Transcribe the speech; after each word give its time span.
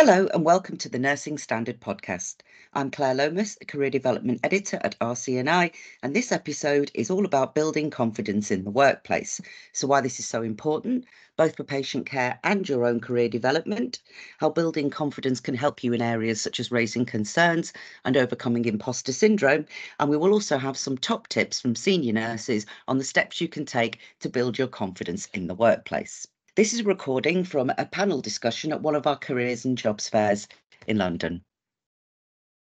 Hello 0.00 0.28
and 0.32 0.44
welcome 0.44 0.76
to 0.76 0.88
the 0.88 1.00
Nursing 1.00 1.38
Standard 1.38 1.80
Podcast. 1.80 2.36
I'm 2.72 2.88
Clare 2.88 3.16
Lomas, 3.16 3.58
Career 3.66 3.90
Development 3.90 4.38
Editor 4.44 4.78
at 4.84 4.96
RCNI, 5.00 5.72
and 6.04 6.14
this 6.14 6.30
episode 6.30 6.92
is 6.94 7.10
all 7.10 7.24
about 7.24 7.56
building 7.56 7.90
confidence 7.90 8.52
in 8.52 8.62
the 8.62 8.70
workplace. 8.70 9.40
So, 9.72 9.88
why 9.88 10.00
this 10.00 10.20
is 10.20 10.24
so 10.24 10.42
important, 10.42 11.04
both 11.36 11.56
for 11.56 11.64
patient 11.64 12.06
care 12.06 12.38
and 12.44 12.68
your 12.68 12.86
own 12.86 13.00
career 13.00 13.28
development, 13.28 13.98
how 14.38 14.50
building 14.50 14.88
confidence 14.88 15.40
can 15.40 15.56
help 15.56 15.82
you 15.82 15.92
in 15.92 16.00
areas 16.00 16.40
such 16.40 16.60
as 16.60 16.70
raising 16.70 17.04
concerns 17.04 17.72
and 18.04 18.16
overcoming 18.16 18.66
imposter 18.66 19.12
syndrome. 19.12 19.66
And 19.98 20.08
we 20.08 20.16
will 20.16 20.32
also 20.32 20.58
have 20.58 20.76
some 20.76 20.96
top 20.96 21.26
tips 21.26 21.60
from 21.60 21.74
senior 21.74 22.12
nurses 22.12 22.66
on 22.86 22.98
the 22.98 23.04
steps 23.04 23.40
you 23.40 23.48
can 23.48 23.66
take 23.66 23.98
to 24.20 24.28
build 24.28 24.58
your 24.58 24.68
confidence 24.68 25.26
in 25.34 25.48
the 25.48 25.56
workplace. 25.56 26.28
This 26.58 26.72
is 26.72 26.80
a 26.80 26.82
recording 26.82 27.44
from 27.44 27.70
a 27.78 27.86
panel 27.86 28.20
discussion 28.20 28.72
at 28.72 28.82
one 28.82 28.96
of 28.96 29.06
our 29.06 29.14
careers 29.14 29.64
and 29.64 29.78
jobs 29.78 30.08
fairs 30.08 30.48
in 30.88 30.98
London. 30.98 31.44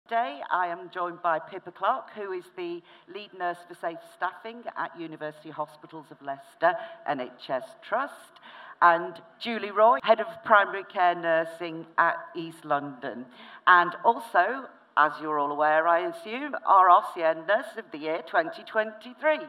Today 0.08 0.40
I 0.50 0.68
am 0.68 0.88
joined 0.88 1.20
by 1.20 1.38
Pippa 1.38 1.72
Clark, 1.72 2.08
who 2.14 2.32
is 2.32 2.46
the 2.56 2.82
lead 3.14 3.34
nurse 3.38 3.58
for 3.68 3.74
safe 3.74 3.98
staffing 4.16 4.64
at 4.78 4.98
University 4.98 5.50
Hospitals 5.50 6.06
of 6.10 6.22
Leicester 6.22 6.72
NHS 7.06 7.64
Trust, 7.86 8.40
and 8.80 9.20
Julie 9.38 9.72
Roye, 9.72 9.98
head 10.02 10.20
of 10.20 10.42
primary 10.42 10.84
care 10.84 11.14
nursing 11.14 11.84
at 11.98 12.16
East 12.34 12.64
London, 12.64 13.26
and 13.66 13.92
also, 14.06 14.70
as 14.96 15.12
you're 15.20 15.38
all 15.38 15.52
aware, 15.52 15.86
I 15.86 16.08
assume, 16.08 16.54
our 16.64 16.88
RCN 16.88 17.46
Nurse 17.46 17.76
of 17.76 17.84
the 17.92 17.98
Year 17.98 18.22
2023. 18.26 19.40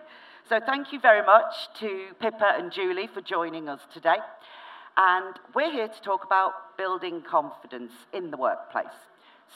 So 0.50 0.60
thank 0.60 0.92
you 0.92 1.00
very 1.00 1.26
much 1.26 1.70
to 1.80 2.08
Pippa 2.20 2.56
and 2.58 2.70
Julie 2.70 3.08
for 3.08 3.22
joining 3.22 3.70
us 3.70 3.80
today. 3.94 4.18
And 4.98 5.40
we're 5.56 5.72
here 5.72 5.88
to 5.88 6.02
talk 6.02 6.26
about 6.26 6.76
building 6.78 7.22
confidence 7.22 7.94
in 8.12 8.30
the 8.30 8.36
workplace. 8.36 8.88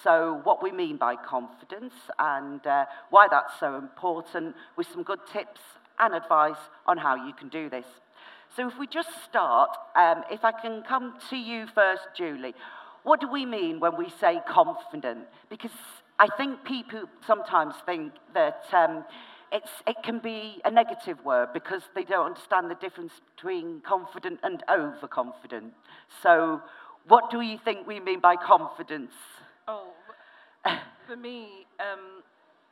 So, 0.02 0.39
what 0.45 0.63
we 0.63 0.71
mean 0.71 0.95
by 0.95 1.17
confidence 1.17 1.94
and 2.17 2.66
uh, 2.66 2.85
why 3.09 3.27
that's 3.29 3.59
so 3.59 3.75
important, 3.75 4.55
with 4.77 4.88
some 4.88 5.03
good 5.03 5.19
tips 5.31 5.59
and 5.99 6.16
advice 6.16 6.69
on 6.85 6.97
how 6.97 7.16
you 7.16 7.33
can 7.33 7.49
do 7.49 7.69
this. 7.69 7.85
So, 8.55 8.69
if 8.69 8.79
we 8.79 8.88
just 8.88 9.09
start, 9.25 9.72
um, 9.97 10.23
if 10.31 10.45
I 10.45 10.53
can 10.53 10.83
come 10.83 11.16
to 11.29 11.35
you 11.35 11.67
first, 11.75 12.03
Julie, 12.16 12.55
what 13.03 13.19
do 13.19 13.29
we 13.29 13.45
mean 13.45 13.81
when 13.81 13.97
we 13.97 14.09
say 14.22 14.39
confident? 14.47 15.25
Because 15.49 15.72
I 16.17 16.27
think 16.38 16.63
people 16.63 17.03
sometimes 17.25 17.75
think 17.85 18.13
that 18.33 18.63
um, 18.72 19.03
it's, 19.52 19.70
it 19.86 19.98
can 20.03 20.20
be 20.20 20.62
a 20.66 20.72
negative 20.72 21.23
word 21.23 21.50
because 21.53 21.81
they 21.95 22.03
don't 22.03 22.26
understand 22.26 22.70
the 22.70 22.76
difference 22.76 23.14
between 23.36 23.81
confident 23.81 24.40
and 24.44 24.64
overconfident. 24.70 25.73
So, 26.22 26.62
what 27.08 27.30
do 27.31 27.42
you 27.42 27.58
think 27.64 27.88
we 27.88 28.00
mean 28.00 28.20
by 28.20 28.36
confidence? 28.36 29.14
Oh, 29.68 29.92
for 31.08 31.16
me, 31.16 31.66
um, 31.80 32.23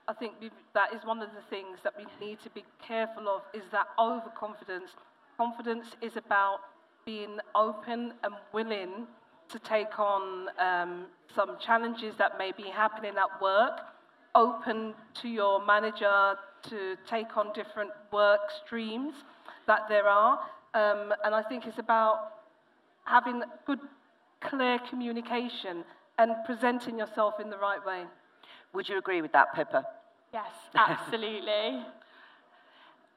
I 0.08 0.14
think 0.14 0.34
that 0.73 0.94
is 0.94 1.03
one 1.06 1.22
of 1.22 1.30
the 1.30 1.42
things 1.50 1.80
that 1.84 1.94
we 1.98 2.06
need 2.26 2.40
to 2.44 2.50
be 2.50 2.64
careful 2.86 3.30
of 3.30 3.42
is 3.53 3.64
that 3.72 3.88
overconfidence. 3.98 4.92
Confidence 5.38 5.88
is 6.02 6.18
about 6.18 6.59
being 7.06 7.38
open 7.56 8.14
and 8.23 8.34
willing 8.53 9.08
to 9.50 9.59
take 9.59 10.00
on 10.00 10.48
um, 10.59 11.06
some 11.36 11.58
challenges 11.59 12.16
that 12.18 12.38
may 12.38 12.52
be 12.52 12.64
happening 12.64 13.14
at 13.18 13.42
work, 13.42 13.80
open 14.34 14.94
to 15.22 15.30
your 15.30 15.66
manager 15.66 16.36
to 16.69 16.95
take 17.08 17.38
on 17.38 17.53
different 17.53 17.91
work 18.11 18.41
streams 18.66 19.13
that 19.67 19.88
there 19.89 20.08
are. 20.08 20.39
Um, 20.73 21.13
and 21.23 21.33
I 21.33 21.41
think 21.41 21.66
it's 21.66 21.80
about 21.80 22.33
having 23.05 23.44
good, 23.66 23.80
clear 24.41 24.79
communication 24.90 25.84
and 26.17 26.31
presenting 26.45 26.97
yourself 26.97 27.35
in 27.40 27.50
the 27.50 27.57
right 27.57 27.84
way. 27.85 28.03
Would 28.73 28.90
you 28.90 28.97
agree 28.97 29.22
with 29.22 29.31
that, 29.31 29.53
Pippa? 29.56 29.85
Yes, 30.34 30.45
absolutely. 30.75 31.85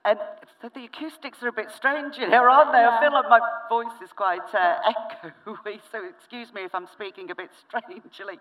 And 0.04 0.18
the 0.62 0.84
acoustics 0.84 1.42
are 1.42 1.48
a 1.48 1.52
bit 1.52 1.70
strange 1.70 2.16
in 2.16 2.30
here, 2.30 2.48
aren't 2.48 2.72
they? 2.72 2.78
I 2.78 3.00
feel 3.00 3.12
like 3.12 3.28
my 3.28 3.40
voice 3.68 4.00
is 4.02 4.10
quite 4.12 4.54
uh, 4.54 4.76
echoey, 4.86 5.80
so 5.92 6.04
excuse 6.04 6.52
me 6.54 6.62
if 6.62 6.74
I'm 6.74 6.86
speaking 6.86 7.30
a 7.30 7.34
bit 7.34 7.50
strangely. 7.68 8.38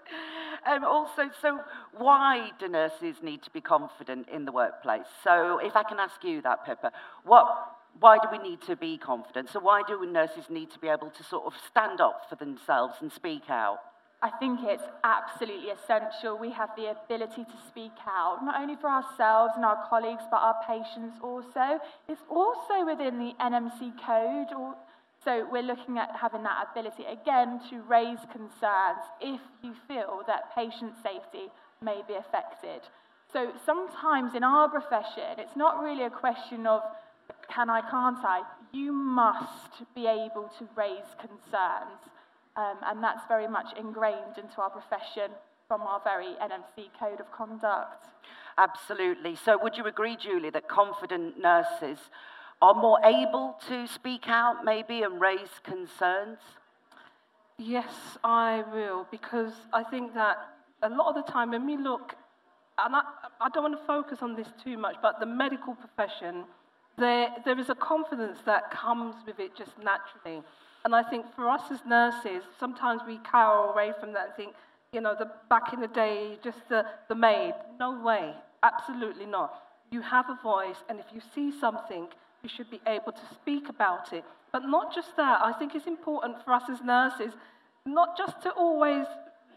Um, 0.65 0.83
also, 0.83 1.29
so 1.41 1.59
why 1.97 2.51
do 2.59 2.67
nurses 2.67 3.17
need 3.23 3.41
to 3.43 3.49
be 3.49 3.61
confident 3.61 4.29
in 4.29 4.45
the 4.45 4.51
workplace? 4.51 5.07
So, 5.23 5.59
if 5.59 5.75
I 5.75 5.83
can 5.83 5.99
ask 5.99 6.23
you 6.23 6.41
that, 6.43 6.65
Pippa, 6.65 6.91
what 7.23 7.47
why 7.99 8.19
do 8.19 8.27
we 8.31 8.37
need 8.37 8.61
to 8.61 8.75
be 8.75 8.97
confident? 8.97 9.49
So, 9.49 9.59
why 9.59 9.81
do 9.87 10.05
nurses 10.05 10.45
need 10.49 10.71
to 10.71 10.79
be 10.79 10.87
able 10.87 11.09
to 11.09 11.23
sort 11.23 11.45
of 11.45 11.53
stand 11.69 11.99
up 11.99 12.29
for 12.29 12.35
themselves 12.35 12.97
and 13.01 13.11
speak 13.11 13.49
out? 13.49 13.79
I 14.21 14.31
think 14.31 14.61
it's 14.63 14.83
absolutely 15.03 15.69
essential 15.69 16.37
we 16.39 16.51
have 16.51 16.69
the 16.75 16.89
ability 16.89 17.43
to 17.43 17.57
speak 17.67 17.91
out, 18.07 18.43
not 18.43 18.59
only 18.59 18.75
for 18.75 18.89
ourselves 18.89 19.53
and 19.55 19.63
our 19.63 19.87
colleagues, 19.87 20.23
but 20.31 20.37
our 20.37 20.55
patients 20.65 21.17
also. 21.21 21.79
It's 22.09 22.23
also 22.29 22.83
within 22.83 23.19
the 23.19 23.33
NMC 23.39 23.93
code, 24.03 24.57
or, 24.57 24.75
so 25.23 25.47
we're 25.51 25.61
looking 25.61 25.99
at 25.99 26.15
having 26.19 26.41
that 26.43 26.67
ability 26.71 27.05
again 27.05 27.61
to 27.69 27.81
raise 27.83 28.17
concerns 28.31 29.05
if 29.21 29.41
you 29.61 29.75
feel 29.87 30.23
that 30.25 30.55
patient 30.55 30.93
safety 31.03 31.51
may 31.81 32.01
be 32.07 32.15
affected. 32.15 32.81
So 33.31 33.51
sometimes 33.65 34.33
in 34.33 34.43
our 34.43 34.67
profession, 34.67 35.37
it's 35.37 35.55
not 35.55 35.83
really 35.83 36.05
a 36.05 36.09
question 36.09 36.65
of 36.65 36.81
can 37.53 37.69
I, 37.69 37.81
can't 37.81 38.23
I? 38.23 38.41
You 38.71 38.91
must 38.91 39.83
be 39.95 40.07
able 40.07 40.49
to 40.59 40.67
raise 40.75 41.13
concerns. 41.19 42.01
Um, 42.57 42.77
and 42.87 43.03
that's 43.03 43.21
very 43.27 43.47
much 43.47 43.77
ingrained 43.77 44.37
into 44.37 44.61
our 44.61 44.69
profession 44.69 45.31
from 45.67 45.81
our 45.81 46.01
very 46.03 46.35
NMC 46.41 46.89
code 46.99 47.19
of 47.19 47.31
conduct. 47.31 48.05
Absolutely. 48.57 49.35
So, 49.35 49.59
would 49.61 49.77
you 49.77 49.85
agree, 49.85 50.17
Julie, 50.17 50.49
that 50.49 50.67
confident 50.67 51.39
nurses 51.39 51.99
are 52.61 52.73
more 52.73 52.99
able 53.03 53.55
to 53.67 53.85
speak 53.87 54.27
out, 54.27 54.65
maybe, 54.65 55.03
and 55.03 55.21
raise 55.21 55.61
concerns? 55.63 56.39
Yes, 57.59 57.93
I 58.23 58.63
will, 58.73 59.05
because 59.11 59.53
I 59.73 59.83
think 59.83 60.13
that 60.15 60.37
a 60.81 60.89
lot 60.89 61.15
of 61.15 61.25
the 61.25 61.31
time 61.31 61.51
when 61.51 61.67
we 61.67 61.77
look, 61.77 62.15
and 62.77 62.95
I, 62.95 63.01
I 63.41 63.49
don't 63.49 63.63
want 63.63 63.79
to 63.79 63.85
focus 63.85 64.19
on 64.21 64.35
this 64.35 64.47
too 64.63 64.77
much, 64.77 64.95
but 65.01 65.19
the 65.19 65.25
medical 65.25 65.75
profession, 65.75 66.45
there, 66.97 67.29
there 67.45 67.59
is 67.59 67.69
a 67.69 67.75
confidence 67.75 68.39
that 68.45 68.71
comes 68.71 69.15
with 69.25 69.39
it 69.39 69.55
just 69.55 69.71
naturally. 69.77 70.43
And 70.87 70.95
I 70.95 71.03
think 71.03 71.25
for 71.35 71.49
us 71.49 71.63
as 71.69 71.79
nurses, 71.85 72.43
sometimes 72.57 73.01
we 73.05 73.19
cower 73.29 73.73
away 73.73 73.91
from 73.99 74.13
that 74.13 74.27
and 74.27 74.35
think, 74.37 74.53
you 74.93 75.01
know, 75.01 75.15
the, 75.19 75.29
back 75.49 75.73
in 75.73 75.81
the 75.81 75.89
day, 75.89 76.39
just 76.41 76.59
the, 76.69 76.85
the 77.09 77.13
maid. 77.13 77.55
No 77.77 78.01
way, 78.01 78.33
absolutely 78.63 79.25
not. 79.25 79.63
You 79.91 80.01
have 80.01 80.29
a 80.29 80.39
voice, 80.41 80.77
and 80.87 80.97
if 80.97 81.07
you 81.13 81.19
see 81.35 81.51
something, 81.59 82.07
you 82.41 82.47
should 82.47 82.71
be 82.71 82.79
able 82.87 83.11
to 83.11 83.21
speak 83.33 83.67
about 83.67 84.13
it. 84.13 84.23
But 84.53 84.59
not 84.59 84.95
just 84.95 85.09
that, 85.17 85.41
I 85.43 85.51
think 85.59 85.75
it's 85.75 85.87
important 85.87 86.37
for 86.45 86.53
us 86.53 86.63
as 86.71 86.79
nurses 86.81 87.33
not 87.85 88.17
just 88.17 88.41
to 88.43 88.51
always 88.51 89.07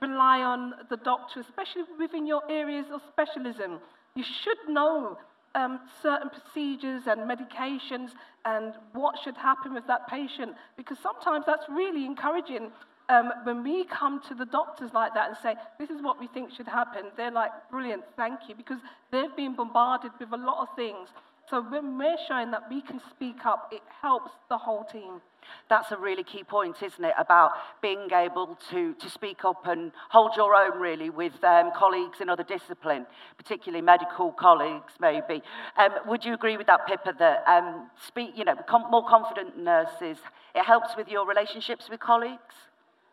rely 0.03 0.41
on 0.41 0.75
the 0.89 0.97
doctor, 0.97 1.39
especially 1.39 1.85
within 1.97 2.27
your 2.27 2.43
areas 2.51 2.87
of 2.93 3.03
specialism. 3.09 3.79
You 4.17 4.25
should 4.25 4.59
know 4.69 5.17
um, 5.55 5.81
certain 6.03 6.31
procedures 6.31 7.07
and 7.07 7.21
medications 7.23 8.11
and 8.45 8.75
what 8.93 9.17
should 9.23 9.37
happen 9.37 9.75
with 9.75 9.87
that 9.87 10.09
patient. 10.09 10.55
Because 10.77 10.99
sometimes 11.03 11.45
that's 11.47 11.67
really 11.69 12.07
encouraging 12.07 12.71
um, 13.09 13.33
when 13.43 13.65
we 13.65 13.85
come 13.85 14.21
to 14.29 14.35
the 14.35 14.47
doctors 14.47 14.93
like 14.95 15.15
that 15.15 15.29
and 15.29 15.37
say, 15.43 15.55
this 15.79 15.91
is 15.91 16.01
what 16.01 16.21
we 16.21 16.29
think 16.29 16.53
should 16.53 16.69
happen. 16.69 17.07
They're 17.17 17.33
like, 17.33 17.51
brilliant, 17.71 18.05
thank 18.17 18.49
you, 18.49 18.55
because 18.55 18.79
they've 19.11 19.35
been 19.37 19.57
bombarded 19.57 20.13
with 20.21 20.33
a 20.33 20.37
lot 20.37 20.59
of 20.63 20.69
things. 20.77 21.09
So 21.51 21.61
when 21.63 21.99
we're 21.99 22.17
showing 22.29 22.53
that 22.53 22.71
we 22.71 22.81
can 22.81 23.01
speak 23.11 23.45
up, 23.45 23.71
it 23.73 23.83
helps 24.01 24.31
the 24.49 24.57
whole 24.57 24.85
team. 24.85 25.21
That's 25.69 25.91
a 25.91 25.97
really 25.97 26.23
key 26.23 26.45
point, 26.45 26.77
isn't 26.81 27.05
it? 27.05 27.15
About 27.19 27.51
being 27.83 28.09
able 28.13 28.57
to, 28.71 28.95
to 28.95 29.11
speak 29.11 29.45
up 29.45 29.67
and 29.67 29.91
hold 30.11 30.37
your 30.37 30.55
own, 30.55 30.81
really, 30.81 31.11
with 31.11 31.43
um, 31.43 31.73
colleagues 31.75 32.21
in 32.21 32.29
other 32.29 32.45
discipline, 32.45 33.05
particularly 33.37 33.83
medical 33.83 34.31
colleagues, 34.31 34.93
maybe. 35.01 35.43
Um, 35.77 35.91
would 36.07 36.25
you 36.25 36.35
agree 36.35 36.57
with 36.57 36.69
that, 36.69 36.87
Pippa, 36.87 37.15
that 37.19 37.43
um, 37.49 37.91
speak, 38.07 38.31
you 38.37 38.45
know, 38.45 38.55
more 38.89 39.05
confident 39.09 39.59
nurses, 39.59 40.19
it 40.55 40.65
helps 40.65 40.97
with 40.97 41.09
your 41.09 41.27
relationships 41.27 41.89
with 41.91 41.99
colleagues? 41.99 42.55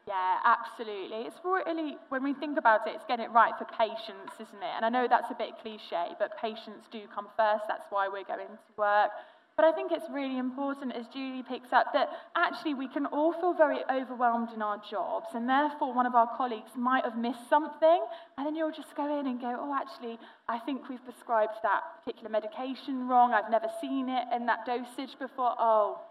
Yeah, 0.07 0.39
absolutely. 0.45 1.27
It's 1.27 1.36
really, 1.44 1.98
when 2.07 2.24
we 2.24 2.33
think 2.33 2.57
about 2.57 2.88
it, 2.88 2.95
it's 2.95 3.04
getting 3.09 3.25
it 3.25 3.31
right 3.31 3.51
for 3.57 3.65
patients, 3.65 4.31
isn't 4.39 4.63
it? 4.63 4.74
And 4.75 4.86
I 4.86 4.89
know 4.89 5.06
that's 5.09 5.30
a 5.31 5.36
bit 5.36 5.59
cliche, 5.62 6.15
but 6.18 6.31
patients 6.39 6.88
do 6.89 7.01
come 7.13 7.27
first. 7.36 7.65
That's 7.68 7.83
why 7.89 8.07
we're 8.07 8.24
going 8.24 8.48
to 8.48 8.57
work. 8.77 9.12
But 9.57 9.65
I 9.65 9.71
think 9.74 9.92
it's 9.92 10.06
really 10.09 10.38
important, 10.38 10.95
as 10.95 11.07
Julie 11.07 11.44
picks 11.44 11.74
up, 11.74 11.88
that 11.92 12.07
actually 12.38 12.75
we 12.75 12.88
can 12.88 13.06
all 13.07 13.33
feel 13.33 13.54
very 13.54 13.80
overwhelmed 13.92 14.50
in 14.54 14.62
our 14.62 14.80
jobs, 14.89 15.33
and 15.33 15.50
therefore 15.50 15.94
one 15.94 16.06
of 16.06 16.13
our 16.15 16.30
colleagues 16.38 16.71
might 16.77 17.04
have 17.04 17.18
missed 17.18 17.50
something, 17.50 18.06
and 18.38 18.45
then 18.45 18.56
you'll 18.56 18.71
just 18.71 18.95
go 18.95 19.19
in 19.19 19.25
and 19.25 19.42
go, 19.42 19.57
oh, 19.59 19.75
actually, 19.75 20.19
I 20.48 20.59
think 20.59 20.88
we've 20.88 21.04
prescribed 21.04 21.57
that 21.63 21.81
particular 22.00 22.30
medication 22.30 23.09
wrong. 23.09 23.33
I've 23.33 23.50
never 23.50 23.68
seen 23.81 24.07
it 24.07 24.24
in 24.33 24.45
that 24.45 24.63
dosage 24.65 25.18
before. 25.19 25.56
Oh, 25.57 26.01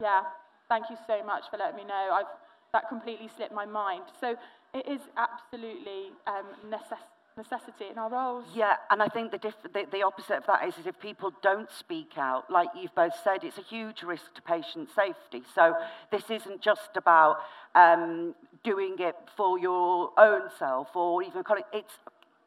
yeah, 0.00 0.22
thank 0.68 0.88
you 0.88 0.96
so 1.06 1.22
much 1.22 1.44
for 1.50 1.58
letting 1.58 1.76
me 1.76 1.84
know. 1.84 2.10
I've 2.12 2.32
that 2.76 2.88
completely 2.90 3.30
slipped 3.34 3.54
my 3.54 3.64
mind. 3.64 4.04
So 4.20 4.36
it 4.74 4.86
is 4.86 5.00
absolutely 5.16 6.12
um, 6.26 6.44
necessary 6.70 7.00
necessity 7.38 7.84
in 7.90 7.98
our 7.98 8.08
roles. 8.08 8.46
Yeah, 8.54 8.76
and 8.90 9.02
I 9.02 9.08
think 9.08 9.30
the, 9.30 9.36
diff- 9.36 9.62
the, 9.62 9.84
the 9.92 10.02
opposite 10.02 10.38
of 10.38 10.46
that 10.46 10.66
is, 10.66 10.78
is 10.78 10.86
if 10.86 10.98
people 10.98 11.32
don't 11.42 11.68
speak 11.70 12.12
out, 12.16 12.50
like 12.50 12.68
you've 12.74 12.94
both 12.94 13.12
said, 13.22 13.44
it's 13.44 13.58
a 13.58 13.62
huge 13.62 14.02
risk 14.02 14.32
to 14.36 14.40
patient 14.40 14.88
safety. 14.96 15.42
So 15.54 15.74
this 16.10 16.30
isn't 16.30 16.62
just 16.62 16.96
about 16.96 17.40
um, 17.74 18.34
doing 18.64 18.96
it 18.98 19.16
for 19.36 19.58
your 19.58 20.18
own 20.18 20.48
self 20.58 20.96
or 20.96 21.22
even 21.22 21.44
it's 21.74 21.92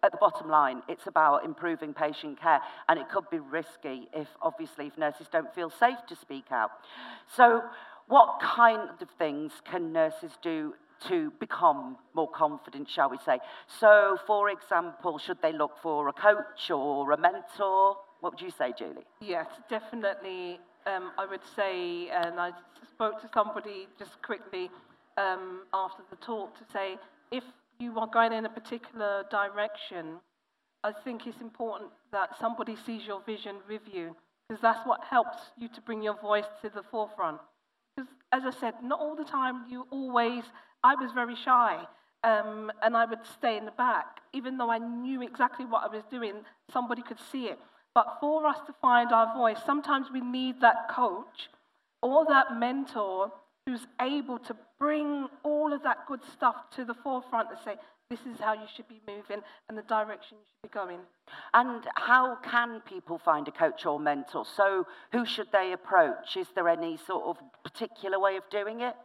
at 0.02 0.12
the 0.12 0.18
bottom 0.18 0.50
line, 0.50 0.82
it's 0.88 1.08
about 1.08 1.44
improving 1.44 1.94
patient 1.94 2.40
care, 2.40 2.62
and 2.88 3.00
it 3.00 3.10
could 3.10 3.30
be 3.30 3.40
risky 3.40 4.08
if, 4.14 4.28
obviously, 4.42 4.88
if 4.88 4.98
nurses 4.98 5.28
don't 5.32 5.54
feel 5.54 5.70
safe 5.70 5.98
to 6.08 6.16
speak 6.16 6.46
out. 6.52 6.72
So, 7.36 7.62
what 8.10 8.40
kind 8.42 8.90
of 9.02 9.08
things 9.18 9.54
can 9.64 9.94
nurses 9.94 10.32
do 10.42 10.74
to 11.08 11.32
become 11.40 11.96
more 12.14 12.30
confident, 12.30 12.90
shall 12.90 13.10
we 13.10 13.18
say? 13.26 13.40
So, 13.80 14.18
for 14.28 14.50
example, 14.50 15.18
should 15.18 15.42
they 15.42 15.54
look 15.54 15.78
for 15.82 16.10
a 16.10 16.14
coach 16.14 16.70
or 16.72 17.12
a 17.12 17.18
mentor? 17.18 17.96
What 18.20 18.34
would 18.34 18.42
you 18.42 18.52
say, 18.52 18.74
Julie? 18.78 19.06
Yes, 19.22 19.48
definitely. 19.70 20.60
Um, 20.86 21.12
I 21.18 21.26
would 21.26 21.46
say, 21.56 22.10
and 22.10 22.40
I 22.40 22.52
spoke 22.92 23.22
to 23.22 23.30
somebody 23.34 23.88
just 23.98 24.22
quickly 24.24 24.70
um, 25.18 25.62
after 25.74 26.04
the 26.10 26.16
talk 26.18 26.58
to 26.58 26.66
say, 26.74 26.98
if 27.32 27.44
you 27.80 27.98
are 28.00 28.08
going 28.08 28.34
in 28.34 28.46
a 28.46 28.50
particular 28.50 29.24
direction, 29.30 30.16
I 30.84 30.92
think 30.92 31.28
it's 31.28 31.42
important 31.42 31.92
that 32.12 32.32
somebody 32.40 32.76
sees 32.86 33.06
your 33.06 33.22
vision 33.22 33.58
with 33.70 33.82
you, 33.94 34.16
because 34.48 34.62
that's 34.62 34.86
what 34.86 35.02
helps 35.04 35.38
you 35.58 35.70
to 35.70 35.82
bring 35.82 36.02
your 36.02 36.20
voice 36.20 36.50
to 36.64 36.70
the 36.70 36.84
forefront. 36.90 37.40
As 38.32 38.44
I 38.46 38.52
said, 38.52 38.76
not 38.84 39.00
all 39.00 39.16
the 39.16 39.24
time 39.24 39.66
you 39.70 39.88
always 39.92 40.44
I 40.84 40.96
was 40.96 41.12
very 41.12 41.36
shy. 41.36 41.86
Um, 42.24 42.72
and 42.84 42.98
I 42.98 43.06
would 43.06 43.26
stay 43.38 43.58
in 43.58 43.66
the 43.66 43.72
back. 43.72 44.20
Even 44.34 44.58
though 44.58 44.70
I 44.70 44.78
knew 44.78 45.22
exactly 45.22 45.66
what 45.66 45.84
I 45.84 45.96
was 45.96 46.04
doing, 46.12 46.34
somebody 46.72 47.02
could 47.02 47.20
see 47.32 47.46
it. 47.46 47.60
But 47.94 48.18
for 48.20 48.46
us 48.46 48.58
to 48.68 48.74
find 48.82 49.12
our 49.12 49.34
voice, 49.36 49.58
sometimes 49.66 50.08
we 50.12 50.22
need 50.22 50.62
that 50.62 50.90
coach 50.90 51.50
or 52.02 52.26
that 52.26 52.58
mentor 52.58 53.32
who's 53.66 53.88
able 54.02 54.38
to 54.40 54.56
bring 54.80 55.28
all 55.44 55.74
of 55.74 55.84
that 55.84 56.08
good 56.08 56.22
stuff 56.34 56.56
to 56.76 56.86
the 56.86 56.94
forefront 56.94 57.50
and 57.50 57.60
say, 57.64 57.76
this 58.10 58.20
is 58.22 58.40
how 58.40 58.54
you 58.54 58.66
should 58.76 58.88
be 58.88 59.00
moving 59.08 59.44
and 59.68 59.78
the 59.78 59.84
direction 59.84 60.38
you 60.40 60.46
should 60.48 60.72
be 60.72 60.74
going. 60.74 60.98
And 61.54 61.84
how 61.96 62.38
can 62.44 62.82
people 62.82 63.20
find 63.20 63.48
a 63.48 63.52
coach 63.52 63.86
or 63.86 64.00
mentor? 64.00 64.46
So, 64.58 64.88
who 65.12 65.28
should 65.28 65.52
they 65.52 65.74
approach? 65.74 66.36
Is 66.36 66.48
there 66.56 66.68
any 66.68 66.98
sort 67.06 67.26
of 67.26 67.38
particular 67.64 68.20
way 68.20 68.36
of 68.38 68.50
doing 68.50 68.82
it? 68.82 68.96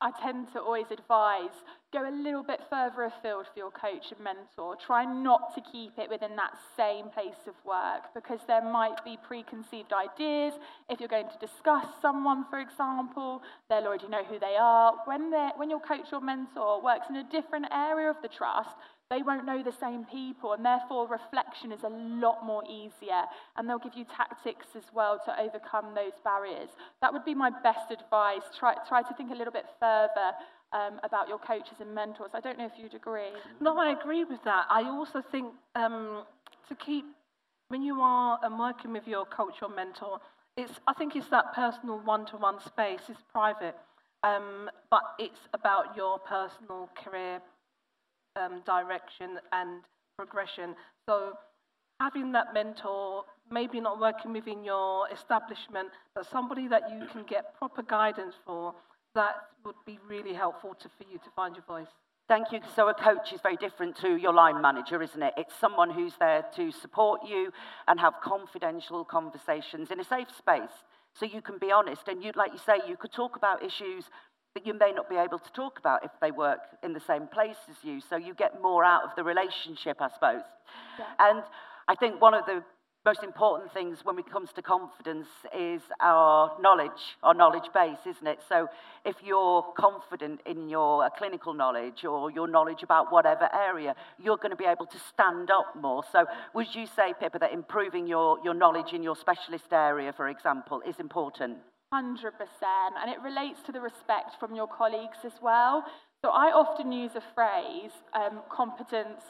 I 0.00 0.10
tend 0.22 0.52
to 0.52 0.60
always 0.60 0.90
advise 0.90 1.52
go 1.92 2.08
a 2.08 2.10
little 2.10 2.42
bit 2.42 2.60
further 2.70 3.04
afield 3.04 3.46
for 3.52 3.58
your 3.58 3.70
coach 3.70 4.12
and 4.12 4.20
mentor. 4.20 4.76
Try 4.76 5.04
not 5.04 5.54
to 5.56 5.60
keep 5.60 5.98
it 5.98 6.08
within 6.08 6.36
that 6.36 6.54
same 6.76 7.08
place 7.10 7.48
of 7.48 7.54
work 7.64 8.14
because 8.14 8.38
there 8.46 8.62
might 8.62 9.04
be 9.04 9.18
preconceived 9.26 9.92
ideas. 9.92 10.54
If 10.88 11.00
you're 11.00 11.08
going 11.08 11.28
to 11.28 11.46
discuss 11.46 11.86
someone, 12.00 12.44
for 12.48 12.60
example, 12.60 13.42
they'll 13.68 13.86
already 13.86 14.08
know 14.08 14.24
who 14.24 14.38
they 14.38 14.56
are. 14.58 14.94
When, 15.04 15.32
when 15.56 15.68
your 15.68 15.80
coach 15.80 16.12
or 16.12 16.20
mentor 16.20 16.80
works 16.82 17.06
in 17.10 17.16
a 17.16 17.24
different 17.24 17.66
area 17.72 18.08
of 18.08 18.16
the 18.22 18.28
trust, 18.28 18.70
they 19.10 19.22
won't 19.22 19.44
know 19.44 19.62
the 19.62 19.72
same 19.72 20.04
people, 20.04 20.52
and 20.52 20.64
therefore 20.64 21.08
reflection 21.08 21.72
is 21.72 21.82
a 21.82 21.88
lot 21.88 22.46
more 22.46 22.62
easier. 22.70 23.24
And 23.56 23.68
they'll 23.68 23.80
give 23.80 23.96
you 23.96 24.04
tactics 24.04 24.66
as 24.76 24.84
well 24.94 25.20
to 25.24 25.40
overcome 25.40 25.94
those 25.94 26.12
barriers. 26.22 26.70
That 27.02 27.12
would 27.12 27.24
be 27.24 27.34
my 27.34 27.50
best 27.50 27.90
advice. 27.90 28.42
Try, 28.56 28.76
try 28.88 29.02
to 29.02 29.14
think 29.14 29.32
a 29.32 29.34
little 29.34 29.52
bit 29.52 29.66
further 29.80 30.32
um, 30.72 31.00
about 31.02 31.28
your 31.28 31.38
coaches 31.38 31.78
and 31.80 31.92
mentors. 31.92 32.30
I 32.34 32.40
don't 32.40 32.56
know 32.56 32.66
if 32.66 32.78
you'd 32.78 32.94
agree. 32.94 33.32
No, 33.60 33.76
I 33.76 33.90
agree 33.90 34.24
with 34.24 34.42
that. 34.44 34.66
I 34.70 34.84
also 34.84 35.22
think 35.32 35.52
um, 35.74 36.22
to 36.68 36.74
keep, 36.76 37.04
when 37.68 37.82
you 37.82 38.00
are 38.00 38.38
um, 38.44 38.58
working 38.58 38.92
with 38.92 39.08
your 39.08 39.24
coach 39.24 39.56
or 39.60 39.68
mentor, 39.68 40.20
it's, 40.56 40.74
I 40.86 40.94
think 40.94 41.16
it's 41.16 41.28
that 41.30 41.52
personal 41.54 41.98
one 41.98 42.26
to 42.26 42.36
one 42.36 42.60
space, 42.64 43.00
it's 43.08 43.22
private. 43.32 43.76
Um, 44.22 44.70
but 44.90 45.02
it's 45.18 45.40
about 45.54 45.96
your 45.96 46.18
personal 46.18 46.90
career 47.02 47.40
um, 48.36 48.62
direction 48.64 49.38
and 49.52 49.82
progression. 50.16 50.74
So 51.08 51.34
having 52.00 52.32
that 52.32 52.54
mentor, 52.54 53.24
maybe 53.50 53.80
not 53.80 54.00
working 54.00 54.32
within 54.32 54.64
your 54.64 55.08
establishment, 55.10 55.88
but 56.14 56.26
somebody 56.26 56.68
that 56.68 56.90
you 56.90 57.06
can 57.12 57.24
get 57.24 57.56
proper 57.58 57.82
guidance 57.82 58.34
for, 58.44 58.74
that 59.14 59.34
would 59.64 59.76
be 59.86 59.98
really 60.08 60.34
helpful 60.34 60.74
to, 60.80 60.88
for 60.88 61.04
you 61.10 61.18
to 61.18 61.30
find 61.34 61.54
your 61.56 61.64
voice. 61.64 61.88
Thank 62.28 62.52
you. 62.52 62.60
So, 62.76 62.88
a 62.88 62.94
coach 62.94 63.32
is 63.32 63.40
very 63.40 63.56
different 63.56 63.96
to 64.02 64.16
your 64.16 64.32
line 64.32 64.62
manager, 64.62 65.02
isn't 65.02 65.20
it? 65.20 65.34
It's 65.36 65.54
someone 65.60 65.90
who's 65.90 66.14
there 66.20 66.44
to 66.54 66.70
support 66.70 67.22
you 67.26 67.50
and 67.88 67.98
have 67.98 68.14
confidential 68.22 69.04
conversations 69.04 69.90
in 69.90 69.98
a 69.98 70.04
safe 70.04 70.28
space 70.38 70.84
so 71.14 71.26
you 71.26 71.42
can 71.42 71.58
be 71.58 71.72
honest. 71.72 72.08
And 72.08 72.22
you, 72.22 72.32
like 72.34 72.52
you 72.52 72.58
say, 72.58 72.80
you 72.88 72.96
could 72.96 73.12
talk 73.12 73.36
about 73.36 73.62
issues 73.64 74.04
that 74.54 74.66
you 74.66 74.74
may 74.74 74.92
not 74.92 75.08
be 75.08 75.16
able 75.16 75.38
to 75.38 75.52
talk 75.52 75.78
about 75.78 76.04
if 76.04 76.10
they 76.20 76.30
work 76.30 76.60
in 76.82 76.92
the 76.92 77.00
same 77.00 77.26
place 77.26 77.56
as 77.68 77.76
you. 77.82 78.00
So 78.00 78.16
you 78.16 78.34
get 78.34 78.60
more 78.60 78.84
out 78.84 79.04
of 79.04 79.10
the 79.16 79.22
relationship, 79.22 79.98
I 80.00 80.08
suppose. 80.12 80.42
Yeah. 80.98 81.04
And 81.18 81.42
I 81.86 81.94
think 81.94 82.20
one 82.20 82.34
of 82.34 82.46
the 82.46 82.62
most 83.04 83.22
important 83.22 83.72
things 83.72 84.00
when 84.04 84.18
it 84.18 84.30
comes 84.30 84.50
to 84.54 84.60
confidence 84.60 85.28
is 85.58 85.80
our 86.00 86.52
knowledge, 86.60 86.90
our 87.22 87.32
knowledge 87.32 87.70
base, 87.72 87.98
isn't 88.06 88.26
it? 88.26 88.40
So 88.46 88.68
if 89.06 89.16
you're 89.24 89.64
confident 89.78 90.40
in 90.44 90.68
your 90.68 91.04
uh, 91.04 91.10
clinical 91.10 91.54
knowledge 91.54 92.04
or 92.04 92.30
your 92.30 92.46
knowledge 92.46 92.82
about 92.82 93.10
whatever 93.10 93.48
area, 93.54 93.94
you're 94.18 94.36
going 94.36 94.50
to 94.50 94.56
be 94.56 94.66
able 94.66 94.84
to 94.86 94.98
stand 95.14 95.50
up 95.50 95.74
more. 95.80 96.02
So 96.12 96.26
would 96.54 96.74
you 96.74 96.86
say, 96.94 97.14
Pippa, 97.18 97.38
that 97.38 97.52
improving 97.52 98.06
your, 98.06 98.38
your 98.44 98.54
knowledge 98.54 98.92
in 98.92 99.02
your 99.02 99.16
specialist 99.16 99.72
area, 99.72 100.12
for 100.12 100.28
example, 100.28 100.82
is 100.86 100.96
important? 101.00 101.56
100%. 101.92 102.32
And 103.00 103.10
it 103.10 103.20
relates 103.22 103.60
to 103.66 103.72
the 103.72 103.80
respect 103.80 104.38
from 104.38 104.54
your 104.54 104.68
colleagues 104.68 105.18
as 105.24 105.32
well. 105.42 105.84
So 106.22 106.30
I 106.30 106.52
often 106.52 106.92
use 106.92 107.12
a 107.16 107.22
phrase, 107.34 107.92
um, 108.14 108.40
competence 108.50 109.22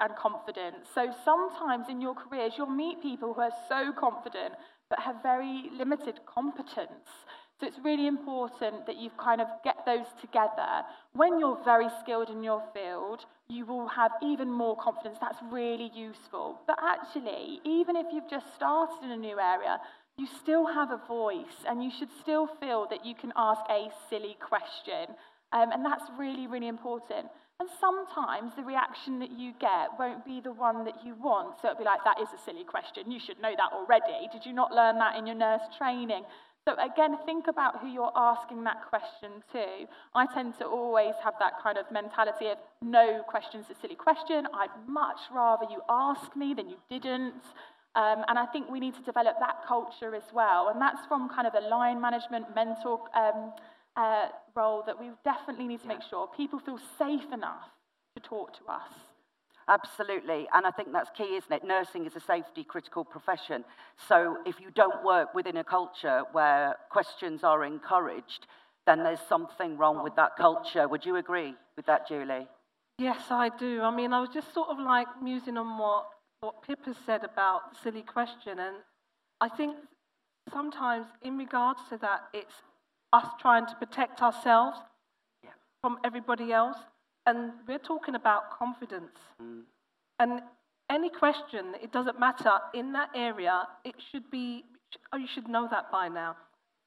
and 0.00 0.14
confidence. 0.16 0.88
So 0.94 1.12
sometimes 1.24 1.86
in 1.88 2.00
your 2.00 2.14
careers, 2.14 2.52
you'll 2.56 2.66
meet 2.70 3.02
people 3.02 3.34
who 3.34 3.40
are 3.40 3.56
so 3.68 3.92
confident 3.98 4.54
but 4.88 5.00
have 5.00 5.22
very 5.22 5.70
limited 5.76 6.20
competence. 6.26 7.08
So 7.60 7.66
it's 7.66 7.78
really 7.82 8.06
important 8.06 8.86
that 8.86 8.96
you 8.96 9.10
kind 9.18 9.40
of 9.40 9.48
get 9.64 9.84
those 9.84 10.06
together. 10.20 10.84
When 11.12 11.40
you're 11.40 11.58
very 11.64 11.88
skilled 12.00 12.30
in 12.30 12.44
your 12.44 12.62
field, 12.72 13.26
you 13.48 13.66
will 13.66 13.88
have 13.88 14.12
even 14.22 14.48
more 14.48 14.76
confidence. 14.76 15.18
That's 15.20 15.38
really 15.50 15.90
useful. 15.92 16.60
But 16.68 16.78
actually, 16.80 17.60
even 17.64 17.96
if 17.96 18.06
you've 18.12 18.30
just 18.30 18.46
started 18.54 19.02
in 19.02 19.10
a 19.10 19.16
new 19.16 19.40
area, 19.40 19.80
you 20.18 20.26
still 20.42 20.66
have 20.66 20.90
a 20.90 21.00
voice 21.06 21.64
and 21.66 21.82
you 21.82 21.90
should 21.96 22.10
still 22.20 22.48
feel 22.60 22.86
that 22.90 23.06
you 23.06 23.14
can 23.14 23.32
ask 23.36 23.62
a 23.70 23.88
silly 24.10 24.36
question. 24.40 25.14
Um, 25.52 25.70
and 25.72 25.84
that's 25.84 26.04
really, 26.18 26.46
really 26.46 26.68
important. 26.68 27.28
And 27.60 27.68
sometimes 27.80 28.52
the 28.56 28.62
reaction 28.62 29.18
that 29.20 29.30
you 29.30 29.52
get 29.60 29.88
won't 29.98 30.24
be 30.24 30.40
the 30.40 30.52
one 30.52 30.84
that 30.84 31.04
you 31.04 31.14
want. 31.14 31.56
So 31.62 31.68
it'll 31.68 31.78
be 31.78 31.84
like, 31.84 32.04
that 32.04 32.20
is 32.20 32.28
a 32.34 32.44
silly 32.44 32.64
question. 32.64 33.10
You 33.10 33.18
should 33.18 33.40
know 33.40 33.54
that 33.56 33.72
already. 33.72 34.28
Did 34.32 34.44
you 34.44 34.52
not 34.52 34.72
learn 34.72 34.98
that 34.98 35.16
in 35.16 35.26
your 35.26 35.36
nurse 35.36 35.62
training? 35.78 36.24
So 36.64 36.74
again, 36.74 37.16
think 37.24 37.46
about 37.48 37.80
who 37.80 37.88
you're 37.88 38.12
asking 38.14 38.62
that 38.64 38.82
question 38.90 39.42
to. 39.52 39.64
I 40.14 40.26
tend 40.34 40.58
to 40.58 40.66
always 40.66 41.14
have 41.24 41.34
that 41.40 41.54
kind 41.62 41.78
of 41.78 41.90
mentality 41.90 42.48
of 42.48 42.58
no 42.82 43.22
question's 43.26 43.66
a 43.70 43.74
silly 43.80 43.94
question. 43.94 44.46
I'd 44.52 44.68
much 44.86 45.18
rather 45.32 45.64
you 45.70 45.80
ask 45.88 46.36
me 46.36 46.54
than 46.54 46.68
you 46.68 46.76
didn't. 46.90 47.42
Um, 47.94 48.24
and 48.28 48.38
I 48.38 48.46
think 48.46 48.70
we 48.70 48.80
need 48.80 48.94
to 48.94 49.02
develop 49.02 49.36
that 49.40 49.66
culture 49.66 50.14
as 50.14 50.22
well. 50.32 50.68
And 50.68 50.80
that's 50.80 51.04
from 51.06 51.28
kind 51.28 51.46
of 51.46 51.54
a 51.54 51.66
line 51.66 52.00
management, 52.00 52.54
mentor 52.54 53.00
um, 53.14 53.52
uh, 53.96 54.28
role 54.54 54.82
that 54.86 54.98
we 54.98 55.10
definitely 55.24 55.66
need 55.66 55.80
to 55.82 55.88
make 55.88 56.02
sure 56.08 56.28
people 56.36 56.58
feel 56.58 56.78
safe 56.98 57.32
enough 57.32 57.64
to 58.16 58.22
talk 58.22 58.52
to 58.58 58.64
us. 58.70 58.92
Absolutely. 59.68 60.48
And 60.54 60.64
I 60.64 60.70
think 60.70 60.92
that's 60.92 61.10
key, 61.16 61.36
isn't 61.36 61.52
it? 61.52 61.62
Nursing 61.64 62.06
is 62.06 62.16
a 62.16 62.20
safety 62.20 62.64
critical 62.64 63.04
profession. 63.04 63.64
So 64.08 64.38
if 64.46 64.60
you 64.60 64.70
don't 64.74 65.04
work 65.04 65.34
within 65.34 65.58
a 65.58 65.64
culture 65.64 66.22
where 66.32 66.76
questions 66.90 67.44
are 67.44 67.64
encouraged, 67.64 68.46
then 68.86 69.02
there's 69.02 69.20
something 69.28 69.76
wrong 69.76 70.02
with 70.02 70.16
that 70.16 70.36
culture. 70.36 70.88
Would 70.88 71.04
you 71.04 71.16
agree 71.16 71.54
with 71.76 71.84
that, 71.86 72.08
Julie? 72.08 72.48
Yes, 72.98 73.20
I 73.30 73.50
do. 73.50 73.82
I 73.82 73.94
mean, 73.94 74.12
I 74.12 74.20
was 74.20 74.30
just 74.32 74.54
sort 74.54 74.70
of 74.70 74.78
like 74.78 75.06
musing 75.22 75.58
on 75.58 75.78
what 75.78 76.06
what 76.40 76.62
Pip 76.62 76.84
has 76.86 76.96
said 77.04 77.24
about 77.24 77.72
the 77.72 77.78
silly 77.82 78.02
question. 78.02 78.58
And 78.58 78.76
I 79.40 79.48
think 79.48 79.76
sometimes, 80.52 81.06
in 81.22 81.36
regards 81.36 81.80
to 81.90 81.98
that, 81.98 82.22
it's 82.32 82.54
us 83.12 83.26
trying 83.40 83.66
to 83.66 83.74
protect 83.74 84.22
ourselves 84.22 84.78
yeah. 85.42 85.50
from 85.80 85.98
everybody 86.04 86.52
else. 86.52 86.76
And 87.26 87.52
we're 87.66 87.78
talking 87.78 88.14
about 88.14 88.56
confidence. 88.58 89.18
Mm. 89.42 89.62
And 90.18 90.40
any 90.90 91.10
question, 91.10 91.74
it 91.82 91.92
doesn't 91.92 92.18
matter, 92.18 92.52
in 92.74 92.92
that 92.92 93.10
area, 93.14 93.64
it 93.84 93.94
should 94.10 94.30
be, 94.30 94.64
oh, 95.12 95.18
you 95.18 95.26
should 95.26 95.48
know 95.48 95.68
that 95.70 95.90
by 95.92 96.08
now. 96.08 96.36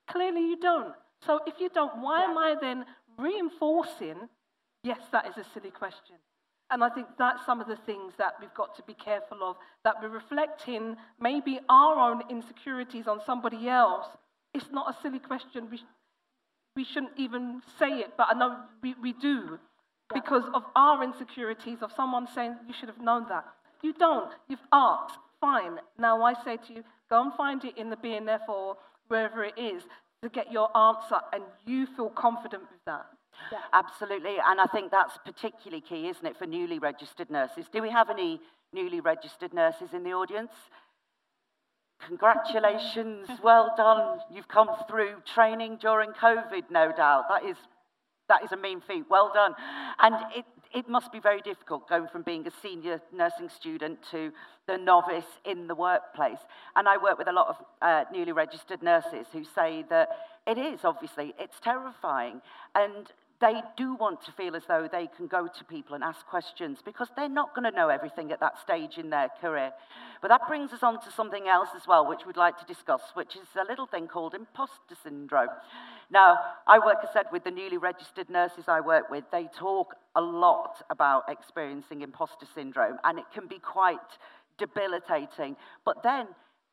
Clearly, 0.09 0.41
you 0.41 0.59
don't. 0.59 0.93
So 1.25 1.39
if 1.45 1.55
you 1.59 1.69
don't, 1.69 2.01
why 2.01 2.21
yeah. 2.21 2.31
am 2.31 2.37
I 2.37 2.55
then 2.59 2.85
reinforcing 3.17 4.27
Yes, 4.83 4.99
that 5.11 5.27
is 5.27 5.37
a 5.37 5.45
silly 5.53 5.69
question. 5.69 6.15
And 6.71 6.83
I 6.83 6.89
think 6.89 7.07
that's 7.19 7.45
some 7.45 7.59
of 7.59 7.67
the 7.67 7.75
things 7.75 8.13
that 8.17 8.35
we've 8.39 8.53
got 8.53 8.75
to 8.77 8.83
be 8.83 8.93
careful 8.93 9.43
of, 9.43 9.57
that 9.83 9.95
we're 10.01 10.09
reflecting 10.09 10.95
maybe 11.19 11.59
our 11.67 11.99
own 11.99 12.23
insecurities 12.29 13.07
on 13.07 13.19
somebody 13.25 13.67
else. 13.67 14.07
It's 14.53 14.71
not 14.71 14.95
a 14.95 15.01
silly 15.01 15.19
question. 15.19 15.67
We, 15.69 15.81
we 16.75 16.85
shouldn't 16.85 17.13
even 17.17 17.61
say 17.77 17.89
it, 17.99 18.13
but 18.17 18.27
I 18.31 18.39
know 18.39 18.57
we, 18.81 18.95
we 19.01 19.11
do 19.13 19.59
because 20.13 20.43
of 20.53 20.63
our 20.75 21.03
insecurities, 21.03 21.79
of 21.81 21.91
someone 21.95 22.27
saying, 22.33 22.55
You 22.67 22.73
should 22.73 22.89
have 22.89 23.01
known 23.01 23.27
that. 23.29 23.45
You 23.81 23.93
don't. 23.93 24.31
You've 24.47 24.59
asked. 24.71 25.17
Fine. 25.39 25.79
Now 25.97 26.23
I 26.23 26.33
say 26.43 26.57
to 26.67 26.73
you, 26.73 26.83
go 27.09 27.21
and 27.21 27.33
find 27.33 27.63
it 27.65 27.77
in 27.77 27.89
the 27.89 27.95
BNF 27.95 28.47
or 28.47 28.77
wherever 29.07 29.43
it 29.43 29.57
is 29.57 29.83
to 30.21 30.29
get 30.29 30.51
your 30.51 30.75
answer, 30.77 31.19
and 31.33 31.43
you 31.65 31.87
feel 31.87 32.09
confident 32.09 32.63
with 32.71 32.85
that. 32.85 33.07
Yeah. 33.51 33.59
Absolutely. 33.73 34.37
And 34.45 34.59
I 34.59 34.65
think 34.65 34.91
that's 34.91 35.17
particularly 35.25 35.81
key, 35.81 36.07
isn't 36.07 36.25
it, 36.25 36.37
for 36.37 36.45
newly 36.45 36.79
registered 36.79 37.29
nurses? 37.29 37.65
Do 37.71 37.81
we 37.81 37.89
have 37.89 38.09
any 38.09 38.39
newly 38.73 39.01
registered 39.01 39.53
nurses 39.53 39.89
in 39.93 40.03
the 40.03 40.13
audience? 40.13 40.51
Congratulations, 42.07 43.27
well 43.43 43.73
done. 43.77 44.19
You've 44.31 44.47
come 44.47 44.69
through 44.89 45.15
training 45.25 45.77
during 45.81 46.11
COVID, 46.11 46.63
no 46.69 46.91
doubt. 46.91 47.25
That 47.29 47.45
is, 47.45 47.57
that 48.27 48.43
is 48.43 48.51
a 48.51 48.57
mean 48.57 48.81
feat. 48.81 49.05
Well 49.09 49.31
done. 49.33 49.53
And 49.99 50.15
it, 50.35 50.45
it 50.73 50.89
must 50.89 51.11
be 51.11 51.19
very 51.19 51.41
difficult 51.41 51.87
going 51.89 52.07
from 52.07 52.23
being 52.23 52.47
a 52.47 52.51
senior 52.61 53.01
nursing 53.13 53.49
student 53.49 53.99
to 54.11 54.31
the 54.67 54.77
novice 54.77 55.25
in 55.45 55.67
the 55.67 55.75
workplace. 55.75 56.39
And 56.75 56.87
I 56.87 56.97
work 56.97 57.17
with 57.17 57.27
a 57.27 57.33
lot 57.33 57.49
of 57.49 57.55
uh, 57.81 58.03
newly 58.11 58.31
registered 58.31 58.81
nurses 58.81 59.27
who 59.31 59.43
say 59.43 59.85
that 59.89 60.09
it 60.47 60.57
is, 60.57 60.81
obviously, 60.83 61.33
it's 61.39 61.59
terrifying. 61.59 62.41
And 62.75 63.11
they 63.41 63.61
do 63.75 63.95
want 63.95 64.23
to 64.25 64.31
feel 64.31 64.55
as 64.55 64.63
though 64.67 64.87
they 64.89 65.07
can 65.17 65.25
go 65.25 65.47
to 65.47 65.63
people 65.65 65.95
and 65.95 66.03
ask 66.03 66.25
questions 66.27 66.77
because 66.85 67.09
they're 67.15 67.27
not 67.27 67.55
going 67.55 67.69
to 67.69 67.75
know 67.75 67.89
everything 67.89 68.31
at 68.31 68.39
that 68.39 68.59
stage 68.59 68.97
in 68.97 69.09
their 69.09 69.29
career. 69.41 69.71
But 70.21 70.27
that 70.27 70.47
brings 70.47 70.71
us 70.71 70.83
on 70.83 71.01
to 71.01 71.11
something 71.11 71.47
else 71.47 71.69
as 71.75 71.87
well, 71.87 72.07
which 72.07 72.21
we'd 72.25 72.37
like 72.37 72.59
to 72.59 72.65
discuss, 72.65 73.01
which 73.15 73.35
is 73.35 73.47
a 73.59 73.67
little 73.67 73.87
thing 73.87 74.07
called 74.07 74.35
imposter 74.35 74.95
syndrome. 75.03 75.49
Now, 76.11 76.37
I 76.67 76.77
work, 76.77 76.97
as 77.01 77.09
I 77.09 77.13
said, 77.13 77.25
with 77.31 77.43
the 77.43 77.51
newly 77.51 77.77
registered 77.77 78.29
nurses 78.29 78.65
I 78.67 78.79
work 78.79 79.09
with. 79.09 79.23
They 79.31 79.47
talk 79.57 79.95
a 80.15 80.21
lot 80.21 80.83
about 80.91 81.23
experiencing 81.27 82.01
imposter 82.01 82.45
syndrome, 82.53 82.97
and 83.03 83.17
it 83.17 83.25
can 83.33 83.47
be 83.47 83.57
quite 83.57 83.97
debilitating. 84.59 85.55
But 85.83 86.03
then, 86.03 86.27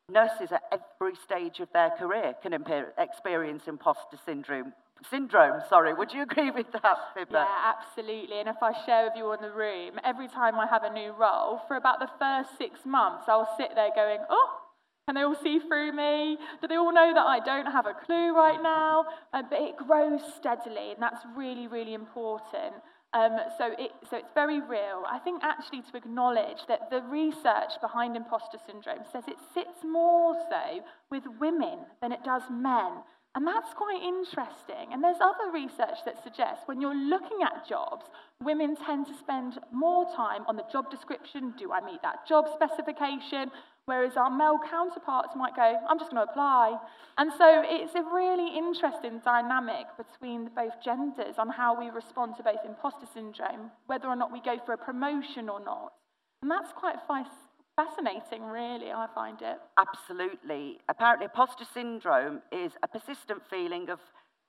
nurses 0.09 0.51
at 0.51 0.63
every 0.71 1.15
stage 1.15 1.59
of 1.59 1.69
their 1.73 1.91
career 1.91 2.33
can 2.41 2.53
experience 2.97 3.63
imposter 3.67 4.17
syndrome 4.25 4.73
syndrome, 5.09 5.61
sorry. 5.69 5.93
Would 5.93 6.13
you 6.13 6.23
agree 6.23 6.51
with 6.51 6.71
that, 6.73 6.97
Pippa? 7.15 7.31
Yeah, 7.31 7.73
absolutely. 7.77 8.39
And 8.39 8.49
if 8.49 8.61
I 8.61 8.73
share 8.85 9.05
with 9.05 9.13
you 9.15 9.31
in 9.33 9.41
the 9.41 9.51
room, 9.51 9.93
every 10.03 10.27
time 10.27 10.59
I 10.59 10.67
have 10.67 10.83
a 10.83 10.91
new 10.91 11.11
role, 11.11 11.61
for 11.67 11.77
about 11.77 11.99
the 11.99 12.09
first 12.19 12.57
six 12.57 12.85
months, 12.85 13.25
I'll 13.27 13.49
sit 13.57 13.69
there 13.75 13.89
going, 13.95 14.19
oh, 14.29 14.49
can 15.07 15.15
they 15.15 15.21
all 15.21 15.35
see 15.41 15.59
through 15.59 15.93
me? 15.93 16.37
Do 16.61 16.67
they 16.67 16.75
all 16.75 16.93
know 16.93 17.13
that 17.13 17.25
I 17.25 17.39
don't 17.39 17.71
have 17.71 17.87
a 17.87 17.93
clue 18.05 18.35
right 18.35 18.61
now? 18.61 19.05
Um, 19.33 19.45
but 19.49 19.59
it 19.59 19.75
grows 19.75 20.21
steadily, 20.37 20.91
and 20.91 21.01
that's 21.01 21.25
really, 21.35 21.67
really 21.67 21.93
important. 21.93 22.75
Um, 23.11 23.37
so, 23.57 23.71
it, 23.79 23.91
so 24.09 24.17
it's 24.17 24.31
very 24.35 24.59
real. 24.59 25.03
I 25.09 25.17
think 25.17 25.41
actually 25.43 25.81
to 25.81 25.97
acknowledge 25.97 26.67
that 26.67 26.91
the 26.91 27.01
research 27.01 27.71
behind 27.81 28.15
imposter 28.15 28.59
syndrome 28.67 29.03
says 29.11 29.23
it 29.27 29.37
sits 29.53 29.83
more 29.83 30.35
so 30.49 30.81
with 31.09 31.23
women 31.39 31.79
than 32.01 32.11
it 32.11 32.23
does 32.23 32.43
men. 32.51 32.91
And 33.35 33.45
that's 33.45 33.73
quite 33.75 34.01
interesting. 34.01 34.91
And 34.91 35.03
there's 35.03 35.21
other 35.21 35.51
research 35.53 36.01
that 36.05 36.23
suggests 36.23 36.63
when 36.65 36.81
you're 36.81 36.95
looking 36.95 37.39
at 37.43 37.67
jobs, 37.67 38.05
women 38.41 38.75
tend 38.75 39.05
to 39.05 39.13
spend 39.13 39.59
more 39.71 40.05
time 40.15 40.43
on 40.47 40.55
the 40.55 40.65
job 40.71 40.89
description 40.89 41.53
do 41.57 41.71
I 41.71 41.79
meet 41.81 42.01
that 42.01 42.27
job 42.27 42.45
specification? 42.51 43.51
Whereas 43.85 44.17
our 44.17 44.29
male 44.29 44.59
counterparts 44.69 45.35
might 45.35 45.55
go, 45.55 45.75
I'm 45.87 45.99
just 45.99 46.11
going 46.11 46.25
to 46.25 46.31
apply. 46.31 46.77
And 47.17 47.31
so 47.37 47.63
it's 47.65 47.93
a 47.95 48.03
really 48.03 48.57
interesting 48.57 49.21
dynamic 49.23 49.85
between 49.97 50.49
both 50.55 50.73
genders 50.83 51.35
on 51.37 51.49
how 51.49 51.79
we 51.79 51.89
respond 51.89 52.35
to 52.37 52.43
both 52.43 52.59
imposter 52.65 53.07
syndrome, 53.13 53.71
whether 53.87 54.07
or 54.07 54.15
not 54.15 54.31
we 54.31 54.41
go 54.41 54.57
for 54.65 54.73
a 54.73 54.77
promotion 54.77 55.49
or 55.49 55.59
not. 55.63 55.93
And 56.41 56.49
that's 56.49 56.71
quite 56.73 56.97
fascinating, 57.79 58.43
really, 58.43 58.91
I 58.91 59.07
find 59.15 59.41
it. 59.41 59.57
Absolutely. 59.77 60.79
Apparently, 60.89 61.25
imposter 61.25 61.65
syndrome 61.73 62.41
is 62.51 62.73
a 62.83 62.87
persistent 62.87 63.41
feeling 63.49 63.89
of 63.89 63.99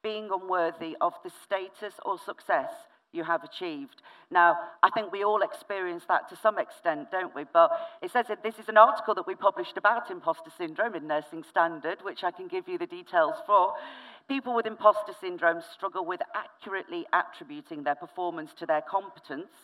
being 0.03 0.29
unworthy 0.33 0.97
of 1.01 1.13
the 1.23 1.31
status 1.45 1.95
or 2.05 2.19
success 2.19 2.71
you 3.13 3.25
have 3.25 3.45
achieved. 3.45 4.03
Now, 4.31 4.57
I 4.83 4.91
think 4.91 5.13
we 5.13 5.25
all 5.25 5.43
experience 5.43 6.05
that 6.09 6.29
to 6.31 6.37
some 6.37 6.59
extent, 6.59 7.11
don't 7.11 7.35
we? 7.35 7.45
But 7.53 7.71
it 8.03 8.11
says 8.13 8.27
that 8.29 8.43
this 8.43 8.59
is 8.59 8.69
an 8.69 8.77
article 8.77 9.15
that 9.15 9.27
we 9.27 9.35
published 9.35 9.77
about 9.77 10.11
imposter 10.11 10.51
syndrome 10.57 10.95
in 10.95 11.07
Nursing 11.07 11.45
Standard, 11.49 11.99
which 12.03 12.25
I 12.25 12.31
can 12.31 12.49
give 12.49 12.69
you 12.69 12.79
the 12.79 12.87
details 12.87 13.35
for. 13.47 13.75
People 14.29 14.55
with 14.55 14.67
imposter 14.67 15.13
syndrome 15.21 15.61
struggle 15.75 16.05
with 16.05 16.21
accurately 16.35 17.05
attributing 17.13 17.83
their 17.83 17.97
performance 17.97 18.53
to 18.59 18.67
their 18.67 18.83
competence. 18.83 19.55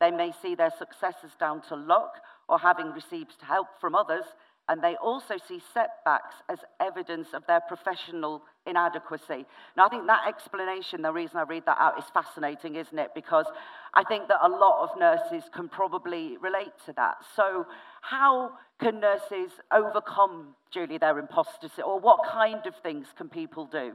They 0.00 0.10
may 0.10 0.32
see 0.42 0.54
their 0.54 0.72
successes 0.78 1.32
down 1.38 1.62
to 1.68 1.76
luck 1.76 2.20
or 2.48 2.58
having 2.58 2.92
received 2.92 3.34
help 3.40 3.68
from 3.80 3.94
others, 3.94 4.24
and 4.68 4.82
they 4.82 4.96
also 4.96 5.34
see 5.46 5.60
setbacks 5.72 6.34
as 6.48 6.58
evidence 6.80 7.28
of 7.34 7.46
their 7.46 7.60
professional 7.68 8.42
inadequacy. 8.66 9.46
Now, 9.76 9.86
I 9.86 9.88
think 9.88 10.06
that 10.06 10.26
explanation, 10.26 11.02
the 11.02 11.12
reason 11.12 11.36
I 11.36 11.42
read 11.42 11.64
that 11.66 11.78
out, 11.78 11.98
is 11.98 12.04
fascinating, 12.12 12.74
isn't 12.74 12.98
it? 12.98 13.10
Because 13.14 13.46
I 13.94 14.02
think 14.02 14.26
that 14.28 14.38
a 14.42 14.48
lot 14.48 14.82
of 14.82 14.98
nurses 14.98 15.48
can 15.54 15.68
probably 15.68 16.36
relate 16.38 16.72
to 16.86 16.92
that. 16.94 17.18
So, 17.36 17.66
how 18.00 18.52
can 18.80 19.00
nurses 19.00 19.52
overcome, 19.70 20.54
Julie, 20.72 20.98
their 20.98 21.18
imposter, 21.18 21.68
or 21.84 22.00
what 22.00 22.20
kind 22.28 22.66
of 22.66 22.74
things 22.82 23.06
can 23.16 23.28
people 23.28 23.66
do? 23.66 23.92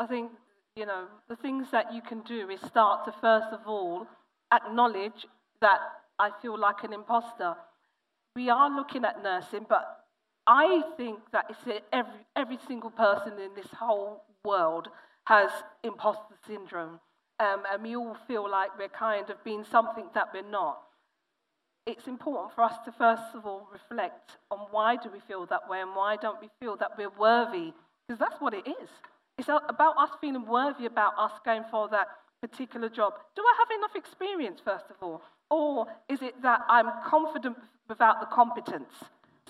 I 0.00 0.06
think, 0.06 0.32
you 0.74 0.86
know, 0.86 1.06
the 1.28 1.36
things 1.36 1.68
that 1.70 1.94
you 1.94 2.02
can 2.02 2.22
do 2.22 2.50
is 2.50 2.60
start 2.60 3.04
to, 3.04 3.12
first 3.20 3.52
of 3.52 3.60
all, 3.66 4.06
acknowledge 4.52 5.26
that 5.60 5.78
I 6.18 6.30
feel 6.42 6.58
like 6.58 6.82
an 6.82 6.92
imposter 6.92 7.54
we 8.38 8.48
are 8.50 8.70
looking 8.70 9.04
at 9.04 9.20
nursing, 9.20 9.66
but 9.68 10.04
I 10.46 10.82
think 10.96 11.18
that 11.32 11.46
it's 11.50 11.82
every, 11.92 12.20
every 12.36 12.58
single 12.68 12.90
person 12.90 13.32
in 13.32 13.50
this 13.56 13.70
whole 13.76 14.22
world 14.44 14.86
has 15.24 15.50
imposter 15.82 16.36
syndrome. 16.46 17.00
Um, 17.40 17.64
and 17.70 17.82
we 17.82 17.96
all 17.96 18.16
feel 18.28 18.48
like 18.48 18.78
we're 18.78 18.96
kind 19.08 19.28
of 19.28 19.42
being 19.42 19.64
something 19.64 20.06
that 20.14 20.28
we're 20.32 20.48
not. 20.48 20.78
It's 21.84 22.06
important 22.06 22.54
for 22.54 22.62
us 22.62 22.76
to 22.84 22.92
first 22.92 23.34
of 23.34 23.44
all 23.44 23.68
reflect 23.72 24.36
on 24.52 24.60
why 24.70 24.94
do 25.02 25.10
we 25.12 25.18
feel 25.26 25.44
that 25.46 25.68
way 25.68 25.80
and 25.80 25.96
why 25.96 26.16
don't 26.16 26.40
we 26.40 26.48
feel 26.60 26.76
that 26.76 26.92
we're 26.96 27.16
worthy, 27.18 27.72
because 28.06 28.20
that's 28.20 28.40
what 28.40 28.54
it 28.54 28.68
is. 28.68 28.90
It's 29.36 29.48
about 29.48 29.96
us 29.98 30.10
feeling 30.20 30.46
worthy 30.46 30.86
about 30.86 31.14
us 31.18 31.32
going 31.44 31.64
for 31.72 31.88
that 31.88 32.06
particular 32.40 32.88
job. 32.88 33.14
Do 33.34 33.42
I 33.42 33.54
have 33.58 33.78
enough 33.78 33.96
experience, 33.96 34.60
first 34.64 34.86
of 34.90 34.96
all? 35.02 35.22
Or 35.50 35.86
is 36.08 36.22
it 36.22 36.40
that 36.42 36.60
I'm 36.68 36.90
confident 37.06 37.56
without 37.88 38.20
the 38.20 38.26
competence? 38.26 38.92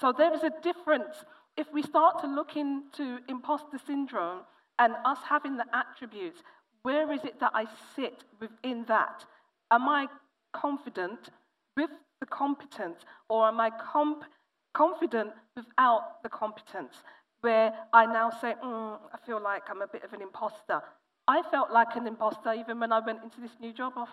So 0.00 0.12
there 0.12 0.33
is 0.35 0.42
a 0.42 0.52
difference. 0.62 1.25
If 1.57 1.73
we 1.73 1.83
start 1.83 2.21
to 2.21 2.26
look 2.26 2.57
into 2.57 3.18
imposter 3.28 3.78
syndrome 3.85 4.40
and 4.78 4.95
us 5.04 5.18
having 5.28 5.57
the 5.57 5.64
attributes, 5.73 6.42
where 6.83 7.12
is 7.12 7.25
it 7.25 7.40
that 7.40 7.50
I 7.54 7.66
sit 7.97 8.25
within 8.40 8.85
that? 8.87 9.25
Am 9.71 9.88
I 9.88 10.07
confident 10.52 11.30
with 11.76 11.90
the 12.21 12.26
competence, 12.26 13.00
or 13.28 13.49
am 13.49 13.61
I 13.61 13.71
comp- 13.71 14.25
confident 14.73 15.30
without 15.57 16.23
the 16.23 16.28
competence? 16.28 16.95
Where 17.40 17.73
I 17.92 18.07
now 18.07 18.30
say, 18.30 18.54
mm, 18.64 18.99
I 19.12 19.18
feel 19.26 19.40
like 19.42 19.62
I'm 19.68 19.83
a 19.83 19.87
bit 19.87 20.04
of 20.04 20.12
an 20.12 20.23
imposter. 20.23 20.83
I 21.28 21.42
felt 21.50 21.70
like 21.70 21.94
an 21.94 22.06
imposter 22.06 22.54
even 22.54 22.80
when 22.80 22.90
I 22.90 23.00
went 23.00 23.23
into 23.23 23.40
this 23.40 23.50
new 23.61 23.75
job. 23.75 23.92
Of, 23.97 24.08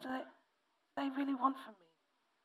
do 0.00 0.08
they, 0.08 1.02
they 1.02 1.08
really 1.16 1.34
want 1.34 1.56
from 1.64 1.72
me? 1.72 1.86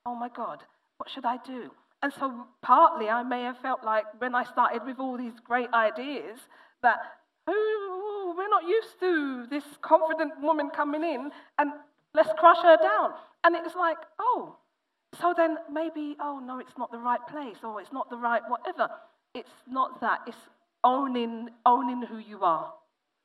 Oh 0.08 0.16
my 0.16 0.30
God, 0.30 0.64
what 0.98 1.10
should 1.10 1.26
I 1.26 1.38
do? 1.46 1.70
And 2.02 2.12
so 2.12 2.48
partly 2.64 3.10
I 3.10 3.22
may 3.22 3.44
have 3.44 3.60
felt 3.60 3.84
like 3.84 4.06
when 4.18 4.34
I 4.34 4.44
started 4.44 4.82
with 4.86 5.00
all 5.00 5.18
these 5.18 5.40
great 5.46 5.70
ideas 5.72 6.40
that, 6.82 6.98
oh, 7.46 8.34
we're 8.36 8.50
not 8.50 8.64
used 8.68 9.00
to 9.02 9.46
this 9.52 9.64
confident 9.84 10.42
woman 10.42 10.72
coming 10.76 11.04
in 11.04 11.30
and 11.60 11.72
let's 12.16 12.30
crush 12.40 12.64
her 12.64 12.78
down. 12.82 13.12
And 13.44 13.56
it's 13.56 13.76
like, 13.76 13.98
oh, 14.20 14.56
so 15.20 15.36
then 15.38 15.58
maybe, 15.72 16.16
oh 16.20 16.42
no, 16.44 16.58
it's 16.58 16.76
not 16.76 16.92
the 16.92 16.98
right 16.98 17.26
place 17.30 17.58
or 17.64 17.80
it's 17.80 17.94
not 17.94 18.10
the 18.10 18.18
right 18.18 18.42
whatever. 18.48 18.90
It's 19.36 19.52
not 19.70 20.02
that. 20.02 20.22
It's 20.26 20.38
owning, 20.84 21.50
owning 21.68 22.02
who 22.02 22.18
you 22.18 22.42
are. 22.42 22.74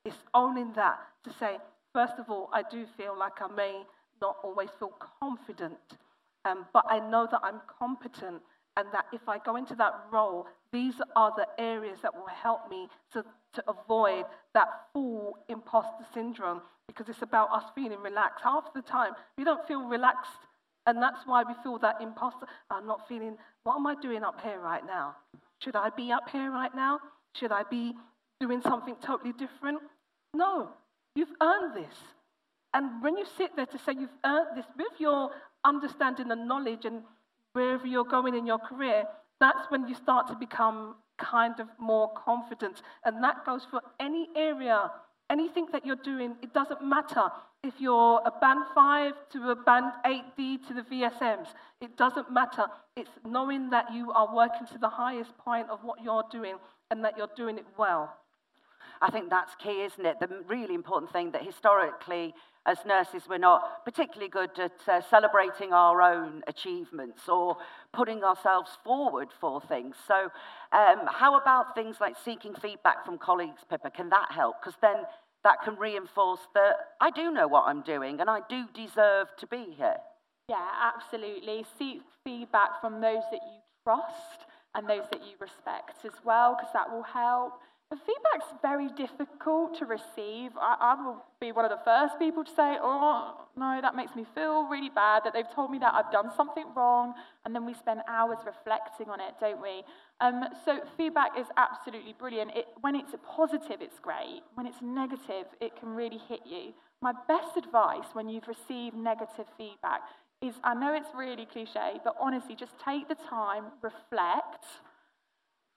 It's 0.05 0.17
owning 0.33 0.73
that 0.75 0.99
to 1.25 1.33
say, 1.33 1.57
first 1.93 2.13
of 2.17 2.29
all, 2.29 2.49
I 2.53 2.63
do 2.69 2.85
feel 2.97 3.17
like 3.17 3.41
I 3.41 3.47
may 3.47 3.83
not 4.21 4.37
always 4.43 4.69
feel 4.79 4.93
confident, 5.19 5.77
um, 6.45 6.65
but 6.73 6.85
I 6.89 6.99
know 6.99 7.27
that 7.29 7.41
I'm 7.43 7.61
competent 7.79 8.41
and 8.77 8.87
that 8.93 9.05
if 9.11 9.27
I 9.27 9.39
go 9.39 9.55
into 9.55 9.75
that 9.75 9.93
role, 10.11 10.47
these 10.71 10.93
are 11.15 11.33
the 11.35 11.47
areas 11.59 11.99
that 12.03 12.13
will 12.13 12.27
help 12.27 12.69
me 12.69 12.87
to, 13.13 13.25
to 13.53 13.63
avoid 13.67 14.25
that 14.53 14.67
full 14.93 15.37
imposter 15.49 16.05
syndrome 16.13 16.61
because 16.87 17.09
it's 17.09 17.23
about 17.23 17.51
us 17.51 17.63
feeling 17.73 17.99
relaxed. 18.01 18.43
Half 18.43 18.73
the 18.73 18.83
time, 18.83 19.13
we 19.37 19.43
don't 19.43 19.67
feel 19.67 19.83
relaxed, 19.83 20.31
and 20.85 21.01
that's 21.01 21.25
why 21.25 21.43
we 21.43 21.53
feel 21.63 21.79
that 21.79 22.01
imposter. 22.01 22.45
I'm 22.69 22.85
not 22.85 23.07
feeling, 23.07 23.37
what 23.63 23.75
am 23.75 23.87
I 23.87 23.95
doing 23.99 24.23
up 24.23 24.39
here 24.41 24.59
right 24.59 24.85
now? 24.85 25.15
Should 25.59 25.75
I 25.75 25.89
be 25.89 26.11
up 26.11 26.29
here 26.29 26.51
right 26.51 26.73
now? 26.75 26.99
Should 27.33 27.51
I 27.51 27.63
be 27.63 27.95
doing 28.39 28.61
something 28.61 28.95
totally 29.01 29.33
different? 29.33 29.79
No, 30.33 30.69
you've 31.15 31.33
earned 31.41 31.75
this. 31.75 31.95
And 32.73 33.01
when 33.01 33.17
you 33.17 33.25
sit 33.37 33.55
there 33.55 33.65
to 33.65 33.77
say 33.79 33.93
you've 33.93 34.09
earned 34.25 34.55
this 34.55 34.65
with 34.77 34.99
your 34.99 35.31
understanding 35.63 36.31
and 36.31 36.47
knowledge 36.47 36.85
and 36.85 37.01
wherever 37.53 37.87
you're 37.87 38.05
going 38.05 38.35
in 38.35 38.45
your 38.45 38.59
career, 38.59 39.05
that's 39.39 39.69
when 39.69 39.87
you 39.87 39.95
start 39.95 40.27
to 40.27 40.35
become 40.35 40.95
kind 41.17 41.59
of 41.59 41.67
more 41.79 42.11
confident. 42.13 42.81
And 43.03 43.23
that 43.23 43.45
goes 43.45 43.65
for 43.69 43.81
any 43.99 44.29
area, 44.35 44.91
anything 45.29 45.67
that 45.71 45.85
you're 45.85 45.95
doing. 45.95 46.35
It 46.41 46.53
doesn't 46.53 46.83
matter 46.83 47.31
if 47.63 47.73
you're 47.79 48.21
a 48.25 48.31
band 48.39 48.65
5 48.75 49.13
to 49.33 49.49
a 49.49 49.55
band 49.55 49.91
8D 50.05 50.67
to 50.67 50.73
the 50.73 50.81
VSMs. 50.81 51.47
It 51.81 51.97
doesn't 51.97 52.31
matter. 52.31 52.65
It's 52.95 53.09
knowing 53.25 53.71
that 53.71 53.91
you 53.93 54.11
are 54.11 54.33
working 54.35 54.67
to 54.67 54.77
the 54.77 54.89
highest 54.89 55.35
point 55.37 55.69
of 55.69 55.83
what 55.83 56.03
you're 56.03 56.25
doing 56.31 56.55
and 56.91 57.03
that 57.03 57.17
you're 57.17 57.29
doing 57.35 57.57
it 57.57 57.65
well. 57.77 58.15
I 59.01 59.11
think 59.11 59.29
that's 59.29 59.55
key, 59.55 59.83
isn't 59.83 60.05
it? 60.05 60.19
The 60.19 60.43
really 60.47 60.73
important 60.73 61.11
thing 61.11 61.31
that 61.31 61.43
historically 61.43 62.33
as 62.67 62.77
nurses, 62.85 63.23
we're 63.29 63.37
not 63.37 63.85
particularly 63.85 64.29
good 64.29 64.49
at 64.59 64.73
uh, 64.89 65.01
celebrating 65.09 65.71
our 65.71 66.01
own 66.01 66.43
achievements 66.47 67.21
or 67.29 67.55
putting 67.93 68.23
ourselves 68.23 68.71
forward 68.83 69.29
for 69.39 69.61
things. 69.61 69.95
So, 70.05 70.29
um, 70.73 71.07
how 71.07 71.39
about 71.39 71.75
things 71.75 71.95
like 72.01 72.15
seeking 72.25 72.53
feedback 72.61 73.05
from 73.05 73.17
colleagues, 73.17 73.61
Pippa? 73.69 73.89
Can 73.91 74.09
that 74.09 74.31
help? 74.31 74.55
Because 74.61 74.77
then 74.81 74.97
that 75.45 75.61
can 75.63 75.77
reinforce 75.77 76.41
that 76.53 76.75
I 76.99 77.09
do 77.09 77.31
know 77.31 77.47
what 77.47 77.63
I'm 77.67 77.83
doing 77.83 78.19
and 78.19 78.29
I 78.29 78.41
do 78.49 78.65
deserve 78.73 79.27
to 79.39 79.47
be 79.47 79.73
here. 79.77 79.97
Yeah, 80.49 80.67
absolutely. 80.93 81.65
Seek 81.79 82.01
feedback 82.25 82.81
from 82.81 82.99
those 82.99 83.23
that 83.31 83.41
you 83.45 83.59
trust 83.85 84.45
and 84.75 84.89
those 84.89 85.05
that 85.11 85.21
you 85.21 85.35
respect 85.39 86.03
as 86.03 86.11
well, 86.25 86.57
because 86.57 86.73
that 86.73 86.91
will 86.91 87.03
help. 87.03 87.59
Feedback's 87.89 88.51
very 88.61 88.89
difficult 88.97 89.77
to 89.79 89.85
receive. 89.85 90.51
I, 90.59 90.75
I, 90.79 91.05
will 91.05 91.23
be 91.39 91.53
one 91.53 91.63
of 91.63 91.71
the 91.71 91.79
first 91.85 92.19
people 92.19 92.43
to 92.43 92.51
say, 92.51 92.75
oh, 92.81 93.35
no, 93.55 93.79
that 93.81 93.95
makes 93.95 94.13
me 94.13 94.25
feel 94.35 94.67
really 94.67 94.89
bad 94.89 95.23
that 95.23 95.33
they've 95.33 95.49
told 95.55 95.71
me 95.71 95.79
that 95.79 95.93
I've 95.93 96.11
done 96.11 96.29
something 96.35 96.65
wrong. 96.75 97.13
And 97.45 97.55
then 97.55 97.65
we 97.65 97.73
spend 97.73 98.01
hours 98.09 98.39
reflecting 98.45 99.09
on 99.09 99.21
it, 99.21 99.35
don't 99.39 99.61
we? 99.61 99.83
Um, 100.19 100.43
so 100.65 100.81
feedback 100.97 101.39
is 101.39 101.47
absolutely 101.55 102.13
brilliant. 102.19 102.51
It, 102.57 102.67
when 102.81 102.93
it's 102.93 103.15
positive, 103.25 103.77
it's 103.79 103.99
great. 103.99 104.41
When 104.55 104.67
it's 104.67 104.81
negative, 104.81 105.47
it 105.61 105.79
can 105.79 105.87
really 105.87 106.19
hit 106.27 106.41
you. 106.45 106.73
My 107.01 107.13
best 107.29 107.55
advice 107.55 108.07
when 108.11 108.27
you've 108.27 108.49
received 108.49 108.97
negative 108.97 109.45
feedback 109.57 110.01
is 110.41 110.55
I 110.61 110.73
know 110.73 110.93
it's 110.93 111.09
really 111.15 111.45
cliche, 111.45 111.99
but 112.03 112.15
honestly, 112.19 112.55
just 112.55 112.73
take 112.83 113.07
the 113.07 113.15
time, 113.15 113.65
reflect 113.81 114.65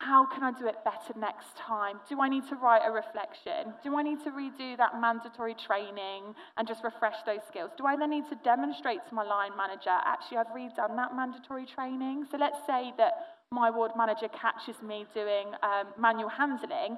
how 0.01 0.25
can 0.25 0.43
I 0.43 0.51
do 0.51 0.67
it 0.67 0.77
better 0.83 1.13
next 1.19 1.57
time? 1.57 2.01
Do 2.09 2.23
I 2.23 2.29
need 2.29 2.49
to 2.49 2.57
write 2.57 2.81
a 2.85 2.91
reflection? 2.91 3.75
Do 3.85 3.97
I 3.97 4.03
need 4.03 4.25
to 4.25 4.31
redo 4.31 4.77
that 4.79 4.99
mandatory 4.99 5.55
training 5.55 6.35
and 6.57 6.67
just 6.67 6.83
refresh 6.83 7.17
those 7.27 7.45
skills? 7.47 7.71
Do 7.77 7.85
I 7.85 7.97
then 7.97 8.11
need 8.11 8.25
to 8.31 8.37
demonstrate 8.43 9.01
to 9.09 9.15
my 9.15 9.23
line 9.23 9.53
manager, 9.59 9.93
actually, 9.93 10.39
I've 10.39 10.49
redone 10.57 10.97
that 10.97 11.15
mandatory 11.15 11.67
training? 11.67 12.25
So 12.31 12.39
let's 12.39 12.57
say 12.67 12.93
that 12.97 13.13
my 13.53 13.71
ward 13.71 13.93
manager 13.95 14.29
catches 14.29 14.81
me 14.81 15.05
doing 15.13 15.53
um, 15.63 15.93
manual 15.99 16.31
handling, 16.31 16.97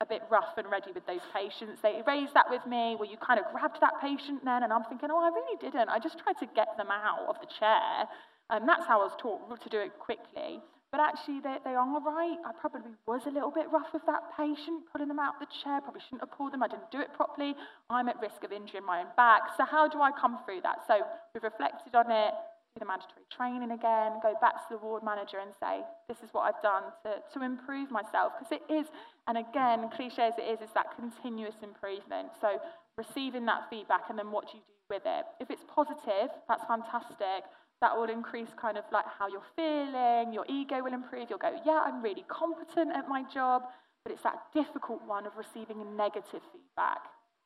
a 0.00 0.06
bit 0.06 0.22
rough 0.30 0.54
and 0.56 0.70
ready 0.70 0.92
with 0.94 1.06
those 1.06 1.26
patients. 1.34 1.80
They 1.82 2.02
raised 2.06 2.34
that 2.34 2.46
with 2.48 2.64
me, 2.66 2.94
where 2.96 3.10
you 3.10 3.16
kind 3.16 3.40
of 3.40 3.46
grabbed 3.50 3.80
that 3.80 4.00
patient 4.00 4.44
then, 4.44 4.62
and 4.62 4.72
I'm 4.72 4.84
thinking, 4.84 5.08
oh, 5.10 5.18
I 5.18 5.34
really 5.34 5.58
didn't. 5.60 5.88
I 5.88 5.98
just 5.98 6.18
tried 6.22 6.38
to 6.38 6.46
get 6.54 6.76
them 6.76 6.88
out 6.90 7.26
of 7.26 7.34
the 7.40 7.48
chair. 7.58 8.06
And 8.50 8.68
that's 8.68 8.86
how 8.86 9.00
I 9.00 9.04
was 9.04 9.16
taught 9.18 9.60
to 9.60 9.68
do 9.68 9.80
it 9.80 9.98
quickly. 9.98 10.62
But 10.94 11.02
actually, 11.02 11.42
they, 11.42 11.58
they 11.66 11.74
are 11.74 12.00
right. 12.06 12.38
I 12.46 12.54
probably 12.54 12.94
was 13.04 13.26
a 13.26 13.34
little 13.34 13.50
bit 13.50 13.66
rough 13.74 13.90
with 13.90 14.06
that 14.06 14.30
patient, 14.38 14.86
pulling 14.94 15.10
them 15.10 15.18
out 15.18 15.34
of 15.34 15.40
the 15.42 15.50
chair. 15.50 15.82
Probably 15.82 15.98
shouldn't 16.06 16.22
have 16.22 16.30
pulled 16.30 16.54
them. 16.54 16.62
I 16.62 16.70
didn't 16.70 16.86
do 16.94 17.00
it 17.02 17.10
properly. 17.18 17.58
I'm 17.90 18.06
at 18.06 18.14
risk 18.22 18.46
of 18.46 18.52
injuring 18.52 18.86
my 18.86 19.00
own 19.00 19.10
back. 19.16 19.58
So, 19.58 19.66
how 19.66 19.88
do 19.90 19.98
I 20.00 20.14
come 20.14 20.38
through 20.46 20.62
that? 20.62 20.86
So, 20.86 21.02
we've 21.34 21.42
reflected 21.42 21.98
on 21.98 22.14
it, 22.14 22.30
do 22.30 22.78
the 22.78 22.86
mandatory 22.86 23.26
training 23.26 23.74
again, 23.74 24.22
go 24.22 24.38
back 24.38 24.54
to 24.54 24.68
the 24.70 24.78
ward 24.78 25.02
manager 25.02 25.42
and 25.42 25.50
say, 25.58 25.82
This 26.06 26.22
is 26.22 26.30
what 26.30 26.46
I've 26.46 26.62
done 26.62 26.94
to, 27.02 27.18
to 27.26 27.42
improve 27.42 27.90
myself. 27.90 28.38
Because 28.38 28.54
it 28.54 28.62
is, 28.70 28.86
and 29.26 29.34
again, 29.34 29.90
cliche 29.98 30.30
as 30.30 30.38
it 30.38 30.46
is, 30.46 30.62
is 30.62 30.70
that 30.78 30.94
continuous 30.94 31.58
improvement. 31.58 32.38
So, 32.38 32.62
receiving 32.94 33.50
that 33.50 33.66
feedback 33.66 34.14
and 34.14 34.16
then 34.16 34.30
what 34.30 34.46
do 34.46 34.58
you 34.58 34.62
do 34.62 34.94
with 34.94 35.02
it? 35.10 35.26
If 35.42 35.50
it's 35.50 35.66
positive, 35.66 36.30
that's 36.46 36.62
fantastic 36.70 37.50
that 37.84 37.94
will 37.94 38.08
increase 38.08 38.48
kind 38.58 38.78
of 38.78 38.84
like 38.90 39.04
how 39.18 39.28
you're 39.28 39.50
feeling, 39.54 40.32
your 40.32 40.46
ego 40.48 40.82
will 40.82 40.94
improve. 40.94 41.28
You'll 41.28 41.38
go, 41.38 41.54
yeah, 41.66 41.82
I'm 41.84 42.00
really 42.02 42.24
competent 42.28 42.96
at 42.96 43.06
my 43.08 43.24
job. 43.32 43.64
But 44.04 44.12
it's 44.12 44.22
that 44.22 44.38
difficult 44.54 45.02
one 45.06 45.26
of 45.26 45.32
receiving 45.36 45.78
negative 45.94 46.40
feedback. 46.50 47.02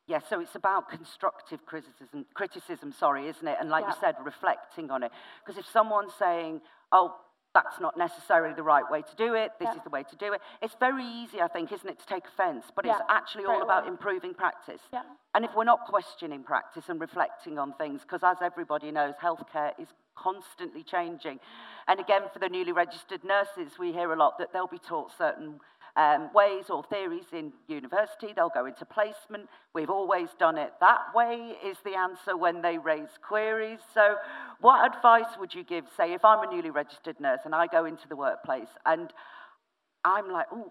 Yeah, 0.07 0.21
so 0.31 0.41
it's 0.41 0.55
about 0.55 0.89
constructive 0.89 1.67
criticism, 1.67 2.25
criticism, 2.35 2.93
sorry, 2.93 3.29
isn't 3.29 3.47
it? 3.47 3.57
And 3.61 3.69
like 3.69 3.85
yeah. 3.85 3.91
you 3.91 3.97
said, 4.01 4.15
reflecting 4.25 4.91
on 4.93 5.03
it. 5.03 5.11
Because 5.45 5.59
if 5.59 5.67
someone's 5.71 6.13
saying, 6.19 6.61
oh, 6.93 7.17
that's 7.55 7.81
not 7.81 7.97
necessarily 7.97 8.55
the 8.55 8.63
right 8.63 8.85
way 8.91 9.03
to 9.03 9.17
do 9.17 9.35
it, 9.35 9.51
this 9.59 9.69
yeah. 9.71 9.77
is 9.77 9.83
the 9.83 9.91
way 9.91 10.05
to 10.05 10.17
do 10.17 10.33
it, 10.33 10.41
it's 10.63 10.77
very 10.79 11.05
easy, 11.05 11.41
I 11.41 11.49
think, 11.49 11.73
isn't 11.73 11.89
it, 11.89 11.99
to 11.99 12.07
take 12.07 12.25
offence? 12.27 12.67
But 12.75 12.87
it's 12.87 13.01
actually 13.09 13.47
all 13.47 13.63
about 13.63 13.89
improving 13.89 14.35
practice. 14.35 14.81
And 15.35 15.45
if 15.45 15.51
we're 15.57 15.65
not 15.65 15.81
questioning 15.87 16.43
practice 16.43 16.85
and 16.89 17.01
reflecting 17.01 17.59
on 17.59 17.73
things, 17.75 18.03
because 18.03 18.23
as 18.23 18.39
everybody 18.43 18.91
knows, 18.91 19.15
healthcare 19.23 19.73
is 19.79 19.89
constantly 20.23 20.83
changing. 20.83 21.39
And 21.87 22.01
again, 22.01 22.23
for 22.33 22.39
the 22.39 22.49
newly 22.49 22.73
registered 22.73 23.25
nurses, 23.25 23.79
we 23.79 23.93
hear 23.93 24.13
a 24.13 24.17
lot 24.17 24.39
that 24.39 24.53
they'll 24.53 24.67
be 24.67 24.79
taught 24.79 25.11
certain 25.17 25.61
um, 25.97 26.31
ways 26.35 26.65
or 26.71 26.85
theories 26.85 27.27
in 27.33 27.53
university. 27.67 28.33
They'll 28.35 28.51
go 28.51 28.67
into 28.67 28.85
placement. 28.85 29.49
We've 29.75 29.91
always 29.91 30.29
done 30.39 30.59
it 30.59 30.73
that 30.81 31.15
way, 31.15 31.55
is 31.65 31.77
the 31.85 31.97
answer 31.97 32.37
when 32.37 32.63
they 32.63 32.79
raise 32.79 33.19
queries. 33.27 33.81
So, 33.95 34.17
what 34.61 34.95
advice 34.95 35.37
would 35.39 35.55
you 35.55 35.65
give, 35.65 35.85
say, 35.97 36.13
if 36.13 36.25
I'm 36.25 36.49
a 36.49 36.53
newly 36.53 36.71
registered 36.71 37.19
nurse 37.21 37.41
and 37.45 37.55
I 37.55 37.67
go 37.67 37.85
into 37.85 38.07
the 38.09 38.17
workplace 38.17 38.69
and 38.87 39.13
I'm 40.05 40.31
like, 40.31 40.47
oh, 40.53 40.71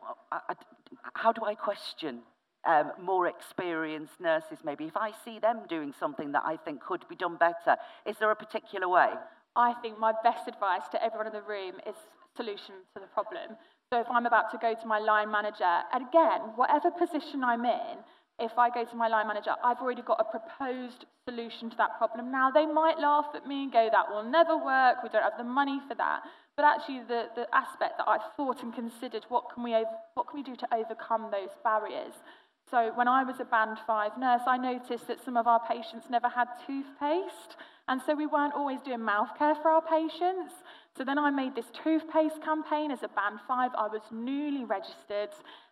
how 1.13 1.31
do 1.31 1.43
I 1.45 1.55
question 1.55 2.21
um, 2.65 2.91
more 3.01 3.27
experienced 3.27 4.19
nurses, 4.19 4.59
maybe, 4.63 4.85
if 4.85 4.97
I 4.97 5.11
see 5.23 5.39
them 5.39 5.61
doing 5.69 5.93
something 5.99 6.33
that 6.33 6.43
I 6.45 6.57
think 6.57 6.81
could 6.81 7.07
be 7.07 7.15
done 7.15 7.37
better, 7.37 7.77
is 8.05 8.17
there 8.17 8.31
a 8.31 8.35
particular 8.35 8.89
way? 8.89 9.09
I 9.57 9.73
think 9.81 9.97
my 9.97 10.13
best 10.23 10.47
advice 10.47 10.87
to 10.91 11.03
everyone 11.03 11.27
in 11.27 11.33
the 11.33 11.41
room 11.41 11.81
is 11.89 11.95
solution 12.37 12.85
to 12.93 13.01
the 13.01 13.07
problem. 13.07 13.57
So 13.91 13.99
if 13.99 14.07
I'm 14.07 14.27
about 14.27 14.51
to 14.51 14.57
go 14.61 14.75
to 14.79 14.85
my 14.85 14.99
line 14.99 15.31
manager, 15.31 15.81
and 15.91 16.07
again, 16.07 16.53
whatever 16.55 16.91
position 16.91 17.43
I'm 17.43 17.65
in, 17.65 17.97
if 18.39 18.51
I 18.55 18.69
go 18.69 18.85
to 18.85 18.95
my 18.95 19.07
line 19.07 19.27
manager, 19.27 19.55
I've 19.63 19.79
already 19.81 20.03
got 20.03 20.21
a 20.21 20.29
proposed 20.29 21.05
solution 21.27 21.71
to 21.71 21.77
that 21.77 21.97
problem. 21.97 22.31
Now, 22.31 22.51
they 22.51 22.67
might 22.67 22.99
laugh 22.99 23.25
at 23.33 23.47
me 23.47 23.63
and 23.63 23.73
go, 23.73 23.89
that 23.91 24.11
will 24.11 24.23
never 24.23 24.55
work, 24.55 25.01
we 25.01 25.09
don't 25.09 25.23
have 25.23 25.39
the 25.39 25.43
money 25.43 25.81
for 25.87 25.95
that. 25.95 26.21
But 26.55 26.65
actually, 26.65 27.01
the, 27.07 27.29
the 27.35 27.47
aspect 27.53 27.97
that 27.97 28.07
I've 28.07 28.33
thought 28.35 28.61
and 28.61 28.73
considered, 28.73 29.25
what 29.29 29.45
can, 29.53 29.63
we 29.63 29.73
what 30.13 30.27
can 30.27 30.37
we 30.37 30.43
do 30.43 30.55
to 30.55 30.67
overcome 30.73 31.29
those 31.31 31.49
barriers? 31.63 32.13
So 32.69 32.91
when 32.95 33.07
I 33.07 33.23
was 33.23 33.39
a 33.39 33.45
band 33.45 33.77
five 33.87 34.17
nurse, 34.17 34.41
I 34.45 34.57
noticed 34.57 35.07
that 35.07 35.23
some 35.23 35.37
of 35.37 35.47
our 35.47 35.61
patients 35.67 36.07
never 36.09 36.27
had 36.27 36.47
toothpaste. 36.65 37.55
And 37.87 38.01
so 38.05 38.13
we 38.13 38.25
weren't 38.27 38.53
always 38.53 38.81
doing 38.81 39.01
mouth 39.01 39.29
care 39.37 39.55
for 39.55 39.69
our 39.69 39.81
patients. 39.81 40.53
So 40.97 41.05
then 41.05 41.17
I 41.17 41.29
made 41.29 41.55
this 41.55 41.67
toothpaste 41.83 42.41
campaign 42.43 42.91
as 42.91 43.03
a 43.03 43.07
band 43.07 43.39
five. 43.47 43.71
I 43.77 43.87
was 43.87 44.01
newly 44.11 44.65
registered. 44.65 45.29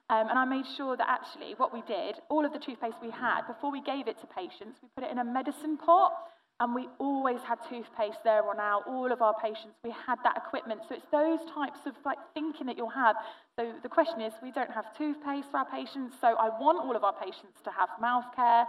Um, 0.10 0.29
and 0.29 0.38
I 0.38 0.45
made 0.45 0.65
sure 0.77 0.95
that 0.95 1.08
actually 1.10 1.55
what 1.58 1.73
we 1.73 1.81
did, 1.81 2.15
all 2.29 2.45
of 2.45 2.53
the 2.53 2.60
toothpaste 2.60 2.97
we 3.01 3.10
had, 3.10 3.41
before 3.47 3.71
we 3.71 3.81
gave 3.81 4.08
it 4.08 4.19
to 4.21 4.27
patients, 4.27 4.79
we 4.81 4.88
put 4.95 5.03
it 5.03 5.12
in 5.12 5.17
a 5.17 5.23
medicine 5.23 5.77
pot. 5.77 6.13
And 6.62 6.74
we 6.74 6.88
always 7.00 7.41
had 7.41 7.60
toothpaste 7.68 8.20
there 8.24 8.48
on 8.48 8.60
out. 8.62 8.84
All 8.88 9.12
of 9.12 9.22
our 9.22 9.34
patients, 9.41 9.76
we 9.84 9.91
had 9.91 10.18
that 10.24 10.38
equipment. 10.38 10.82
So 10.88 10.96
it's 10.96 11.06
those 11.12 11.39
types 11.54 11.80
of 11.86 11.94
like 12.06 12.18
thinking 12.34 12.68
that 12.68 12.78
you'll 12.78 12.89
have. 12.89 13.18
So 13.60 13.74
the 13.84 13.89
question 13.89 14.22
is, 14.22 14.34
we 14.41 14.52
don't 14.52 14.72
have 14.72 14.96
toothpaste 14.98 15.52
for 15.52 15.58
our 15.58 15.65
patients. 15.65 16.15
So 16.22 16.28
I 16.28 16.48
want 16.58 16.80
all 16.80 16.96
of 16.96 17.04
our 17.04 17.13
patients 17.13 17.60
to 17.65 17.72
have 17.72 17.89
mouth 18.00 18.26
care. 18.36 18.65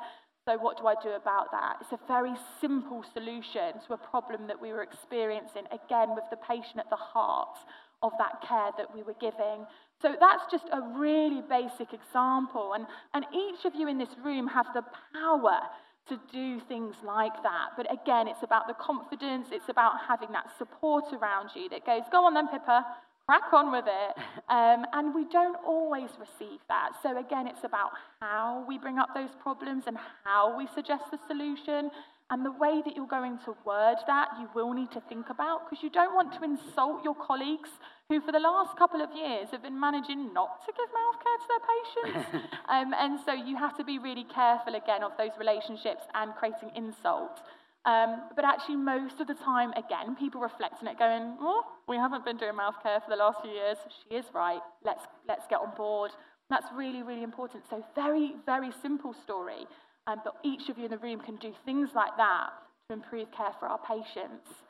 So 0.49 0.57
what 0.59 0.79
do 0.79 0.87
I 0.87 0.95
do 1.01 1.11
about 1.11 1.53
that? 1.53 1.77
It's 1.81 1.93
a 1.93 2.01
very 2.09 2.35
simple 2.61 3.05
solution 3.13 3.81
to 3.87 3.95
a 3.95 3.97
problem 3.97 4.47
that 4.49 4.61
we 4.61 4.73
were 4.73 4.83
experiencing, 4.83 5.65
again, 5.71 6.15
with 6.15 6.25
the 6.31 6.37
patient 6.39 6.79
at 6.79 6.91
the 6.91 6.97
heart 6.97 7.59
of 8.03 8.13
that 8.19 8.43
care 8.47 8.71
that 8.79 8.95
we 8.95 9.03
were 9.03 9.17
giving. 9.21 9.67
So 10.03 10.15
that's 10.19 10.43
just 10.51 10.67
a 10.73 10.81
really 10.81 11.43
basic 11.49 11.93
example. 11.93 12.75
And, 12.75 12.87
and 13.15 13.25
each 13.35 13.65
of 13.65 13.75
you 13.75 13.89
in 13.89 13.99
this 13.99 14.15
room 14.23 14.47
have 14.49 14.67
the 14.75 14.83
power 15.15 15.61
to 16.09 16.21
do 16.33 16.61
things 16.61 16.95
like 17.05 17.43
that. 17.43 17.71
But 17.77 17.93
again, 17.93 18.29
it's 18.29 18.43
about 18.43 18.69
the 18.69 18.75
confidence, 18.75 19.49
it's 19.51 19.69
about 19.69 19.95
having 20.07 20.31
that 20.33 20.47
support 20.59 21.05
around 21.13 21.51
you 21.55 21.69
that 21.71 21.85
goes, 21.85 22.03
go 22.11 22.25
on 22.25 22.35
then, 22.35 22.49
Pippa, 22.49 22.85
crack 23.27 23.53
on 23.53 23.73
with 23.73 23.87
it. 23.87 24.17
Um, 24.49 24.85
and 24.93 25.13
we 25.13 25.25
don't 25.25 25.57
always 25.67 26.09
receive 26.21 26.61
that. 26.69 26.91
So 27.03 27.19
again, 27.19 27.49
it's 27.49 27.65
about 27.65 27.91
how 28.21 28.65
we 28.69 28.79
bring 28.79 28.97
up 28.97 29.09
those 29.13 29.31
problems 29.43 29.85
and 29.89 29.99
how 30.23 30.57
we 30.57 30.69
suggest 30.73 31.03
the 31.11 31.19
solution. 31.27 31.91
And 32.31 32.47
the 32.47 32.53
way 32.53 32.81
that 32.85 32.95
you're 32.95 33.09
going 33.09 33.39
to 33.45 33.57
word 33.65 33.97
that, 34.07 34.29
you 34.39 34.49
will 34.55 34.73
need 34.73 34.93
to 34.93 35.01
think 35.09 35.29
about 35.29 35.69
because 35.69 35.83
you 35.83 35.91
don't 35.91 36.15
want 36.15 36.33
to 36.35 36.45
insult 36.45 37.03
your 37.03 37.17
colleagues 37.17 37.71
who, 38.09 38.21
for 38.21 38.33
the 38.33 38.39
last 38.39 38.77
couple 38.79 39.01
of 39.01 39.11
years, 39.15 39.49
have 39.51 39.63
been 39.63 39.79
managing 39.79 40.33
not 40.33 40.65
to 40.65 40.73
give 40.73 40.89
mouth 40.95 41.19
care 41.25 41.39
to 41.43 41.49
their 41.51 41.65
patients. 41.75 42.47
um, 42.69 42.95
and 42.95 43.19
so 43.25 43.33
you 43.33 43.57
have 43.57 43.77
to 43.77 43.85
be 43.85 43.99
really 43.99 44.25
careful 44.33 44.75
again 44.75 45.03
of 45.03 45.13
those 45.19 45.35
relationships 45.39 46.05
and 46.15 46.33
creating 46.35 46.71
insult. 46.77 47.43
Um, 47.85 48.23
but 48.35 48.45
actually, 48.45 48.77
most 48.77 49.21
of 49.21 49.27
the 49.27 49.35
time, 49.35 49.73
again, 49.73 50.17
people 50.17 50.41
reflect 50.41 50.83
on 50.83 50.89
it, 50.89 50.99
going, 50.99 51.37
"Oh, 51.41 51.63
we 51.89 51.97
haven't 51.97 52.25
been 52.25 52.37
doing 52.37 52.57
mouth 52.57 52.75
care 52.83 53.01
for 53.01 53.11
the 53.11 53.17
last 53.17 53.43
few 53.43 53.51
years. 53.53 53.79
She 54.03 54.15
is 54.17 54.25
right. 54.35 54.61
Let's 54.85 55.03
let's 55.29 55.47
get 55.49 55.61
on 55.61 55.73
board." 55.77 56.11
That's 56.51 56.67
really, 56.75 57.03
really 57.03 57.23
important. 57.23 57.65
So, 57.71 57.85
very, 57.95 58.35
very 58.45 58.71
simple 58.83 59.13
story. 59.13 59.67
Um, 60.07 60.21
but 60.25 60.35
each 60.45 60.69
of 60.69 60.79
you 60.79 60.85
in 60.85 60.91
the 60.91 60.99
room 60.99 61.21
can 61.21 61.37
do 61.37 61.53
things 61.65 61.91
like 61.95 62.17
that 62.17 62.51
to 62.89 62.95
improve 62.95 63.31
care 63.33 63.53
for 63.59 63.67
our 63.67 63.79
patients. 63.79 64.66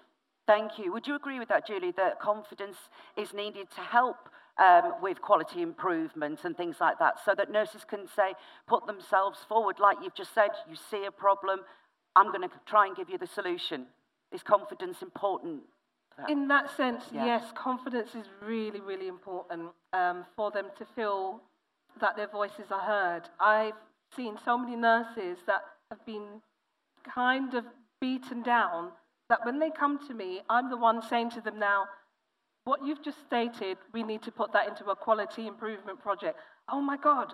Thank 0.46 0.78
you. 0.78 0.92
Would 0.92 1.06
you 1.06 1.16
agree 1.16 1.38
with 1.38 1.48
that, 1.48 1.66
Julie, 1.66 1.92
that 1.96 2.20
confidence 2.20 2.76
is 3.16 3.34
needed 3.34 3.68
to 3.74 3.80
help 3.80 4.28
um, 4.58 4.94
with 5.02 5.20
quality 5.20 5.60
improvement 5.60 6.40
and 6.44 6.56
things 6.56 6.76
like 6.80 6.98
that 6.98 7.16
so 7.24 7.34
that 7.36 7.50
nurses 7.50 7.84
can 7.84 8.06
say, 8.14 8.34
put 8.66 8.86
themselves 8.86 9.40
forward, 9.48 9.78
like 9.80 9.98
you've 10.02 10.14
just 10.14 10.34
said, 10.34 10.50
you 10.68 10.76
see 10.90 11.04
a 11.04 11.10
problem, 11.10 11.60
I'm 12.14 12.28
going 12.28 12.42
to 12.42 12.50
try 12.64 12.86
and 12.86 12.96
give 12.96 13.10
you 13.10 13.18
the 13.18 13.26
solution. 13.26 13.86
Is 14.32 14.42
confidence 14.42 15.02
important? 15.02 15.62
In 16.28 16.48
that 16.48 16.74
sense, 16.76 17.04
yeah. 17.12 17.26
yes, 17.26 17.52
confidence 17.54 18.14
is 18.14 18.26
really, 18.42 18.80
really 18.80 19.08
important 19.08 19.68
um, 19.92 20.24
for 20.34 20.50
them 20.50 20.66
to 20.78 20.86
feel 20.94 21.42
that 22.00 22.16
their 22.16 22.28
voices 22.28 22.70
are 22.70 22.80
heard. 22.80 23.28
I've 23.38 23.74
seen 24.14 24.38
so 24.42 24.56
many 24.56 24.76
nurses 24.76 25.38
that 25.46 25.60
have 25.90 26.04
been 26.06 26.40
kind 27.04 27.54
of 27.54 27.64
beaten 28.00 28.42
down 28.42 28.92
that 29.28 29.44
when 29.44 29.58
they 29.58 29.70
come 29.70 29.98
to 30.08 30.14
me, 30.14 30.40
I'm 30.48 30.70
the 30.70 30.76
one 30.76 31.02
saying 31.02 31.30
to 31.30 31.40
them 31.40 31.58
now, 31.58 31.86
what 32.64 32.84
you've 32.84 33.02
just 33.02 33.18
stated, 33.26 33.78
we 33.92 34.02
need 34.02 34.22
to 34.22 34.32
put 34.32 34.52
that 34.52 34.68
into 34.68 34.84
a 34.86 34.96
quality 34.96 35.46
improvement 35.46 36.00
project. 36.00 36.38
Oh 36.68 36.80
my 36.80 36.96
God. 36.96 37.32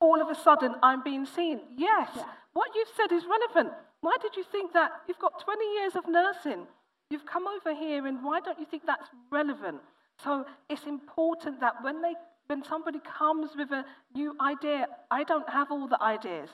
All 0.00 0.20
of 0.20 0.28
a 0.28 0.34
sudden, 0.34 0.74
I'm 0.82 1.02
being 1.02 1.26
seen. 1.26 1.60
Yes, 1.76 2.08
yeah. 2.16 2.24
what 2.52 2.70
you've 2.74 2.88
said 2.96 3.14
is 3.14 3.24
relevant. 3.24 3.74
Why 4.00 4.16
did 4.22 4.36
you 4.36 4.44
think 4.50 4.72
that? 4.72 4.92
You've 5.08 5.18
got 5.18 5.44
20 5.44 5.64
years 5.74 5.96
of 5.96 6.08
nursing. 6.08 6.66
You've 7.10 7.26
come 7.26 7.46
over 7.48 7.74
here, 7.74 8.06
and 8.06 8.22
why 8.22 8.40
don't 8.40 8.58
you 8.58 8.66
think 8.66 8.84
that's 8.86 9.08
relevant? 9.30 9.78
So 10.22 10.44
it's 10.68 10.84
important 10.84 11.60
that 11.60 11.82
when 11.82 12.02
they 12.02 12.14
when 12.46 12.64
somebody 12.64 12.98
comes 13.00 13.50
with 13.56 13.70
a 13.72 13.84
new 14.14 14.34
idea, 14.40 14.86
I 15.10 15.22
don't 15.22 15.48
have 15.50 15.70
all 15.70 15.86
the 15.86 16.02
ideas. 16.02 16.48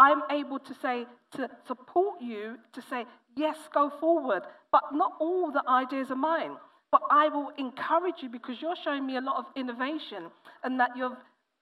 I'm 0.00 0.22
able 0.30 0.58
to 0.58 0.74
say, 0.80 1.06
to 1.36 1.50
support 1.68 2.22
you, 2.22 2.56
to 2.72 2.80
say, 2.90 3.04
yes, 3.36 3.56
go 3.74 3.90
forward, 4.00 4.42
but 4.72 4.84
not 4.92 5.12
all 5.20 5.52
the 5.52 5.62
ideas 5.68 6.10
are 6.10 6.16
mine. 6.16 6.56
But 6.90 7.02
I 7.10 7.28
will 7.28 7.50
encourage 7.58 8.22
you 8.22 8.30
because 8.30 8.62
you're 8.62 8.80
showing 8.82 9.06
me 9.06 9.18
a 9.18 9.20
lot 9.20 9.36
of 9.36 9.44
innovation 9.54 10.22
and 10.64 10.80
that 10.80 10.96
you're, 10.96 11.16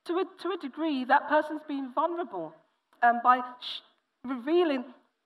to 0.07 0.13
a, 0.21 0.25
to 0.43 0.51
a 0.53 0.59
degree, 0.59 1.05
that 1.05 1.29
person's 1.29 1.63
being 1.67 1.91
vulnerable 1.95 2.55
And 3.03 3.21
by 3.23 3.41
sh- 3.61 3.81
revealing, 4.25 4.85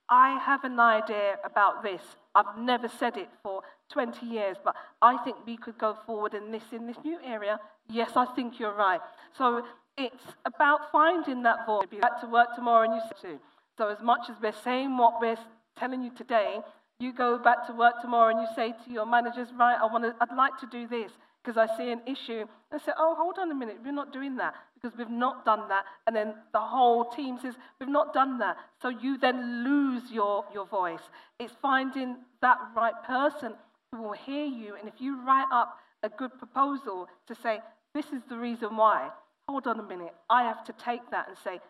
I 0.09 0.38
have 0.38 0.64
an 0.64 0.81
idea 0.81 1.37
about 1.44 1.83
this. 1.83 2.03
I've 2.35 2.57
never 2.59 2.88
said 2.88 3.16
it 3.18 3.29
for 3.42 3.62
20 3.92 4.27
years, 4.27 4.57
but 4.64 4.75
I 5.03 5.18
think 5.18 5.37
we 5.46 5.57
could 5.57 5.79
go 5.79 5.96
forward 6.07 6.35
in 6.35 6.51
this 6.51 6.62
in 6.72 6.87
this 6.87 6.96
new 7.05 7.18
area. 7.25 7.61
Yes, 7.88 8.12
I 8.16 8.27
think 8.37 8.59
you're 8.59 8.75
right. 8.75 9.01
So 9.37 9.62
it's 9.96 10.24
about 10.44 10.90
finding 10.90 11.42
that 11.42 11.66
voice. 11.66 11.87
You 11.90 12.00
back 12.00 12.20
to 12.20 12.26
work 12.26 12.55
tomorrow 12.55 12.85
and 12.90 12.94
you 12.94 13.02
say 13.20 13.28
to. 13.28 13.40
So 13.78 13.88
as 13.88 14.02
much 14.02 14.28
as 14.31 14.37
we're 14.42 14.52
saying 14.64 14.96
what 14.96 15.20
we're 15.20 15.38
telling 15.78 16.02
you 16.02 16.11
today, 16.16 16.61
you 16.98 17.12
go 17.12 17.38
back 17.38 17.66
to 17.66 17.72
work 17.72 18.00
tomorrow 18.00 18.31
and 18.31 18.40
you 18.40 18.46
say 18.55 18.74
to 18.85 18.92
your 18.92 19.07
managers, 19.07 19.48
right, 19.59 19.76
I 19.81 19.87
want 19.87 20.05
to, 20.05 20.14
I'd 20.20 20.37
like 20.37 20.59
to 20.61 20.66
do 20.66 20.87
this 20.87 21.11
because 21.42 21.57
I 21.57 21.76
see 21.76 21.90
an 21.90 22.00
issue. 22.07 22.44
They 22.70 22.78
say, 22.78 22.92
oh, 22.96 23.14
hold 23.16 23.38
on 23.38 23.50
a 23.50 23.55
minute, 23.55 23.78
we're 23.85 23.92
not 23.92 24.12
doing 24.12 24.37
that 24.37 24.55
because 24.74 24.96
we've 24.96 25.11
not 25.11 25.44
done 25.44 25.68
that. 25.68 25.85
And 26.07 26.14
then 26.14 26.35
the 26.52 26.61
whole 26.61 27.07
team 27.07 27.38
says, 27.42 27.55
we've 27.81 27.88
not 27.88 28.14
done 28.14 28.38
that. 28.38 28.57
So 28.81 28.88
you 28.88 29.18
then 29.18 29.64
lose 29.64 30.11
your, 30.11 30.44
your 30.55 30.66
voice. 30.66 31.00
It's 31.40 31.52
finding 31.61 32.16
that 32.40 32.59
right 32.76 32.94
person 33.07 33.55
who 33.90 34.02
will 34.02 34.12
hear 34.12 34.44
you. 34.44 34.76
And 34.78 34.88
if 34.88 34.94
you 35.00 35.20
write 35.24 35.48
up 35.52 35.78
a 36.02 36.09
good 36.09 36.38
proposal 36.38 37.09
to 37.26 37.35
say, 37.35 37.59
this 37.94 38.07
is 38.07 38.22
the 38.28 38.38
reason 38.38 38.76
why, 38.76 39.11
hold 39.48 39.66
on 39.66 39.78
a 39.81 39.83
minute, 39.83 40.14
I 40.31 40.44
have 40.44 40.64
to 40.64 40.72
take 40.72 41.11
that 41.11 41.28
and 41.28 41.37
say, 41.42 41.61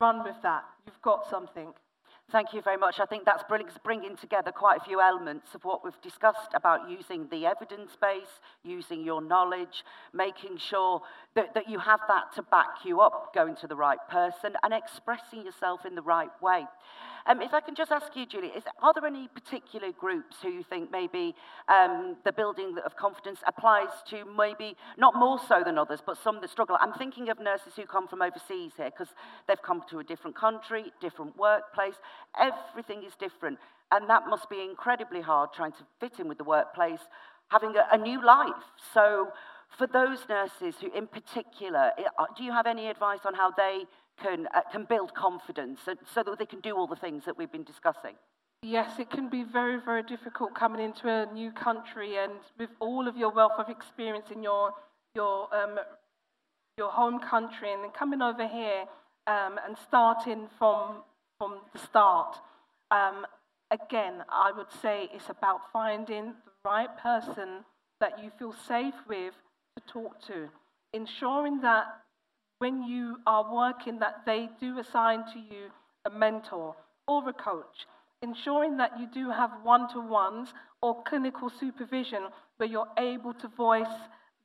run 0.00 0.24
with 0.24 0.36
that. 0.42 0.64
You've 0.86 1.02
got 1.02 1.28
something. 1.28 1.72
Thank 2.30 2.52
you 2.52 2.60
very 2.60 2.76
much. 2.76 3.00
I 3.00 3.06
think 3.06 3.24
that's 3.24 3.42
bringing 3.82 4.14
together 4.16 4.52
quite 4.52 4.80
a 4.82 4.84
few 4.84 5.00
elements 5.00 5.54
of 5.54 5.64
what 5.64 5.82
we've 5.82 5.98
discussed 6.02 6.52
about 6.52 6.90
using 6.90 7.26
the 7.30 7.46
evidence 7.46 7.92
base, 7.98 8.40
using 8.62 9.02
your 9.02 9.22
knowledge, 9.22 9.82
making 10.12 10.58
sure 10.58 11.00
that, 11.34 11.54
that 11.54 11.70
you 11.70 11.78
have 11.78 12.00
that 12.06 12.34
to 12.34 12.42
back 12.42 12.84
you 12.84 13.00
up, 13.00 13.34
going 13.34 13.56
to 13.56 13.66
the 13.66 13.76
right 13.76 13.98
person, 14.10 14.52
and 14.62 14.74
expressing 14.74 15.42
yourself 15.42 15.86
in 15.86 15.94
the 15.94 16.02
right 16.02 16.28
way. 16.42 16.66
Um, 17.28 17.42
if 17.42 17.52
I 17.52 17.60
can 17.60 17.74
just 17.74 17.92
ask 17.92 18.16
you, 18.16 18.24
Julie, 18.24 18.48
is, 18.48 18.64
are 18.82 18.94
there 18.94 19.04
any 19.04 19.28
particular 19.28 19.92
groups 19.92 20.36
who 20.42 20.48
you 20.48 20.62
think 20.62 20.90
maybe 20.90 21.34
um, 21.68 22.16
the 22.24 22.32
building 22.32 22.76
of 22.86 22.96
confidence 22.96 23.40
applies 23.46 23.90
to 24.08 24.24
maybe 24.34 24.74
not 24.96 25.14
more 25.14 25.38
so 25.46 25.62
than 25.62 25.76
others, 25.76 26.00
but 26.04 26.16
some 26.16 26.40
that 26.40 26.48
struggle? 26.48 26.78
I'm 26.80 26.94
thinking 26.94 27.28
of 27.28 27.38
nurses 27.38 27.74
who 27.76 27.84
come 27.84 28.08
from 28.08 28.22
overseas 28.22 28.72
here 28.78 28.90
because 28.90 29.12
they've 29.46 29.60
come 29.60 29.82
to 29.90 29.98
a 29.98 30.04
different 30.04 30.36
country, 30.36 30.90
different 31.02 31.36
workplace. 31.36 31.96
Everything 32.40 33.02
is 33.04 33.12
different. 33.20 33.58
And 33.92 34.08
that 34.08 34.26
must 34.26 34.48
be 34.48 34.62
incredibly 34.62 35.20
hard 35.20 35.50
trying 35.52 35.72
to 35.72 35.84
fit 36.00 36.18
in 36.18 36.28
with 36.28 36.38
the 36.38 36.44
workplace, 36.44 37.00
having 37.48 37.74
a, 37.76 37.86
a 37.92 37.98
new 37.98 38.24
life. 38.24 38.64
So, 38.94 39.28
for 39.76 39.86
those 39.86 40.20
nurses 40.30 40.76
who, 40.80 40.90
in 40.96 41.06
particular, 41.06 41.92
uh, 41.98 42.24
do 42.38 42.42
you 42.42 42.52
have 42.52 42.66
any 42.66 42.88
advice 42.88 43.20
on 43.26 43.34
how 43.34 43.50
they 43.50 43.84
can, 44.20 44.48
uh, 44.54 44.60
can 44.70 44.84
build 44.84 45.14
confidence 45.14 45.80
so, 45.84 46.22
that 46.22 46.38
they 46.38 46.46
can 46.46 46.60
do 46.60 46.76
all 46.76 46.86
the 46.86 46.96
things 46.96 47.24
that 47.24 47.36
we've 47.36 47.52
been 47.52 47.64
discussing? 47.64 48.14
Yes, 48.62 48.98
it 48.98 49.10
can 49.10 49.28
be 49.28 49.44
very, 49.44 49.78
very 49.80 50.02
difficult 50.02 50.54
coming 50.54 50.84
into 50.84 51.08
a 51.08 51.32
new 51.32 51.52
country 51.52 52.16
and 52.16 52.32
with 52.58 52.70
all 52.80 53.06
of 53.06 53.16
your 53.16 53.30
wealth 53.30 53.58
of 53.58 53.68
experience 53.68 54.26
in 54.32 54.42
your, 54.42 54.72
your, 55.14 55.54
um, 55.54 55.78
your 56.76 56.90
home 56.90 57.20
country 57.20 57.72
and 57.72 57.84
then 57.84 57.90
coming 57.90 58.20
over 58.20 58.46
here 58.48 58.84
um, 59.28 59.60
and 59.64 59.76
starting 59.86 60.48
from, 60.58 61.02
from 61.38 61.58
the 61.72 61.78
start. 61.78 62.36
Um, 62.90 63.26
again, 63.70 64.24
I 64.28 64.50
would 64.56 64.72
say 64.82 65.08
it's 65.12 65.28
about 65.28 65.60
finding 65.72 66.34
the 66.44 66.52
right 66.64 66.90
person 67.00 67.64
that 68.00 68.22
you 68.22 68.30
feel 68.38 68.54
safe 68.66 68.94
with 69.08 69.34
to 69.76 69.92
talk 69.92 70.20
to, 70.26 70.48
ensuring 70.92 71.60
that 71.60 71.86
when 72.58 72.82
you 72.82 73.18
are 73.26 73.54
working 73.54 73.98
that 74.00 74.22
they 74.26 74.48
do 74.60 74.78
assign 74.78 75.24
to 75.32 75.38
you 75.38 75.70
a 76.04 76.10
mentor 76.10 76.74
or 77.06 77.28
a 77.28 77.32
coach, 77.32 77.86
ensuring 78.22 78.76
that 78.78 78.98
you 78.98 79.06
do 79.12 79.30
have 79.30 79.50
one 79.62 79.92
to 79.92 80.00
ones 80.00 80.52
or 80.82 81.02
clinical 81.04 81.50
supervision 81.50 82.28
where 82.56 82.68
you're 82.68 82.88
able 82.98 83.32
to 83.34 83.48
voice 83.48 83.86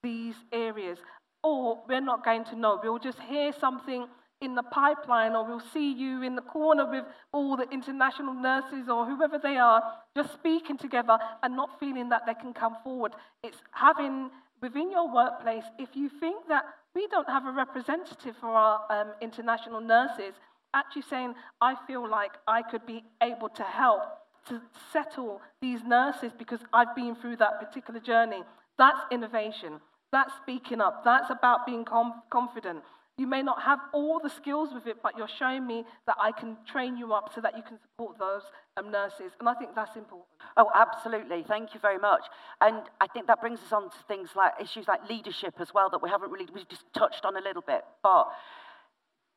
these 0.01 0.35
areas. 0.51 0.99
Or 1.43 1.83
we're 1.87 2.01
not 2.01 2.23
going 2.23 2.45
to 2.45 2.55
know. 2.55 2.79
We'll 2.81 2.99
just 2.99 3.19
hear 3.19 3.51
something 3.59 4.07
in 4.41 4.55
the 4.55 4.63
pipeline, 4.63 5.35
or 5.35 5.45
we'll 5.45 5.61
see 5.73 5.93
you 5.93 6.21
in 6.21 6.35
the 6.35 6.41
corner 6.41 6.89
with 6.89 7.05
all 7.31 7.55
the 7.55 7.69
international 7.69 8.33
nurses 8.33 8.89
or 8.89 9.05
whoever 9.05 9.39
they 9.39 9.55
are, 9.55 9.81
just 10.15 10.33
speaking 10.33 10.77
together 10.77 11.17
and 11.41 11.55
not 11.55 11.79
feeling 11.79 12.09
that 12.09 12.23
they 12.25 12.33
can 12.33 12.53
come 12.53 12.75
forward. 12.83 13.13
It's 13.41 13.57
having 13.71 14.29
within 14.61 14.91
your 14.91 15.13
workplace, 15.13 15.63
if 15.77 15.89
you 15.93 16.09
think 16.09 16.47
that 16.47 16.63
we 16.95 17.07
don't 17.07 17.29
have 17.29 17.45
a 17.45 17.51
representative 17.51 18.35
for 18.39 18.49
our 18.49 18.81
um, 18.89 19.13
international 19.21 19.81
nurses, 19.81 20.33
actually 20.73 21.03
saying, 21.03 21.33
I 21.61 21.75
feel 21.87 22.07
like 22.09 22.31
I 22.47 22.61
could 22.61 22.85
be 22.85 23.03
able 23.21 23.49
to 23.49 23.63
help 23.63 24.01
to 24.49 24.61
settle 24.91 25.41
these 25.61 25.83
nurses 25.83 26.31
because 26.37 26.59
I've 26.73 26.95
been 26.95 27.15
through 27.15 27.37
that 27.37 27.59
particular 27.59 27.99
journey. 27.99 28.43
That's 28.77 28.99
innovation. 29.11 29.79
That's 30.11 30.31
speaking 30.41 30.81
up. 30.81 31.03
That's 31.03 31.29
about 31.29 31.65
being 31.65 31.85
com- 31.85 32.21
confident. 32.29 32.83
You 33.17 33.27
may 33.27 33.43
not 33.43 33.61
have 33.61 33.79
all 33.93 34.19
the 34.19 34.29
skills 34.29 34.69
with 34.73 34.87
it, 34.87 34.97
but 35.03 35.15
you're 35.15 35.27
showing 35.27 35.67
me 35.67 35.83
that 36.07 36.15
I 36.19 36.31
can 36.31 36.57
train 36.65 36.97
you 36.97 37.13
up 37.13 37.29
so 37.35 37.41
that 37.41 37.55
you 37.55 37.61
can 37.61 37.77
support 37.79 38.17
those 38.17 38.41
um, 38.75 38.91
nurses. 38.91 39.31
And 39.39 39.47
I 39.47 39.53
think 39.53 39.75
that's 39.75 39.95
important. 39.95 40.29
Oh, 40.57 40.71
absolutely. 40.73 41.45
Thank 41.47 41.75
you 41.75 41.79
very 41.79 41.99
much. 41.99 42.23
And 42.59 42.81
I 42.99 43.05
think 43.07 43.27
that 43.27 43.39
brings 43.39 43.59
us 43.59 43.71
on 43.71 43.91
to 43.91 43.97
things 44.07 44.29
like 44.35 44.53
issues 44.59 44.87
like 44.87 45.07
leadership 45.07 45.53
as 45.59 45.67
well 45.75 45.91
that 45.91 46.01
we 46.01 46.09
haven't 46.09 46.31
really, 46.31 46.47
we 46.53 46.65
just 46.67 46.85
touched 46.97 47.23
on 47.23 47.37
a 47.37 47.41
little 47.41 47.61
bit. 47.61 47.83
But 48.01 48.29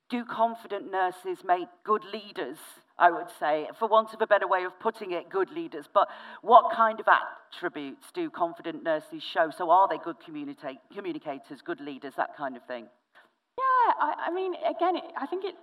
do 0.09 0.25
confident 0.25 0.91
nurses 0.91 1.45
make 1.45 1.69
good 1.85 2.03
leaders? 2.11 2.59
I 2.99 3.11
would 3.11 3.29
say, 3.39 3.69
for 3.79 3.89
want 3.89 4.15
of 4.15 4.23
a 4.23 4.27
better 4.27 4.49
way 4.49 4.65
of 4.65 4.81
putting 4.81 5.13
it, 5.13 5.29
good 5.29 5.51
leaders. 5.51 5.85
But 5.93 6.09
what 6.41 6.75
kind 6.75 6.99
of 6.99 7.07
attributes 7.07 8.07
do 8.15 8.31
confident 8.31 8.83
nurses 8.85 9.23
show? 9.23 9.51
So, 9.55 9.69
are 9.69 9.87
they 9.87 9.99
good 10.03 10.17
communicators, 10.25 11.61
good 11.63 11.81
leaders, 11.83 12.15
that 12.17 12.35
kind 12.39 12.57
of 12.57 12.65
thing? 12.65 12.87
I, 13.99 14.29
I 14.29 14.31
mean, 14.31 14.55
again, 14.55 14.97
it, 14.97 15.05
I 15.17 15.27
think 15.27 15.45
it 15.45 15.55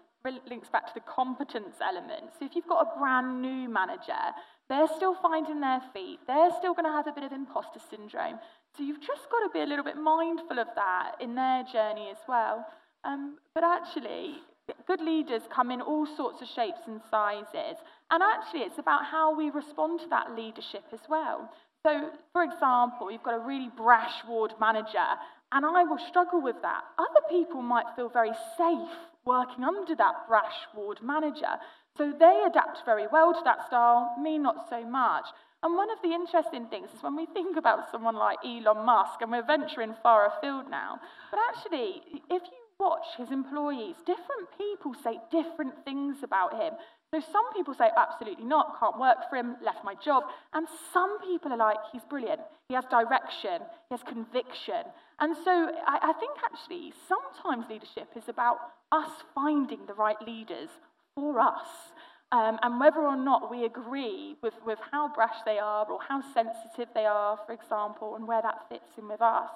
links 0.49 0.69
back 0.69 0.87
to 0.87 0.93
the 0.93 1.01
competence 1.01 1.75
element. 1.81 2.31
So, 2.39 2.45
if 2.45 2.55
you've 2.55 2.67
got 2.67 2.87
a 2.87 2.99
brand 2.99 3.41
new 3.41 3.69
manager, 3.69 4.23
they're 4.69 4.87
still 4.95 5.15
finding 5.21 5.59
their 5.59 5.81
feet, 5.93 6.19
they're 6.27 6.51
still 6.57 6.73
going 6.73 6.85
to 6.85 6.91
have 6.91 7.07
a 7.07 7.11
bit 7.11 7.23
of 7.23 7.31
imposter 7.31 7.79
syndrome. 7.89 8.39
So, 8.77 8.83
you've 8.83 9.01
just 9.01 9.29
got 9.29 9.39
to 9.45 9.49
be 9.53 9.61
a 9.61 9.65
little 9.65 9.85
bit 9.85 9.97
mindful 9.97 10.59
of 10.59 10.67
that 10.75 11.15
in 11.19 11.35
their 11.35 11.63
journey 11.63 12.09
as 12.11 12.21
well. 12.27 12.65
Um, 13.03 13.37
but 13.53 13.63
actually, 13.63 14.37
good 14.87 15.01
leaders 15.01 15.41
come 15.53 15.71
in 15.71 15.81
all 15.81 16.05
sorts 16.05 16.41
of 16.41 16.47
shapes 16.47 16.81
and 16.87 17.01
sizes. 17.11 17.77
And 18.11 18.23
actually, 18.23 18.61
it's 18.61 18.79
about 18.79 19.05
how 19.05 19.35
we 19.35 19.49
respond 19.49 19.99
to 20.01 20.07
that 20.09 20.35
leadership 20.35 20.83
as 20.93 21.01
well. 21.09 21.49
So, 21.85 22.11
for 22.31 22.43
example, 22.43 23.11
you've 23.11 23.23
got 23.23 23.33
a 23.33 23.45
really 23.45 23.69
brash 23.75 24.23
ward 24.25 24.53
manager, 24.59 25.05
and 25.53 25.65
I 25.65 25.83
will 25.83 25.99
struggle 26.09 26.41
with 26.41 26.61
that. 26.63 26.81
Other 26.97 27.21
people 27.29 27.61
might 27.61 27.85
feel 27.95 28.09
very 28.09 28.33
safe 28.57 28.97
working 29.25 29.63
under 29.63 29.95
that 29.95 30.27
brash 30.27 30.67
ward 30.75 30.99
manager. 31.01 31.55
So 31.97 32.11
they 32.11 32.43
adapt 32.45 32.83
very 32.85 33.05
well 33.11 33.33
to 33.33 33.41
that 33.45 33.67
style, 33.67 34.15
me 34.19 34.39
not 34.39 34.67
so 34.69 34.83
much. 34.83 35.25
And 35.61 35.75
one 35.75 35.91
of 35.91 35.99
the 36.03 36.11
interesting 36.11 36.65
things 36.67 36.89
is 36.93 37.03
when 37.03 37.15
we 37.15 37.27
think 37.27 37.55
about 37.55 37.89
someone 37.91 38.15
like 38.15 38.39
Elon 38.43 38.85
Musk, 38.85 39.21
and 39.21 39.31
we're 39.31 39.45
venturing 39.45 39.93
far 40.03 40.27
afield 40.27 40.69
now, 40.69 40.99
but 41.31 41.39
actually, 41.49 42.01
if 42.29 42.41
you 42.43 42.63
watch 42.79 43.05
his 43.17 43.31
employees, 43.31 43.95
different 44.05 44.49
people 44.57 44.93
say 45.03 45.19
different 45.31 45.85
things 45.85 46.17
about 46.23 46.59
him. 46.59 46.73
So 47.13 47.21
some 47.31 47.53
people 47.53 47.75
say, 47.75 47.89
absolutely 47.95 48.43
not, 48.43 48.79
can't 48.79 48.99
work 48.99 49.29
for 49.29 49.35
him, 49.35 49.55
left 49.63 49.83
my 49.83 49.93
job. 50.03 50.23
And 50.53 50.67
some 50.91 51.21
people 51.21 51.53
are 51.53 51.57
like, 51.57 51.77
he's 51.91 52.01
brilliant. 52.09 52.41
He 52.69 52.73
has 52.73 52.85
direction, 52.85 53.61
he 53.87 53.93
has 53.93 54.01
conviction. 54.01 54.81
And 55.19 55.35
so 55.45 55.51
I, 55.85 56.09
I 56.09 56.13
think 56.19 56.39
actually 56.43 56.91
sometimes 57.07 57.69
leadership 57.69 58.07
is 58.15 58.29
about 58.29 58.57
us 58.91 59.11
finding 59.35 59.85
the 59.85 59.93
right 59.93 60.19
leaders 60.25 60.69
for 61.13 61.39
us. 61.39 61.67
Um, 62.31 62.57
and 62.63 62.79
whether 62.79 63.01
or 63.01 63.15
not 63.15 63.51
we 63.51 63.65
agree 63.65 64.35
with, 64.41 64.55
with 64.65 64.79
how 64.91 65.13
brash 65.13 65.37
they 65.45 65.59
are 65.59 65.85
or 65.85 65.99
how 66.01 66.19
sensitive 66.33 66.91
they 66.95 67.05
are, 67.05 67.37
for 67.45 67.53
example, 67.53 68.15
and 68.15 68.27
where 68.27 68.41
that 68.41 68.65
fits 68.69 68.89
in 68.97 69.07
with 69.07 69.21
us. 69.21 69.51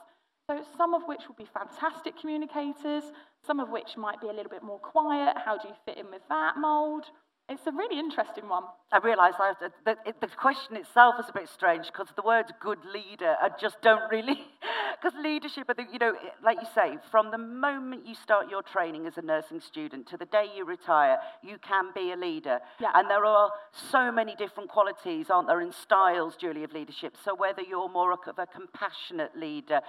So, 0.47 0.61
some 0.77 0.93
of 0.93 1.01
which 1.07 1.21
will 1.27 1.35
be 1.35 1.49
fantastic 1.51 2.13
communicators, 2.21 3.03
some 3.47 3.59
of 3.59 3.69
which 3.69 3.97
might 3.97 4.21
be 4.21 4.27
a 4.27 4.31
little 4.31 4.51
bit 4.51 4.61
more 4.61 4.77
quiet. 4.77 5.35
How 5.43 5.57
do 5.57 5.67
you 5.67 5.73
fit 5.85 5.97
in 5.97 6.11
with 6.11 6.21
that 6.29 6.53
mold? 6.57 7.05
It's 7.49 7.65
a 7.65 7.71
really 7.71 7.97
interesting 7.97 8.49
one. 8.49 8.63
I 8.91 8.97
realise 8.97 9.35
that 9.37 9.73
the 9.85 10.27
question 10.35 10.75
itself 10.75 11.15
is 11.17 11.29
a 11.29 11.33
bit 11.33 11.47
strange 11.47 11.87
because 11.87 12.07
the 12.15 12.21
words 12.21 12.51
good 12.59 12.79
leader 12.93 13.35
I 13.41 13.49
just 13.59 13.81
don't 13.81 14.11
really, 14.11 14.41
because 15.01 15.17
leadership, 15.21 15.71
you 15.91 15.97
know, 15.97 16.13
like 16.43 16.57
you 16.59 16.67
say, 16.75 16.97
from 17.09 17.31
the 17.31 17.37
moment 17.37 18.05
you 18.05 18.15
start 18.15 18.49
your 18.49 18.61
training 18.63 19.07
as 19.07 19.17
a 19.17 19.21
nursing 19.21 19.61
student 19.61 20.07
to 20.09 20.17
the 20.17 20.25
day 20.25 20.47
you 20.57 20.65
retire, 20.65 21.19
you 21.41 21.57
can 21.57 21.91
be 21.95 22.11
a 22.11 22.17
leader. 22.17 22.59
Yeah. 22.81 22.91
And 22.93 23.09
there 23.09 23.23
are 23.23 23.49
so 23.91 24.11
many 24.11 24.35
different 24.35 24.69
qualities, 24.69 25.27
aren't 25.29 25.47
there, 25.47 25.61
and 25.61 25.73
styles, 25.73 26.35
Julie, 26.35 26.65
of 26.65 26.73
leadership. 26.73 27.15
So 27.23 27.33
whether 27.33 27.61
you're 27.61 27.89
more 27.89 28.11
of 28.11 28.19
a 28.37 28.45
compassionate 28.45 29.37
leader, 29.37 29.79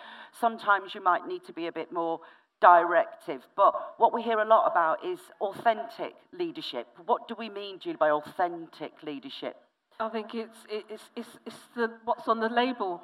sometimes 0.40 0.94
you 0.94 1.02
might 1.02 1.26
need 1.26 1.44
to 1.46 1.52
be 1.52 1.66
a 1.66 1.72
bit 1.72 1.90
more 1.90 2.20
directive. 2.60 3.42
But 3.56 3.74
what 3.98 4.12
we 4.12 4.22
hear 4.22 4.40
a 4.40 4.44
lot 4.44 4.70
about 4.70 5.04
is 5.04 5.18
authentic 5.40 6.14
leadership. 6.32 6.86
What 7.06 7.28
do 7.28 7.34
we 7.38 7.48
mean, 7.48 7.78
Julie, 7.78 7.96
by 7.96 8.10
authentic 8.10 8.92
leadership? 9.02 9.56
I 10.00 10.08
think 10.08 10.34
it's, 10.34 10.58
it's, 10.68 11.02
it's, 11.16 11.28
it's 11.44 11.56
the, 11.74 11.90
what's 12.04 12.28
on 12.28 12.40
the 12.40 12.48
label. 12.48 13.02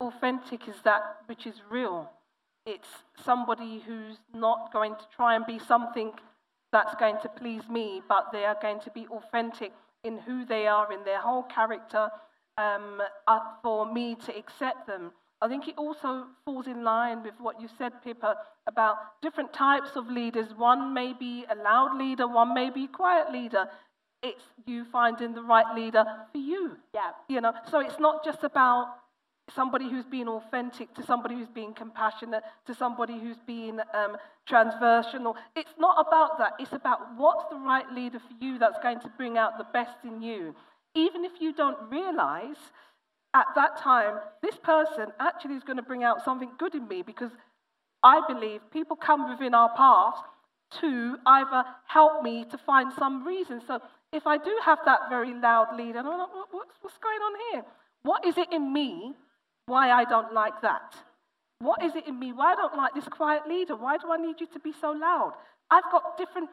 Authentic 0.00 0.68
is 0.68 0.76
that 0.84 1.02
which 1.26 1.46
is 1.46 1.54
real. 1.70 2.10
It's 2.66 2.88
somebody 3.24 3.82
who's 3.86 4.18
not 4.34 4.72
going 4.72 4.94
to 4.94 5.04
try 5.14 5.36
and 5.36 5.46
be 5.46 5.58
something 5.58 6.12
that's 6.72 6.94
going 6.96 7.16
to 7.22 7.28
please 7.28 7.62
me, 7.70 8.02
but 8.08 8.32
they 8.32 8.44
are 8.44 8.56
going 8.60 8.80
to 8.80 8.90
be 8.90 9.06
authentic 9.06 9.72
in 10.02 10.18
who 10.18 10.44
they 10.44 10.66
are, 10.66 10.92
in 10.92 11.04
their 11.04 11.20
whole 11.20 11.44
character, 11.44 12.08
um, 12.58 13.00
uh, 13.26 13.38
for 13.62 13.90
me 13.90 14.16
to 14.26 14.36
accept 14.36 14.86
them. 14.86 15.12
I 15.40 15.48
think 15.48 15.68
it 15.68 15.74
also 15.76 16.24
falls 16.44 16.66
in 16.66 16.84
line 16.84 17.22
with 17.22 17.34
what 17.38 17.60
you 17.60 17.68
said, 17.78 17.92
Pippa, 18.02 18.36
about 18.66 18.96
different 19.22 19.52
types 19.52 19.90
of 19.96 20.08
leaders. 20.08 20.48
One 20.56 20.94
may 20.94 21.12
be 21.12 21.44
a 21.50 21.54
loud 21.54 21.96
leader, 21.98 22.26
one 22.26 22.54
may 22.54 22.70
be 22.70 22.84
a 22.84 22.88
quiet 22.88 23.32
leader. 23.32 23.66
It's 24.22 24.42
you 24.64 24.86
finding 24.90 25.34
the 25.34 25.42
right 25.42 25.74
leader 25.74 26.04
for 26.32 26.38
you. 26.38 26.76
Yeah. 26.94 27.10
You 27.28 27.40
know, 27.42 27.52
so 27.70 27.80
it's 27.80 27.98
not 28.00 28.24
just 28.24 28.42
about 28.42 28.96
somebody 29.54 29.90
who's 29.90 30.06
being 30.06 30.28
authentic 30.28 30.94
to 30.94 31.02
somebody 31.02 31.34
who's 31.34 31.48
being 31.48 31.74
compassionate 31.74 32.42
to 32.66 32.74
somebody 32.74 33.18
who's 33.20 33.36
being 33.46 33.78
um, 33.92 34.16
transversional. 34.48 35.34
It's 35.54 35.74
not 35.78 36.06
about 36.06 36.38
that. 36.38 36.52
It's 36.58 36.72
about 36.72 37.00
what's 37.16 37.44
the 37.50 37.56
right 37.56 37.90
leader 37.92 38.18
for 38.18 38.44
you 38.44 38.58
that's 38.58 38.78
going 38.82 39.00
to 39.00 39.08
bring 39.16 39.36
out 39.36 39.58
the 39.58 39.66
best 39.72 39.98
in 40.04 40.22
you. 40.22 40.54
Even 40.94 41.24
if 41.24 41.32
you 41.40 41.52
don't 41.52 41.76
realize 41.90 42.56
at 43.34 43.46
that 43.56 43.76
time, 43.78 44.14
this 44.42 44.56
person 44.62 45.08
actually 45.20 45.56
is 45.56 45.64
going 45.64 45.76
to 45.76 45.82
bring 45.82 46.04
out 46.04 46.24
something 46.24 46.50
good 46.58 46.74
in 46.74 46.86
me 46.88 47.02
because 47.02 47.32
I 48.04 48.20
believe 48.28 48.60
people 48.70 48.96
come 48.96 49.30
within 49.30 49.54
our 49.54 49.70
paths 49.74 50.20
to 50.80 51.16
either 51.26 51.64
help 51.86 52.22
me 52.22 52.44
to 52.50 52.58
find 52.58 52.92
some 52.98 53.26
reason. 53.26 53.62
So 53.66 53.80
if 54.12 54.26
I 54.26 54.36
do 54.38 54.54
have 54.64 54.78
that 54.84 55.08
very 55.08 55.32
loud 55.34 55.76
leader, 55.76 56.00
I'm 56.00 56.06
like, 56.06 56.28
what's, 56.50 56.76
what's 56.82 56.98
going 56.98 57.20
on 57.20 57.34
here? 57.50 57.64
What 58.02 58.26
is 58.26 58.36
it 58.36 58.52
in 58.52 58.72
me 58.72 59.14
why 59.66 59.90
I 59.90 60.04
don't 60.04 60.34
like 60.34 60.60
that? 60.62 60.94
What 61.60 61.82
is 61.82 61.94
it 61.96 62.06
in 62.06 62.18
me? 62.18 62.32
Why 62.32 62.52
I 62.52 62.56
don't 62.56 62.76
like 62.76 62.94
this 62.94 63.08
quiet 63.08 63.48
leader? 63.48 63.74
Why 63.74 63.96
do 63.96 64.12
I 64.12 64.18
need 64.18 64.40
you 64.40 64.46
to 64.52 64.60
be 64.60 64.72
so 64.78 64.90
loud? 64.90 65.32
I've 65.70 65.90
got 65.90 66.18
different 66.18 66.50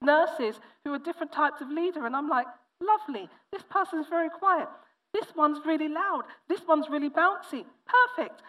nurses 0.00 0.58
who 0.84 0.92
are 0.92 0.98
different 0.98 1.32
types 1.32 1.60
of 1.60 1.70
leader, 1.70 2.06
and 2.06 2.16
I'm 2.16 2.28
like, 2.28 2.46
lovely, 2.80 3.28
this 3.52 3.62
person's 3.70 4.08
very 4.08 4.28
quiet. 4.28 4.68
This 5.14 5.26
one's 5.36 5.64
really 5.64 5.88
loud. 5.88 6.24
This 6.48 6.60
one's 6.66 6.88
really 6.90 7.10
bouncy. 7.10 7.64
Perfect. 7.86 8.42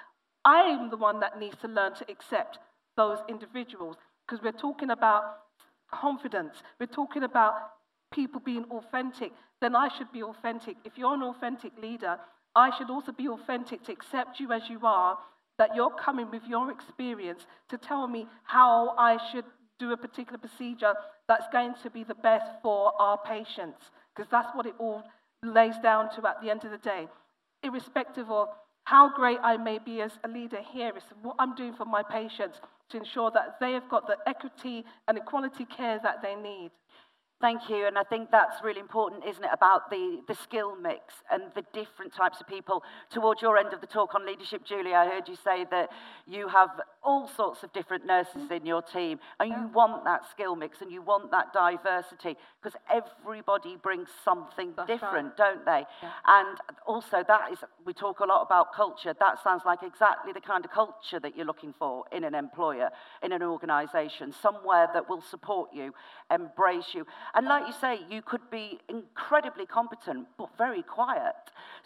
I'm 0.45 0.89
the 0.89 0.97
one 0.97 1.19
that 1.21 1.39
needs 1.39 1.55
to 1.61 1.67
learn 1.67 1.95
to 1.95 2.05
accept 2.09 2.59
those 2.97 3.19
individuals 3.29 3.95
because 4.25 4.43
we're 4.43 4.51
talking 4.51 4.89
about 4.89 5.23
confidence. 5.91 6.55
We're 6.79 6.87
talking 6.87 7.23
about 7.23 7.53
people 8.13 8.41
being 8.43 8.65
authentic. 8.65 9.31
Then 9.61 9.75
I 9.75 9.89
should 9.97 10.11
be 10.11 10.23
authentic. 10.23 10.77
If 10.83 10.97
you're 10.97 11.13
an 11.13 11.23
authentic 11.23 11.71
leader, 11.81 12.17
I 12.55 12.75
should 12.77 12.89
also 12.89 13.11
be 13.11 13.27
authentic 13.27 13.83
to 13.85 13.91
accept 13.91 14.39
you 14.39 14.51
as 14.51 14.69
you 14.69 14.79
are, 14.83 15.17
that 15.57 15.75
you're 15.75 15.95
coming 15.95 16.29
with 16.29 16.43
your 16.47 16.71
experience 16.71 17.45
to 17.69 17.77
tell 17.77 18.07
me 18.07 18.27
how 18.43 18.95
I 18.97 19.17
should 19.31 19.45
do 19.79 19.91
a 19.91 19.97
particular 19.97 20.37
procedure 20.37 20.93
that's 21.27 21.45
going 21.51 21.73
to 21.83 21.89
be 21.89 22.03
the 22.03 22.15
best 22.15 22.45
for 22.61 22.93
our 22.99 23.17
patients. 23.17 23.91
Because 24.15 24.29
that's 24.29 24.53
what 24.53 24.65
it 24.65 24.75
all 24.77 25.03
lays 25.41 25.75
down 25.81 26.13
to 26.15 26.27
at 26.27 26.41
the 26.41 26.49
end 26.49 26.63
of 26.63 26.71
the 26.71 26.77
day, 26.77 27.07
irrespective 27.63 28.29
of 28.29 28.49
how 28.83 29.09
great 29.15 29.39
I 29.41 29.57
may 29.57 29.79
be 29.79 30.01
as 30.01 30.11
a 30.23 30.27
leader 30.27 30.59
here, 30.73 30.91
is 30.95 31.03
what 31.21 31.35
I'm 31.39 31.55
doing 31.55 31.73
for 31.73 31.85
my 31.85 32.03
patients 32.03 32.59
to 32.89 32.97
ensure 32.97 33.31
that 33.31 33.57
they 33.59 33.73
have 33.73 33.89
got 33.89 34.07
the 34.07 34.17
equity 34.27 34.85
and 35.07 35.17
equality 35.17 35.65
care 35.65 35.99
that 36.03 36.21
they 36.21 36.35
need. 36.35 36.71
Thank 37.41 37.69
you. 37.69 37.87
And 37.87 37.97
I 37.97 38.03
think 38.03 38.31
that's 38.31 38.63
really 38.63 38.79
important, 38.79 39.25
isn't 39.25 39.43
it, 39.43 39.49
about 39.51 39.89
the, 39.89 40.21
the 40.29 40.35
skill 40.35 40.77
mix 40.77 41.13
and 41.29 41.43
the 41.55 41.65
different 41.73 42.13
types 42.13 42.39
of 42.39 42.47
people. 42.47 42.83
Towards 43.09 43.41
your 43.41 43.57
end 43.57 43.73
of 43.73 43.81
the 43.81 43.87
talk 43.87 44.15
on 44.15 44.25
leadership, 44.25 44.63
Julie, 44.63 44.93
I 44.93 45.05
heard 45.07 45.27
you 45.27 45.35
say 45.35 45.65
that 45.69 45.89
you 46.25 46.47
have 46.47 46.69
all 47.03 47.27
sorts 47.27 47.63
of 47.63 47.73
different 47.73 48.05
nurses 48.05 48.49
in 48.49 48.65
your 48.65 48.81
team 48.81 49.19
and 49.41 49.49
you 49.49 49.69
want 49.73 50.05
that 50.05 50.21
skill 50.31 50.55
mix 50.55 50.79
and 50.81 50.89
you 50.89 51.01
want 51.01 51.31
that 51.31 51.51
diversity 51.51 52.37
because 52.61 52.79
everybody 52.89 53.75
brings 53.75 54.07
something 54.23 54.71
that's 54.77 54.87
different, 54.87 55.27
right. 55.27 55.37
don't 55.37 55.65
they? 55.65 55.83
Yeah. 56.01 56.11
And 56.25 56.57
also, 56.87 57.25
that 57.27 57.51
is, 57.51 57.57
we 57.85 57.91
talk 57.91 58.21
a 58.21 58.25
lot 58.25 58.41
about 58.43 58.73
culture. 58.73 59.13
That 59.19 59.43
sounds 59.43 59.63
like 59.65 59.83
exactly 59.83 60.31
the 60.31 60.39
kind 60.39 60.63
of 60.63 60.71
culture 60.71 61.19
that 61.19 61.35
you're 61.35 61.45
looking 61.45 61.73
for 61.77 62.05
in 62.13 62.23
an 62.23 62.35
employer, 62.35 62.89
in 63.21 63.33
an 63.33 63.43
organisation, 63.43 64.33
somewhere 64.41 64.87
that 64.93 65.09
will 65.09 65.21
support 65.21 65.71
you, 65.73 65.93
embrace 66.31 66.93
you. 66.93 67.05
And 67.35 67.47
like 67.47 67.65
you 67.65 67.73
say, 67.81 67.99
you 68.09 68.21
could 68.21 68.49
be 68.51 68.79
incredibly 68.87 69.65
competent, 69.65 70.27
but 70.37 70.49
very 70.57 70.83
quiet. 70.83 71.33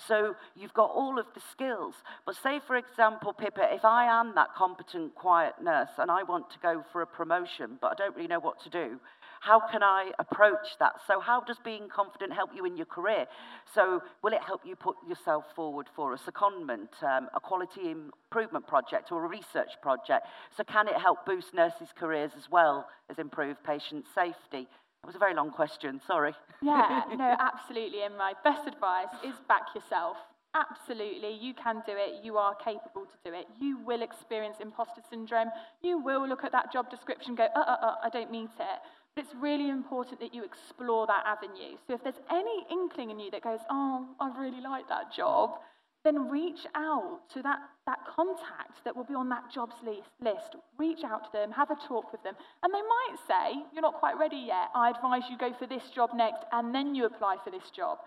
So 0.07 0.35
you've 0.55 0.73
got 0.73 0.91
all 0.91 1.17
of 1.17 1.25
the 1.33 1.41
skills. 1.51 1.95
But 2.25 2.35
say, 2.35 2.59
for 2.67 2.75
example, 2.75 3.31
Pippa, 3.31 3.73
if 3.73 3.85
I 3.85 4.05
am 4.05 4.35
that 4.35 4.53
competent, 4.55 5.15
quiet 5.15 5.53
nurse 5.61 5.91
and 5.97 6.11
I 6.11 6.23
want 6.23 6.49
to 6.51 6.59
go 6.59 6.83
for 6.91 7.01
a 7.01 7.07
promotion, 7.07 7.77
but 7.81 7.91
I 7.91 7.95
don't 7.95 8.15
really 8.15 8.27
know 8.27 8.41
what 8.41 8.61
to 8.63 8.69
do, 8.69 8.99
how 9.39 9.61
can 9.71 9.83
I 9.83 10.11
approach 10.19 10.77
that? 10.79 10.95
So, 11.05 11.19
how 11.19 11.41
does 11.41 11.57
being 11.63 11.87
confident 11.89 12.33
help 12.33 12.49
you 12.55 12.65
in 12.65 12.75
your 12.75 12.85
career? 12.85 13.27
So, 13.73 14.01
will 14.23 14.33
it 14.33 14.41
help 14.41 14.61
you 14.65 14.75
put 14.75 14.95
yourself 15.07 15.45
forward 15.55 15.87
for 15.95 16.13
a 16.13 16.17
secondment, 16.17 17.01
um, 17.03 17.29
a 17.35 17.39
quality 17.39 17.91
improvement 17.91 18.67
project, 18.67 19.11
or 19.11 19.25
a 19.25 19.27
research 19.27 19.69
project? 19.81 20.27
So, 20.55 20.63
can 20.63 20.87
it 20.87 20.97
help 20.97 21.25
boost 21.25 21.53
nurses' 21.53 21.89
careers 21.95 22.31
as 22.35 22.49
well 22.49 22.87
as 23.09 23.19
improve 23.19 23.63
patient 23.63 24.05
safety? 24.13 24.67
That 25.01 25.07
was 25.07 25.15
a 25.15 25.19
very 25.19 25.33
long 25.33 25.51
question, 25.51 26.01
sorry. 26.05 26.33
Yeah, 26.61 27.03
no, 27.17 27.35
absolutely. 27.39 28.03
And 28.03 28.17
my 28.17 28.33
best 28.43 28.67
advice 28.67 29.13
is 29.23 29.35
back 29.47 29.73
yourself. 29.75 30.17
Absolutely, 30.55 31.33
you 31.39 31.53
can 31.53 31.83
do 31.85 31.93
it. 31.95 32.23
You 32.23 32.37
are 32.37 32.55
capable 32.55 33.05
to 33.05 33.29
do 33.29 33.35
it. 33.35 33.45
You 33.59 33.77
will 33.85 34.01
experience 34.01 34.57
imposter 34.59 35.01
syndrome. 35.09 35.49
You 35.81 35.99
will 35.99 36.27
look 36.27 36.43
at 36.43 36.51
that 36.51 36.73
job 36.73 36.89
description 36.89 37.35
go, 37.35 37.47
uh, 37.55 37.59
uh, 37.59 37.77
uh, 37.81 37.95
I 38.03 38.09
don't 38.09 38.31
meet 38.31 38.49
it. 38.59 38.79
But 39.15 39.25
it's 39.25 39.35
really 39.35 39.69
important 39.69 40.19
that 40.19 40.33
you 40.33 40.43
explore 40.43 41.05
that 41.07 41.23
avenue. 41.25 41.77
So 41.85 41.93
if 41.93 42.03
there's 42.03 42.21
any 42.31 42.65
inkling 42.71 43.11
in 43.11 43.19
you 43.19 43.29
that 43.31 43.43
goes, 43.43 43.59
oh, 43.69 44.07
I 44.19 44.31
really 44.39 44.61
like 44.61 44.87
that 44.89 45.13
job, 45.13 45.59
then 46.07 46.29
reach 46.29 46.65
out 46.73 47.19
to 47.33 47.41
that, 47.43 47.59
that 47.85 47.99
contact 48.15 48.83
that 48.85 48.95
will 48.95 49.03
be 49.03 49.13
on 49.13 49.27
that 49.29 49.51
jobs 49.53 49.75
list, 49.85 50.09
list. 50.21 50.55
Reach 50.77 51.03
out 51.03 51.25
to 51.25 51.29
them, 51.33 51.51
have 51.51 51.69
a 51.69 51.75
talk 51.87 52.11
with 52.13 52.23
them. 52.23 52.33
And 52.63 52.73
they 52.73 52.81
might 52.81 53.15
say, 53.27 53.61
You're 53.73 53.81
not 53.81 53.95
quite 53.95 54.17
ready 54.17 54.37
yet. 54.47 54.69
I 54.73 54.89
advise 54.89 55.23
you 55.29 55.37
go 55.37 55.51
for 55.59 55.67
this 55.67 55.83
job 55.93 56.11
next, 56.15 56.45
and 56.53 56.73
then 56.73 56.95
you 56.95 57.05
apply 57.05 57.37
for 57.43 57.51
this 57.51 57.69
job. 57.75 57.99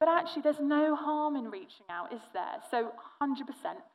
But 0.00 0.08
actually, 0.08 0.42
there's 0.42 0.60
no 0.60 0.96
harm 0.96 1.36
in 1.36 1.44
reaching 1.50 1.86
out, 1.88 2.12
is 2.12 2.20
there? 2.32 2.58
So 2.70 2.90
100% 3.22 3.38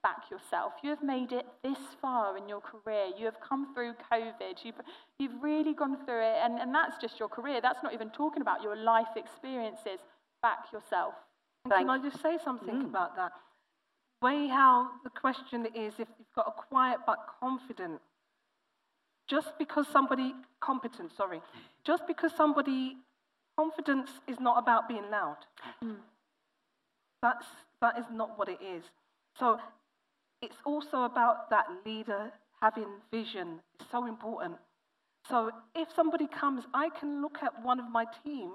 back 0.01 0.31
yourself. 0.31 0.71
You 0.81 0.89
have 0.91 1.03
made 1.03 1.33
it 1.33 1.45
this 1.61 1.77
far 2.01 2.37
in 2.37 2.47
your 2.47 2.61
career. 2.61 3.07
You 3.17 3.25
have 3.25 3.39
come 3.41 3.73
through 3.73 3.93
COVID. 4.11 4.63
You've, 4.63 4.79
you've 5.19 5.43
really 5.43 5.73
gone 5.73 5.97
through 6.05 6.21
it. 6.21 6.37
And, 6.41 6.57
and 6.57 6.73
that's 6.73 6.97
just 7.01 7.19
your 7.19 7.27
career. 7.27 7.59
That's 7.61 7.83
not 7.83 7.93
even 7.93 8.09
talking 8.11 8.41
about 8.41 8.63
your 8.63 8.77
life 8.77 9.17
experiences. 9.17 9.99
Back 10.41 10.71
yourself. 10.71 11.13
Can 11.67 11.89
I 11.89 11.99
just 11.99 12.21
say 12.23 12.37
something 12.43 12.83
mm. 12.83 12.85
about 12.85 13.15
that? 13.17 13.33
Way 14.21 14.47
how 14.47 14.89
the 15.03 15.09
question 15.09 15.65
is 15.67 15.93
if 15.93 16.07
you've 16.17 16.33
got 16.35 16.47
a 16.47 16.51
quiet 16.51 16.99
but 17.05 17.19
confident, 17.39 18.01
just 19.27 19.57
because 19.57 19.87
somebody, 19.87 20.33
competent, 20.59 21.15
sorry, 21.15 21.41
just 21.85 22.05
because 22.07 22.31
somebody, 22.35 22.97
confidence 23.57 24.09
is 24.27 24.39
not 24.39 24.57
about 24.57 24.89
being 24.89 25.09
loud. 25.09 25.37
Mm. 25.83 25.97
That's, 27.21 27.45
that 27.81 27.97
is 27.97 28.05
not 28.11 28.37
what 28.37 28.49
it 28.49 28.59
is. 28.61 28.83
So 29.37 29.59
it's 30.41 30.57
also 30.65 31.03
about 31.03 31.49
that 31.49 31.67
leader 31.85 32.31
having 32.61 32.87
vision. 33.11 33.59
It's 33.79 33.89
so 33.91 34.05
important. 34.05 34.55
So 35.29 35.51
if 35.75 35.89
somebody 35.95 36.27
comes, 36.27 36.63
I 36.73 36.89
can 36.89 37.21
look 37.21 37.37
at 37.41 37.63
one 37.63 37.79
of 37.79 37.89
my 37.89 38.05
team. 38.23 38.53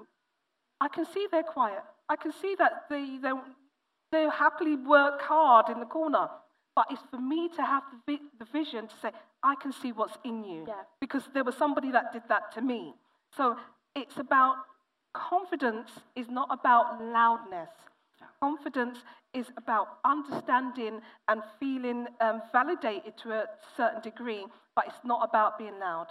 I 0.81 0.89
can 0.89 1.05
see 1.05 1.27
they're 1.31 1.43
quiet. 1.43 1.83
I 2.09 2.15
can 2.15 2.31
see 2.41 2.55
that 2.59 2.85
they 2.89 3.17
don't 3.21 3.43
they 4.15 4.27
happily 4.29 4.75
work 4.75 5.21
hard 5.21 5.69
in 5.69 5.79
the 5.79 5.85
corner. 5.85 6.27
But 6.75 6.87
it's 6.91 7.01
for 7.11 7.19
me 7.19 7.49
to 7.55 7.61
have 7.61 7.83
the, 7.91 7.99
vi- 8.13 8.29
the 8.39 8.45
vision 8.45 8.87
to 8.87 8.95
say, 9.01 9.11
I 9.43 9.55
can 9.55 9.71
see 9.71 9.91
what's 9.91 10.17
in 10.23 10.43
you. 10.43 10.65
Yeah. 10.67 10.73
Because 10.99 11.23
there 11.33 11.43
was 11.43 11.55
somebody 11.55 11.91
that 11.91 12.11
did 12.11 12.23
that 12.29 12.53
to 12.55 12.61
me. 12.61 12.95
So 13.37 13.55
it's 13.95 14.17
about 14.17 14.55
confidence 15.13 15.89
is 16.15 16.27
not 16.29 16.49
about 16.51 17.01
loudness. 17.01 17.69
Confidence 18.41 18.99
is 19.33 19.47
about 19.57 19.87
understanding 20.03 21.01
and 21.27 21.41
feeling 21.59 22.07
um, 22.19 22.41
validated 22.51 23.13
to 23.23 23.31
a 23.31 23.45
certain 23.77 24.01
degree, 24.01 24.45
but 24.75 24.85
it's 24.87 25.03
not 25.05 25.27
about 25.27 25.57
being 25.57 25.79
loud. 25.79 26.07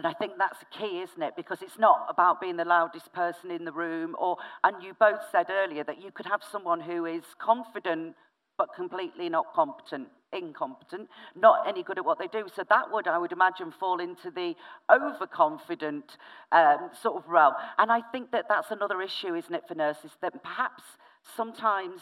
And 0.00 0.06
I 0.06 0.14
think 0.14 0.32
that's 0.38 0.58
the 0.60 0.78
key, 0.78 1.02
isn't 1.02 1.22
it? 1.22 1.36
Because 1.36 1.60
it's 1.60 1.78
not 1.78 2.06
about 2.08 2.40
being 2.40 2.56
the 2.56 2.64
loudest 2.64 3.12
person 3.12 3.50
in 3.50 3.66
the 3.66 3.72
room, 3.72 4.16
or 4.18 4.38
and 4.64 4.82
you 4.82 4.94
both 4.98 5.20
said 5.30 5.48
earlier 5.50 5.84
that 5.84 6.02
you 6.02 6.10
could 6.10 6.24
have 6.24 6.40
someone 6.50 6.80
who 6.80 7.04
is 7.04 7.22
confident 7.38 8.14
but 8.56 8.74
completely 8.74 9.28
not 9.28 9.52
competent, 9.54 10.08
incompetent, 10.32 11.10
not 11.36 11.68
any 11.68 11.82
good 11.82 11.98
at 11.98 12.06
what 12.06 12.18
they 12.18 12.28
do. 12.28 12.46
So 12.56 12.62
that 12.70 12.90
would, 12.90 13.08
I 13.08 13.18
would 13.18 13.32
imagine, 13.32 13.74
fall 13.78 14.00
into 14.00 14.30
the 14.30 14.54
overconfident 14.90 16.16
um, 16.50 16.88
sort 17.02 17.22
of 17.22 17.28
realm. 17.28 17.52
And 17.76 17.92
I 17.92 18.00
think 18.10 18.30
that 18.32 18.46
that's 18.48 18.70
another 18.70 19.02
issue, 19.02 19.34
isn't 19.34 19.54
it, 19.54 19.64
for 19.68 19.74
nurses? 19.74 20.12
That 20.22 20.42
perhaps 20.42 20.82
sometimes 21.36 22.00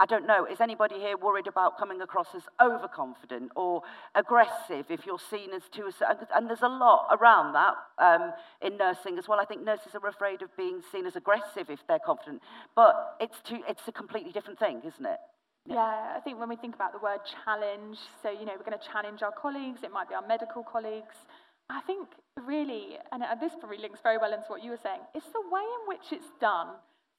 I 0.00 0.06
don't 0.06 0.26
know, 0.26 0.44
is 0.44 0.60
anybody 0.60 0.96
here 0.96 1.16
worried 1.16 1.46
about 1.46 1.78
coming 1.78 2.00
across 2.00 2.26
as 2.34 2.42
overconfident 2.60 3.52
or 3.54 3.82
aggressive 4.16 4.86
if 4.90 5.06
you're 5.06 5.20
seen 5.30 5.52
as 5.54 5.62
too... 5.70 5.88
And 6.34 6.48
there's 6.48 6.62
a 6.62 6.68
lot 6.68 7.08
around 7.12 7.52
that 7.52 7.74
um, 7.98 8.32
in 8.60 8.76
nursing 8.76 9.18
as 9.18 9.28
well. 9.28 9.38
I 9.38 9.44
think 9.44 9.62
nurses 9.62 9.94
are 9.94 10.08
afraid 10.08 10.42
of 10.42 10.54
being 10.56 10.80
seen 10.90 11.06
as 11.06 11.14
aggressive 11.14 11.70
if 11.70 11.78
they're 11.86 12.00
confident. 12.04 12.42
But 12.74 13.16
it's, 13.20 13.40
too, 13.42 13.60
it's 13.68 13.86
a 13.86 13.92
completely 13.92 14.32
different 14.32 14.58
thing, 14.58 14.82
isn't 14.84 15.06
it? 15.06 15.20
Yeah. 15.66 15.74
yeah, 15.76 16.16
I 16.16 16.20
think 16.24 16.40
when 16.40 16.48
we 16.48 16.56
think 16.56 16.74
about 16.74 16.92
the 16.92 16.98
word 16.98 17.20
challenge, 17.44 17.98
so, 18.20 18.30
you 18.30 18.44
know, 18.44 18.52
we're 18.58 18.66
going 18.66 18.78
to 18.78 18.88
challenge 18.92 19.22
our 19.22 19.32
colleagues, 19.32 19.84
it 19.84 19.92
might 19.92 20.08
be 20.08 20.16
our 20.16 20.26
medical 20.26 20.64
colleagues. 20.64 21.14
I 21.70 21.80
think 21.82 22.08
really, 22.44 22.98
and 23.12 23.22
this 23.40 23.52
probably 23.60 23.78
links 23.78 24.00
very 24.02 24.18
well 24.18 24.32
into 24.32 24.46
what 24.48 24.62
you 24.62 24.70
were 24.70 24.82
saying, 24.82 25.00
it's 25.14 25.30
the 25.32 25.40
way 25.50 25.62
in 25.62 25.88
which 25.88 26.12
it's 26.12 26.30
done. 26.40 26.68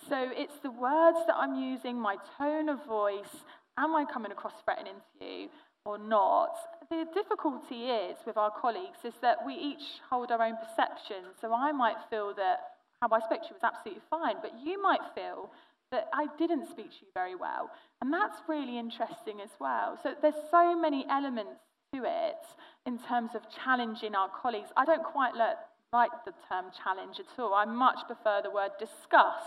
So 0.10 0.30
it's 0.36 0.58
the 0.62 0.72
words 0.72 1.18
that 1.28 1.36
I'm 1.36 1.56
using, 1.56 2.00
my 2.00 2.18
tone 2.38 2.70
of 2.70 2.86
voice. 2.86 3.36
Am 3.78 3.96
I 3.96 4.06
coming 4.06 4.32
across 4.32 4.54
threatening 4.64 5.02
to 5.20 5.26
you 5.26 5.50
or 5.86 5.98
not? 5.98 6.56
The 6.90 7.06
difficulty 7.14 7.88
is 7.90 8.18
with 8.26 8.38
our 8.38 8.52
colleagues 8.52 9.00
is 9.04 9.14
that 9.22 9.46
we 9.46 9.56
each 9.56 10.00
hold 10.10 10.32
our 10.32 10.42
own 10.42 10.58
perception. 10.58 11.24
So 11.42 11.54
I 11.54 11.72
might 11.72 11.98
feel 12.10 12.34
that 12.36 12.60
how 13.02 13.10
I 13.12 13.20
spoke 13.20 13.42
to 13.42 13.48
you 13.50 13.56
was 13.56 13.64
absolutely 13.64 14.04
fine, 14.10 14.36
but 14.42 14.54
you 14.64 14.82
might 14.82 15.02
feel 15.16 15.50
that 15.92 16.08
I 16.14 16.28
didn't 16.38 16.70
speak 16.70 16.92
to 16.92 16.98
you 17.02 17.08
very 17.14 17.36
well. 17.36 17.72
And 18.02 18.14
that's 18.14 18.38
really 18.48 18.78
interesting 18.78 19.42
as 19.42 19.52
well. 19.60 19.98
So 20.02 20.14
there's 20.22 20.36
so 20.52 20.80
many 20.80 21.06
elements 21.10 21.60
to 21.94 22.04
it 22.04 22.46
in 22.86 23.00
terms 23.00 23.32
of 23.36 23.42
challenging 23.64 24.16
our 24.16 24.30
colleagues. 24.30 24.70
I 24.78 24.86
don't 24.86 25.04
quite 25.04 25.34
like 25.36 26.12
the 26.26 26.34
term 26.50 26.66
challenge 26.84 27.20
at 27.20 27.40
all. 27.42 27.54
I 27.54 27.66
much 27.66 28.00
prefer 28.06 28.42
the 28.44 28.52
word 28.52 28.72
discuss 28.80 29.44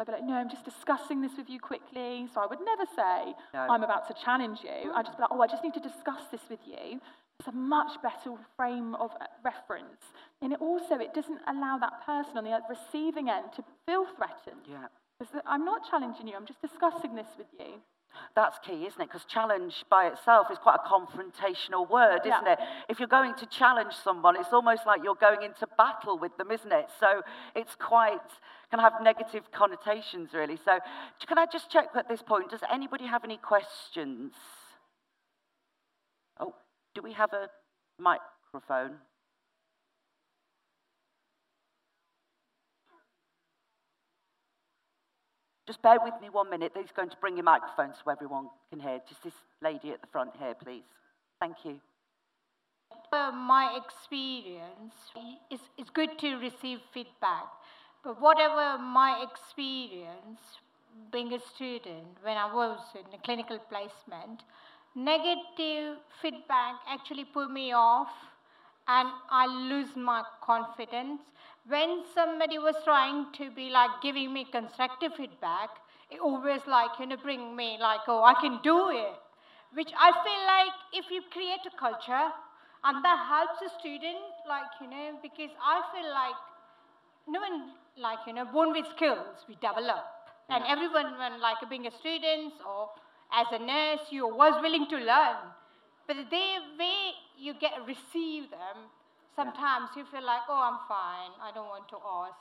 I'd 0.00 0.06
be 0.06 0.12
like, 0.12 0.24
no, 0.24 0.34
I'm 0.34 0.48
just 0.48 0.64
discussing 0.64 1.20
this 1.20 1.32
with 1.36 1.50
you 1.50 1.60
quickly. 1.60 2.26
So 2.32 2.40
I 2.40 2.46
would 2.46 2.60
never 2.64 2.84
say, 2.96 3.34
no. 3.52 3.60
I'm 3.68 3.82
about 3.84 4.08
to 4.08 4.14
challenge 4.24 4.60
you. 4.64 4.90
I'd 4.94 5.04
just 5.04 5.18
be 5.18 5.22
like, 5.22 5.30
oh, 5.30 5.42
I 5.42 5.46
just 5.46 5.62
need 5.62 5.74
to 5.74 5.80
discuss 5.80 6.22
this 6.32 6.40
with 6.48 6.60
you. 6.66 7.00
It's 7.38 7.48
a 7.48 7.52
much 7.52 8.00
better 8.02 8.36
frame 8.56 8.94
of 8.94 9.10
uh, 9.20 9.26
reference. 9.44 10.00
And 10.40 10.52
it 10.54 10.60
also, 10.60 10.96
it 10.96 11.12
doesn't 11.12 11.40
allow 11.46 11.76
that 11.78 12.04
person 12.04 12.38
on 12.38 12.44
the 12.44 12.58
receiving 12.68 13.28
end 13.28 13.52
to 13.56 13.64
feel 13.84 14.06
threatened. 14.16 14.64
Yeah. 14.68 14.88
Because 15.18 15.42
I'm 15.46 15.66
not 15.66 15.82
challenging 15.90 16.28
you, 16.28 16.34
I'm 16.34 16.46
just 16.46 16.62
discussing 16.62 17.14
this 17.14 17.28
with 17.36 17.48
you. 17.58 17.80
That's 18.34 18.58
key, 18.64 18.86
isn't 18.86 19.00
it? 19.00 19.08
Because 19.08 19.24
challenge 19.24 19.84
by 19.90 20.06
itself 20.06 20.48
is 20.50 20.58
quite 20.58 20.78
a 20.84 20.88
confrontational 20.88 21.88
word, 21.88 22.20
isn't 22.20 22.46
yeah. 22.46 22.52
it? 22.52 22.58
If 22.88 22.98
you're 22.98 23.08
going 23.08 23.34
to 23.36 23.46
challenge 23.46 23.94
someone, 24.04 24.36
it's 24.36 24.52
almost 24.52 24.86
like 24.86 25.00
you're 25.02 25.14
going 25.14 25.42
into 25.42 25.66
battle 25.76 26.18
with 26.18 26.36
them, 26.36 26.50
isn't 26.50 26.72
it? 26.72 26.86
So 26.98 27.22
it's 27.54 27.74
quite, 27.76 28.18
can 28.70 28.80
have 28.80 28.94
negative 29.02 29.44
connotations, 29.52 30.30
really. 30.32 30.58
So 30.64 30.78
can 31.26 31.38
I 31.38 31.46
just 31.52 31.70
check 31.70 31.88
at 31.94 32.08
this 32.08 32.22
point, 32.22 32.50
does 32.50 32.60
anybody 32.72 33.06
have 33.06 33.24
any 33.24 33.36
questions? 33.36 34.32
Oh, 36.38 36.54
do 36.94 37.02
we 37.02 37.12
have 37.12 37.32
a 37.32 37.48
microphone? 37.98 38.96
Just 45.70 45.82
bear 45.82 45.98
with 46.02 46.14
me 46.20 46.28
one 46.30 46.50
minute. 46.50 46.72
He's 46.74 46.90
going 46.96 47.10
to 47.10 47.16
bring 47.20 47.36
your 47.36 47.44
microphone 47.44 47.92
so 47.94 48.10
everyone 48.10 48.48
can 48.70 48.80
hear. 48.80 48.98
Just 49.08 49.22
this 49.22 49.34
lady 49.62 49.92
at 49.92 50.00
the 50.00 50.08
front 50.08 50.32
here, 50.36 50.52
please. 50.52 50.82
Thank 51.38 51.58
you. 51.64 51.78
My 53.12 53.78
experience, 53.80 54.94
it's, 55.48 55.62
it's 55.78 55.90
good 55.90 56.18
to 56.18 56.38
receive 56.38 56.80
feedback. 56.92 57.46
But 58.02 58.20
whatever 58.20 58.82
my 58.82 59.24
experience 59.30 60.40
being 61.12 61.32
a 61.34 61.38
student 61.54 62.18
when 62.22 62.36
I 62.36 62.52
was 62.52 62.80
in 62.96 63.14
a 63.14 63.22
clinical 63.22 63.60
placement, 63.68 64.42
negative 64.96 65.98
feedback 66.20 66.80
actually 66.88 67.26
put 67.26 67.48
me 67.48 67.72
off 67.72 68.08
and 68.92 69.08
I 69.30 69.46
lose 69.46 69.94
my 69.94 70.22
confidence. 70.42 71.20
When 71.68 72.02
somebody 72.14 72.58
was 72.58 72.74
trying 72.84 73.26
to 73.38 73.50
be 73.50 73.70
like 73.70 73.90
giving 74.02 74.32
me 74.32 74.46
constructive 74.50 75.12
feedback, 75.16 75.70
it 76.10 76.18
always 76.20 76.60
like, 76.66 76.98
you 76.98 77.06
know, 77.06 77.16
bring 77.16 77.54
me 77.54 77.78
like, 77.80 78.00
oh, 78.08 78.24
I 78.24 78.34
can 78.40 78.58
do 78.64 78.90
it. 78.90 79.14
Which 79.74 79.92
I 79.96 80.10
feel 80.24 80.42
like 80.54 80.74
if 80.92 81.10
you 81.10 81.22
create 81.30 81.64
a 81.72 81.74
culture, 81.78 82.28
and 82.82 83.04
that 83.04 83.18
helps 83.28 83.60
a 83.62 83.70
student, 83.78 84.24
like, 84.48 84.72
you 84.80 84.88
know, 84.90 85.18
because 85.22 85.52
I 85.62 85.82
feel 85.92 86.08
like 86.10 86.40
no 87.28 87.38
one, 87.38 87.70
like, 87.96 88.18
you 88.26 88.32
know, 88.32 88.46
born 88.46 88.72
with 88.72 88.86
skills, 88.96 89.44
we 89.48 89.54
develop. 89.56 90.02
And 90.48 90.64
everyone, 90.66 91.16
when 91.18 91.40
like 91.40 91.62
being 91.68 91.86
a 91.86 91.94
student 91.94 92.54
or 92.66 92.90
as 93.32 93.46
a 93.52 93.62
nurse, 93.62 94.00
you 94.10 94.26
was 94.26 94.58
willing 94.60 94.88
to 94.88 94.96
learn. 94.96 95.38
But 96.08 96.16
the 96.16 96.46
way 96.80 97.14
you 97.40 97.54
get 97.58 97.72
receive 97.86 98.50
them, 98.50 98.92
sometimes 99.34 99.88
you 99.96 100.04
feel 100.12 100.24
like, 100.24 100.44
oh, 100.48 100.60
I'm 100.60 100.80
fine, 100.86 101.32
I 101.40 101.50
don't 101.54 101.68
want 101.68 101.88
to 101.88 101.96
ask. 101.96 102.36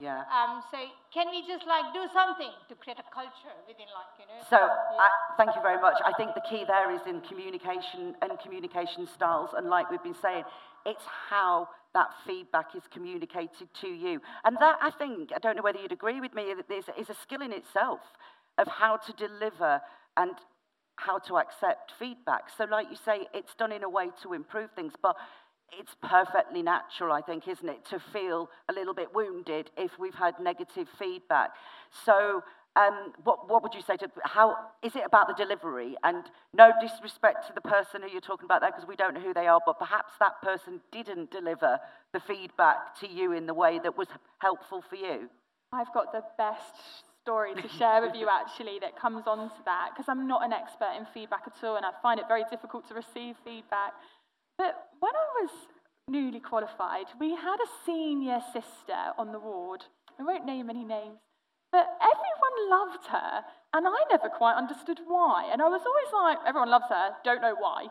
Yeah. 0.00 0.26
Um, 0.26 0.62
so 0.70 0.78
can 1.12 1.30
we 1.30 1.46
just 1.46 1.66
like 1.66 1.94
do 1.94 2.06
something 2.12 2.50
to 2.68 2.74
create 2.74 2.98
a 2.98 3.14
culture 3.14 3.54
within 3.66 3.86
like, 3.94 4.10
you 4.18 4.26
know? 4.26 4.42
So, 4.50 4.58
yeah. 4.58 5.06
I, 5.06 5.08
thank 5.36 5.54
you 5.54 5.62
very 5.62 5.80
much. 5.80 5.94
I 6.04 6.12
think 6.12 6.34
the 6.34 6.42
key 6.50 6.64
there 6.66 6.90
is 6.90 7.00
in 7.06 7.20
communication 7.20 8.14
and 8.20 8.32
communication 8.42 9.06
styles. 9.06 9.50
And 9.56 9.68
like 9.68 9.90
we've 9.90 10.02
been 10.02 10.16
saying, 10.20 10.44
it's 10.84 11.04
how 11.30 11.68
that 11.94 12.08
feedback 12.26 12.74
is 12.74 12.82
communicated 12.90 13.68
to 13.80 13.88
you. 13.88 14.20
And 14.44 14.56
that, 14.58 14.78
I 14.82 14.90
think, 14.90 15.30
I 15.34 15.38
don't 15.38 15.56
know 15.56 15.62
whether 15.62 15.78
you'd 15.78 15.92
agree 15.92 16.20
with 16.20 16.34
me, 16.34 16.52
that 16.54 16.74
is, 16.74 16.86
is 16.98 17.08
a 17.08 17.14
skill 17.14 17.40
in 17.40 17.52
itself 17.52 18.00
of 18.58 18.66
how 18.66 18.96
to 18.96 19.12
deliver 19.12 19.80
and 20.16 20.32
how 20.96 21.18
to 21.18 21.36
accept 21.36 21.92
feedback. 21.98 22.44
So, 22.56 22.64
like 22.64 22.88
you 22.90 22.96
say, 23.04 23.26
it's 23.34 23.54
done 23.54 23.72
in 23.72 23.82
a 23.82 23.88
way 23.88 24.10
to 24.22 24.32
improve 24.32 24.70
things. 24.72 24.92
But 25.02 25.16
it's 25.78 25.94
perfectly 26.02 26.62
natural, 26.62 27.12
I 27.12 27.20
think, 27.20 27.48
isn't 27.48 27.68
it, 27.68 27.84
to 27.86 27.98
feel 27.98 28.48
a 28.68 28.72
little 28.72 28.94
bit 28.94 29.14
wounded 29.14 29.70
if 29.76 29.98
we've 29.98 30.14
had 30.14 30.34
negative 30.40 30.88
feedback. 30.98 31.50
So, 32.04 32.42
um, 32.76 33.12
what, 33.22 33.48
what 33.48 33.62
would 33.62 33.74
you 33.74 33.82
say 33.82 33.96
to 33.98 34.10
how 34.24 34.56
is 34.82 34.96
it 34.96 35.02
about 35.06 35.28
the 35.28 35.34
delivery? 35.34 35.96
And 36.02 36.24
no 36.52 36.72
disrespect 36.80 37.46
to 37.46 37.52
the 37.54 37.60
person 37.60 38.02
who 38.02 38.08
you're 38.08 38.20
talking 38.20 38.46
about 38.46 38.60
there, 38.62 38.70
because 38.70 38.88
we 38.88 38.96
don't 38.96 39.14
know 39.14 39.20
who 39.20 39.34
they 39.34 39.46
are, 39.46 39.60
but 39.64 39.78
perhaps 39.78 40.14
that 40.18 40.42
person 40.42 40.80
didn't 40.90 41.30
deliver 41.30 41.78
the 42.12 42.20
feedback 42.20 42.98
to 43.00 43.08
you 43.08 43.32
in 43.32 43.46
the 43.46 43.54
way 43.54 43.78
that 43.82 43.96
was 43.96 44.08
helpful 44.38 44.82
for 44.88 44.96
you. 44.96 45.28
I've 45.72 45.92
got 45.94 46.12
the 46.12 46.22
best 46.36 47.04
story 47.24 47.54
to 47.54 47.68
share 47.78 48.02
with 48.02 48.14
you 48.14 48.28
actually 48.28 48.78
that 48.80 49.00
comes 49.00 49.24
on 49.26 49.48
to 49.48 49.62
that 49.64 49.88
because 49.92 50.08
I'm 50.08 50.28
not 50.28 50.44
an 50.44 50.52
expert 50.52 50.92
in 50.98 51.06
feedback 51.14 51.44
at 51.46 51.64
all 51.64 51.76
and 51.76 51.86
I 51.86 51.90
find 52.02 52.20
it 52.20 52.28
very 52.28 52.44
difficult 52.50 52.86
to 52.88 52.94
receive 52.94 53.36
feedback. 53.42 53.94
But 54.58 54.92
when 55.00 55.12
I 55.16 55.28
was 55.40 55.50
newly 56.06 56.40
qualified, 56.40 57.06
we 57.18 57.30
had 57.30 57.56
a 57.56 57.72
senior 57.86 58.40
sister 58.52 59.00
on 59.16 59.32
the 59.32 59.40
ward. 59.40 59.84
I 60.20 60.22
won't 60.22 60.44
name 60.44 60.68
any 60.68 60.84
names, 60.84 61.18
but 61.72 61.88
everyone 61.96 62.56
loved 62.70 63.06
her, 63.06 63.40
and 63.72 63.88
I 63.88 63.96
never 64.10 64.28
quite 64.28 64.56
understood 64.56 65.00
why. 65.06 65.48
And 65.50 65.62
I 65.62 65.68
was 65.68 65.80
always 65.80 66.12
like, 66.12 66.46
everyone 66.46 66.70
loves 66.70 66.90
her, 66.90 67.16
don't 67.24 67.40
know 67.40 67.56
why. 67.58 67.86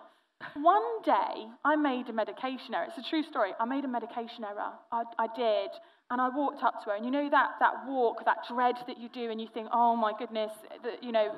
One 0.56 1.02
day, 1.02 1.48
I 1.66 1.76
made 1.76 2.08
a 2.10 2.14
medication 2.14 2.76
error. 2.76 2.86
It's 2.88 2.98
a 2.98 3.10
true 3.10 3.24
story. 3.24 3.52
I 3.60 3.66
made 3.66 3.86
a 3.86 3.88
medication 3.88 4.44
error. 4.44 4.74
I, 4.92 5.04
I 5.18 5.28
did. 5.36 5.72
And 6.14 6.22
I 6.22 6.30
walked 6.30 6.62
up 6.62 6.84
to 6.84 6.92
her, 6.92 6.96
and 6.96 7.04
you 7.04 7.10
know 7.10 7.28
that, 7.32 7.54
that 7.60 7.88
walk, 7.88 8.24
that 8.26 8.46
dread 8.48 8.76
that 8.86 9.00
you 9.00 9.10
do, 9.10 9.32
and 9.32 9.42
you 9.42 9.48
think, 9.52 9.68
oh 9.74 9.96
my 9.96 10.14
goodness, 10.16 10.52
the, 10.84 11.04
you 11.04 11.12
know, 11.12 11.34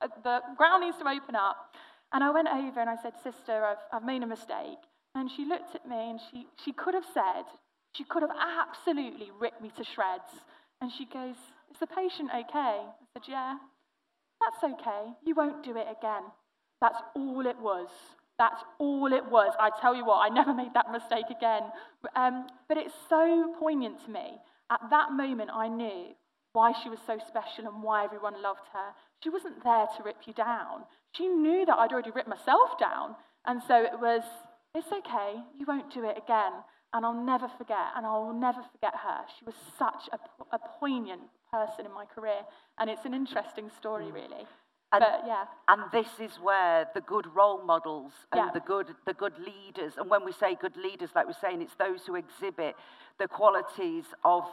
uh, 0.00 0.08
the 0.22 0.40
ground 0.56 0.82
needs 0.82 0.96
to 0.96 1.06
open 1.06 1.36
up. 1.36 1.74
And 2.10 2.24
I 2.24 2.30
went 2.30 2.48
over 2.48 2.80
and 2.80 2.88
I 2.88 2.96
said, 3.02 3.12
Sister, 3.22 3.66
I've, 3.66 3.84
I've 3.92 4.02
made 4.02 4.22
a 4.22 4.26
mistake. 4.26 4.80
And 5.14 5.30
she 5.30 5.44
looked 5.44 5.74
at 5.74 5.86
me 5.86 6.08
and 6.08 6.18
she, 6.30 6.46
she 6.64 6.72
could 6.72 6.94
have 6.94 7.04
said, 7.12 7.44
she 7.92 8.04
could 8.04 8.22
have 8.22 8.30
absolutely 8.32 9.28
ripped 9.38 9.60
me 9.60 9.70
to 9.76 9.84
shreds. 9.84 10.32
And 10.80 10.90
she 10.90 11.04
goes, 11.04 11.36
Is 11.70 11.78
the 11.78 11.86
patient 11.86 12.30
okay? 12.30 12.80
I 12.80 13.04
said, 13.12 13.28
Yeah. 13.28 13.58
That's 14.40 14.72
okay. 14.72 15.12
You 15.26 15.34
won't 15.34 15.62
do 15.62 15.76
it 15.76 15.86
again. 15.98 16.22
That's 16.80 16.98
all 17.14 17.44
it 17.44 17.58
was. 17.60 17.88
That's 18.38 18.62
all 18.78 19.12
it 19.12 19.24
was. 19.30 19.54
I 19.58 19.70
tell 19.80 19.94
you 19.94 20.04
what, 20.04 20.24
I 20.24 20.28
never 20.28 20.54
made 20.62 20.74
that 20.74 20.90
mistake 20.90 21.26
again. 21.30 21.62
Um, 22.16 22.46
but 22.68 22.76
it's 22.76 22.94
so 23.08 23.54
poignant 23.58 24.04
to 24.04 24.10
me. 24.10 24.38
At 24.70 24.80
that 24.90 25.12
moment, 25.12 25.50
I 25.52 25.68
knew 25.68 26.14
why 26.52 26.72
she 26.82 26.88
was 26.88 27.00
so 27.06 27.18
special 27.28 27.66
and 27.66 27.82
why 27.82 28.04
everyone 28.04 28.42
loved 28.42 28.66
her. 28.72 28.94
She 29.22 29.28
wasn't 29.28 29.62
there 29.64 29.86
to 29.96 30.02
rip 30.04 30.26
you 30.26 30.32
down. 30.32 30.84
She 31.12 31.28
knew 31.28 31.66
that 31.66 31.78
I'd 31.78 31.92
already 31.92 32.10
ripped 32.10 32.28
myself 32.28 32.78
down. 32.78 33.16
And 33.46 33.60
so 33.66 33.82
it 33.82 33.98
was, 34.00 34.22
it's 34.74 34.86
okay, 34.86 35.34
you 35.58 35.66
won't 35.66 35.92
do 35.92 36.04
it 36.04 36.16
again. 36.16 36.52
And 36.92 37.04
I'll 37.04 37.24
never 37.24 37.48
forget, 37.58 37.90
and 37.96 38.06
I'll 38.06 38.32
never 38.32 38.62
forget 38.72 38.94
her. 38.94 39.22
She 39.36 39.44
was 39.44 39.54
such 39.76 40.08
a, 40.12 40.18
a 40.54 40.60
poignant 40.78 41.22
person 41.50 41.86
in 41.86 41.92
my 41.92 42.04
career. 42.04 42.42
And 42.78 42.88
it's 42.88 43.04
an 43.04 43.14
interesting 43.14 43.68
story, 43.76 44.06
mm. 44.06 44.14
really. 44.14 44.46
And, 44.94 45.04
but, 45.06 45.22
yeah. 45.26 45.44
and 45.68 45.82
this 45.92 46.08
is 46.20 46.38
where 46.40 46.88
the 46.94 47.00
good 47.00 47.26
role 47.34 47.62
models 47.64 48.12
and 48.32 48.46
yeah. 48.46 48.50
the 48.52 48.60
good 48.60 48.88
the 49.06 49.14
good 49.14 49.34
leaders, 49.38 49.94
and 49.98 50.08
when 50.08 50.24
we 50.24 50.32
say 50.32 50.56
good 50.60 50.76
leaders, 50.76 51.10
like 51.14 51.26
we're 51.26 51.32
saying, 51.40 51.62
it's 51.62 51.74
those 51.78 52.06
who 52.06 52.14
exhibit 52.14 52.76
the 53.18 53.28
qualities 53.28 54.04
of 54.24 54.44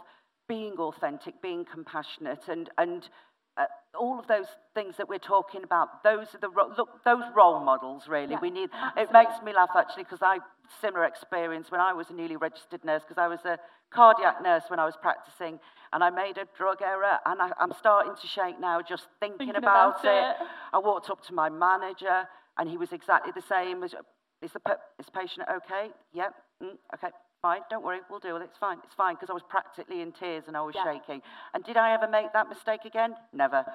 being 0.48 0.74
authentic, 0.74 1.42
being 1.42 1.66
compassionate, 1.66 2.48
and 2.48 2.70
and 2.78 3.10
uh, 3.58 3.66
all 4.00 4.20
of 4.20 4.28
those 4.28 4.48
things 4.74 4.96
that 4.98 5.08
we're 5.08 5.20
talking 5.20 5.64
about, 5.64 6.04
those 6.04 6.28
are 6.34 6.40
the 6.40 6.50
look, 6.78 7.04
those 7.04 7.24
role 7.36 7.60
models 7.60 8.08
really. 8.08 8.32
Yeah, 8.32 8.40
we 8.42 8.50
need. 8.50 8.70
absolutely. 8.74 9.04
It 9.04 9.14
makes 9.14 9.44
me 9.44 9.54
laugh 9.54 9.72
actually 9.76 10.04
because 10.04 10.22
I 10.22 10.40
similar 10.80 11.06
experience 11.06 11.72
when 11.72 11.82
I 11.82 11.94
was 11.94 12.10
a 12.10 12.14
newly 12.14 12.38
registered 12.38 12.84
nurse 12.86 13.04
because 13.08 13.22
I 13.22 13.28
was 13.28 13.40
a 13.46 13.58
cardiac 13.92 14.42
nurse 14.42 14.64
when 14.70 14.80
I 14.80 14.86
was 14.86 14.96
practicing 15.02 15.60
and 15.94 16.04
I 16.04 16.10
made 16.10 16.38
a 16.38 16.46
drug 16.58 16.82
error 16.82 17.18
and 17.26 17.42
I, 17.42 17.52
am 17.60 17.74
starting 17.78 18.14
to 18.22 18.28
shake 18.28 18.60
now 18.60 18.82
just 18.82 19.08
thinking, 19.20 19.40
thinking 19.40 19.56
about, 19.58 20.00
about 20.02 20.38
it. 20.40 20.42
it. 20.42 20.48
I 20.74 20.80
walked 20.80 21.10
up 21.10 21.24
to 21.26 21.34
my 21.34 21.50
manager 21.50 22.28
and 22.58 22.70
he 22.70 22.78
was 22.78 22.94
exactly 22.94 23.32
the 23.36 23.42
same. 23.42 23.84
Is, 23.84 23.94
is 24.42 24.52
the 24.54 24.62
is 25.00 25.06
the 25.06 25.12
patient 25.12 25.48
okay? 25.50 25.90
Yep. 26.14 26.34
Mm, 26.64 26.78
okay 26.96 27.10
fine, 27.42 27.62
don't 27.70 27.84
worry, 27.84 28.00
we'll 28.10 28.20
deal 28.20 28.34
with 28.34 28.44
it, 28.44 28.50
it's 28.50 28.58
fine, 28.58 28.78
it's 28.84 28.94
fine, 28.94 29.16
because 29.16 29.30
I 29.30 29.34
was 29.34 29.44
practically 29.50 30.02
in 30.02 30.12
tears 30.12 30.44
and 30.48 30.56
I 30.56 30.62
was 30.62 30.76
yeah. 30.76 30.94
shaking. 30.94 31.22
And 31.54 31.64
did 31.64 31.76
I 31.76 31.94
ever 31.94 32.08
make 32.08 32.32
that 32.34 32.50
mistake 32.50 32.82
again? 32.86 33.16
Never. 33.34 33.66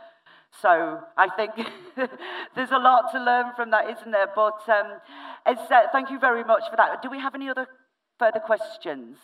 So 0.62 1.00
I 1.16 1.28
think 1.36 1.52
there's 2.54 2.70
a 2.70 2.78
lot 2.78 3.12
to 3.12 3.22
learn 3.22 3.52
from 3.54 3.70
that, 3.70 3.90
isn't 3.90 4.10
there? 4.10 4.30
But 4.34 4.60
um, 4.68 5.00
uh, 5.44 5.54
thank 5.92 6.10
you 6.10 6.18
very 6.18 6.44
much 6.44 6.62
for 6.70 6.76
that. 6.76 7.02
Do 7.02 7.10
we 7.10 7.20
have 7.20 7.34
any 7.34 7.48
other 7.48 7.66
further 8.18 8.40
questions? 8.40 9.18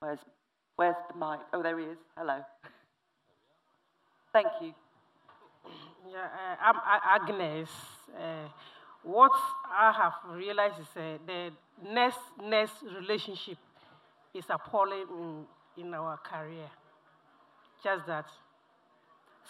Where's, 0.00 0.18
where's 0.76 0.96
the 1.10 1.18
mic? 1.18 1.40
Oh, 1.52 1.62
there 1.62 1.78
he 1.78 1.86
is. 1.86 1.98
Hello. 2.16 2.40
Thank 4.32 4.48
you. 4.60 4.72
Yeah, 6.10 6.18
uh, 6.24 6.56
I'm 6.60 7.20
Agnes. 7.20 7.68
Uh, 8.14 8.48
what 9.02 9.32
I 9.70 9.92
have 9.92 10.36
realized 10.36 10.74
is 10.80 10.86
uh, 10.96 11.18
the 11.26 11.50
nurse 11.90 12.14
nurse 12.44 12.70
relationship 13.00 13.58
is 14.34 14.44
appalling 14.50 15.06
in, 15.76 15.84
in 15.84 15.94
our 15.94 16.18
career. 16.18 16.68
Just 17.82 18.06
that. 18.06 18.26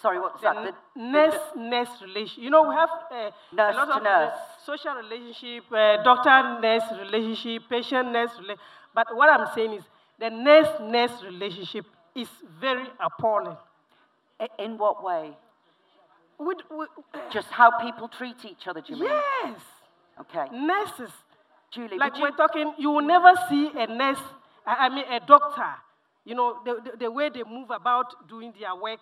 Sorry, 0.03 0.21
what's 0.21 0.41
the 0.41 0.53
that? 0.53 0.75
The, 0.95 1.01
nurse 1.01 1.41
nurse 1.57 1.89
relation. 2.03 2.43
You 2.43 2.51
know, 2.51 2.69
we 2.69 2.75
have 2.75 2.91
uh, 3.11 3.31
nurse 3.53 3.75
a 3.75 3.79
lot 3.79 3.97
of 3.97 4.03
nurse. 4.03 4.35
social 4.65 4.95
relationship, 4.95 5.65
uh, 5.73 6.03
doctor 6.03 6.61
nurse 6.61 6.85
relationship, 7.01 7.63
patient 7.69 8.13
nurse 8.13 8.31
relationship. 8.33 8.61
But 8.95 9.17
what 9.17 9.29
I'm 9.31 9.47
saying 9.55 9.73
is 9.73 9.85
the 10.19 10.31
nurse 10.31 10.69
nurse 10.81 11.23
relationship 11.23 11.87
is 12.15 12.29
very 12.61 12.87
appalling. 13.01 13.57
In 14.59 14.77
what 14.77 15.03
way? 15.03 15.31
With, 16.39 16.59
with, 16.71 16.91
Just 17.33 17.49
how 17.49 17.79
people 17.79 18.09
treat 18.09 18.37
each 18.45 18.67
other, 18.67 18.83
do 18.83 18.95
you 18.95 19.05
yes. 19.05 19.23
mean? 19.45 19.55
Yes. 19.55 19.61
Okay. 20.21 20.57
Nurses. 20.57 21.11
Julie, 21.71 21.99
like 21.99 22.17
you... 22.17 22.23
we're 22.23 22.31
talking, 22.31 22.73
you 22.79 22.91
will 22.91 23.03
never 23.03 23.33
see 23.49 23.71
a 23.75 23.87
nurse, 23.87 24.21
I 24.67 24.89
mean 24.89 25.05
a 25.11 25.21
doctor, 25.21 25.75
you 26.25 26.35
know, 26.35 26.59
the, 26.65 26.91
the, 26.91 26.97
the, 26.97 27.11
way 27.11 27.29
they 27.29 27.43
move 27.43 27.71
about 27.71 28.29
doing 28.29 28.53
their 28.59 28.75
work. 28.75 29.01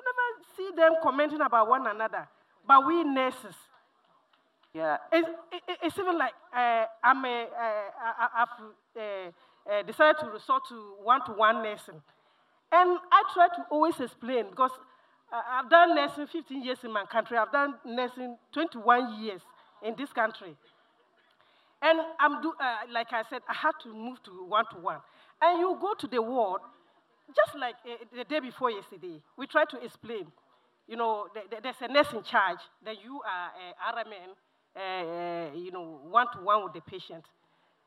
You 0.00 0.12
never 0.12 0.46
see 0.56 0.76
them 0.76 0.94
commenting 1.02 1.40
about 1.40 1.68
one 1.68 1.86
another. 1.86 2.26
But 2.66 2.86
we 2.86 3.04
nurses, 3.04 3.56
yeah. 4.72 4.98
It's, 5.12 5.28
it, 5.52 5.78
it's 5.82 5.98
even 5.98 6.16
like 6.16 6.32
uh, 6.54 6.84
I'm 7.02 7.24
a, 7.24 7.28
uh, 7.28 8.24
I, 8.24 8.28
have 8.38 8.48
uh, 8.96 9.00
uh, 9.70 9.82
decided 9.82 10.20
to 10.20 10.26
resort 10.30 10.62
to 10.68 10.94
one-to-one 11.02 11.62
nursing. 11.62 12.00
And 12.72 12.98
I 13.10 13.22
try 13.34 13.48
to 13.48 13.66
always 13.70 13.98
explain 13.98 14.46
because 14.50 14.70
I've 15.32 15.68
done 15.68 15.94
nursing 15.96 16.26
15 16.26 16.62
years 16.62 16.78
in 16.84 16.92
my 16.92 17.04
country. 17.04 17.36
I've 17.36 17.52
done 17.52 17.74
nursing 17.84 18.36
21 18.52 19.22
years 19.22 19.40
in 19.82 19.96
this 19.96 20.12
country. 20.12 20.56
And 21.82 22.00
I'm 22.20 22.42
do, 22.42 22.52
uh, 22.60 22.76
like 22.92 23.12
I 23.12 23.22
said, 23.28 23.40
I 23.48 23.54
had 23.54 23.72
to 23.82 23.92
move 23.92 24.22
to 24.24 24.46
one 24.46 24.66
to 24.72 24.78
one. 24.78 24.98
And 25.40 25.58
you 25.58 25.76
go 25.80 25.94
to 25.94 26.06
the 26.06 26.20
ward, 26.20 26.60
just 27.34 27.56
like 27.58 27.74
uh, 27.84 28.04
the 28.16 28.24
day 28.24 28.40
before 28.40 28.70
yesterday, 28.70 29.20
we 29.36 29.46
tried 29.46 29.68
to 29.70 29.82
explain. 29.84 30.26
You 30.86 30.96
know, 30.96 31.26
th- 31.32 31.48
th- 31.50 31.62
there's 31.62 31.80
a 31.82 31.88
nurse 31.88 32.12
in 32.12 32.22
charge, 32.22 32.58
then 32.84 32.96
you 33.02 33.20
are 33.22 33.50
eh, 33.60 33.72
a 33.78 33.94
RMN, 33.94 34.30
uh, 34.76 35.54
you 35.56 35.70
know, 35.70 36.00
one 36.08 36.26
to 36.32 36.38
one 36.42 36.64
with 36.64 36.72
the 36.72 36.80
patient. 36.80 37.24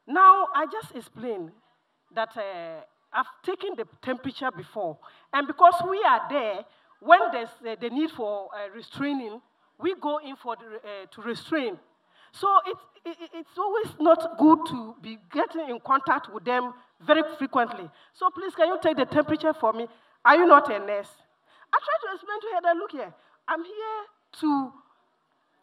Now, 0.07 0.47
I 0.53 0.65
just 0.65 0.95
explained 0.95 1.51
that 2.13 2.29
I've 3.11 3.25
taken 3.43 3.69
the 3.75 3.85
temperature 4.01 4.51
before, 4.55 4.97
and 5.31 5.47
because 5.47 5.75
we 5.89 6.03
are 6.07 6.21
there, 6.29 6.65
when 6.99 7.19
there's 7.31 7.49
the 7.81 7.89
need 7.89 8.11
for 8.11 8.49
restraining, 8.75 9.41
we 9.79 9.95
go 9.99 10.19
in 10.19 10.35
for 10.35 10.55
the, 10.55 10.79
to 11.11 11.21
restrain. 11.21 11.77
So 12.33 12.47
it, 12.65 12.77
it, 13.05 13.29
it's 13.33 13.57
always 13.57 13.87
not 13.99 14.37
good 14.39 14.59
to 14.69 14.95
be 15.01 15.19
getting 15.31 15.69
in 15.69 15.79
contact 15.85 16.33
with 16.33 16.43
them 16.45 16.73
very 17.05 17.23
frequently. 17.37 17.89
So 18.13 18.29
please, 18.29 18.53
can 18.55 18.67
you 18.67 18.79
take 18.81 18.97
the 18.97 19.05
temperature 19.05 19.53
for 19.53 19.73
me? 19.73 19.87
Are 20.25 20.35
you 20.37 20.45
not 20.45 20.69
a 20.69 20.79
nurse? 20.79 21.09
I 21.73 21.77
try 21.79 21.97
to 22.09 22.15
explain 22.15 22.39
to 22.41 22.47
her 22.55 22.61
that, 22.63 22.75
look 22.77 22.91
here, 22.91 23.13
I'm 23.47 23.63
here 23.63 23.99
to, 24.41 24.71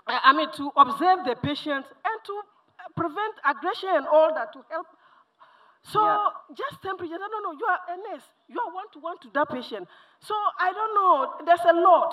uh, 0.06 0.18
I 0.24 0.32
mean, 0.32 0.50
to 0.52 0.70
observe 0.76 1.24
the 1.24 1.36
patient 1.42 1.86
and 2.04 2.24
to 2.26 2.32
uh, 2.32 2.88
prevent 2.96 3.34
aggression 3.44 3.88
and 3.92 4.06
all 4.06 4.34
that 4.34 4.52
to 4.52 4.64
help. 4.70 4.86
So 5.82 6.04
Yeah. 6.04 6.28
just 6.54 6.82
temperature. 6.82 7.16
No, 7.18 7.26
no, 7.26 7.38
no. 7.40 7.52
You 7.52 7.66
are 7.66 7.80
a 7.88 7.96
nurse. 8.12 8.24
You 8.48 8.60
are 8.60 8.70
one 8.74 8.84
to 8.92 8.98
one 8.98 9.18
to 9.20 9.28
that 9.32 9.48
patient. 9.48 9.88
So 10.20 10.34
I 10.58 10.72
don't 10.72 10.94
know. 10.94 11.46
There's 11.46 11.64
a 11.66 11.72
lot. 11.72 12.12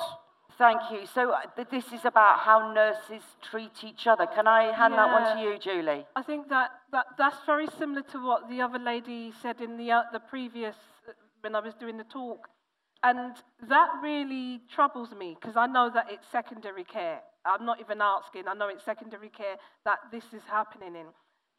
Thank 0.58 0.82
you. 0.92 1.06
So 1.14 1.32
uh, 1.32 1.42
this 1.70 1.86
is 1.94 2.04
about 2.04 2.40
how 2.40 2.74
nurses 2.74 3.22
treat 3.42 3.84
each 3.84 4.08
other. 4.08 4.26
Can 4.26 4.48
I 4.48 4.76
hand 4.76 4.94
that 4.96 5.12
one 5.12 5.38
to 5.38 5.44
you, 5.44 5.60
Julie? 5.60 6.06
I 6.16 6.24
think 6.24 6.50
that, 6.50 6.72
that 6.92 7.06
that's 7.18 7.38
very 7.46 7.68
similar 7.78 8.02
to 8.12 8.26
what 8.26 8.50
the 8.50 8.62
other 8.62 8.80
lady 8.80 9.34
said 9.42 9.62
in 9.62 9.78
the, 9.78 9.92
uh, 9.92 10.02
the 10.12 10.20
previous, 10.20 10.76
uh, 11.08 11.12
when 11.42 11.54
I 11.54 11.60
was 11.60 11.76
doing 11.76 11.98
the 11.98 12.06
talk. 12.06 12.48
And 13.04 13.36
that 13.70 13.90
really 14.02 14.62
troubles 14.74 15.10
me 15.12 15.38
because 15.40 15.56
I 15.56 15.68
know 15.68 15.92
that 15.94 16.08
it's 16.10 16.26
secondary 16.32 16.84
care. 16.84 17.22
I'm 17.46 17.64
not 17.64 17.80
even 17.80 18.02
asking, 18.02 18.48
I 18.48 18.56
know 18.56 18.68
it's 18.68 18.84
secondary 18.84 19.30
care 19.30 19.58
that 19.86 20.00
this 20.12 20.24
is 20.34 20.42
happening 20.50 20.96
in. 20.96 21.06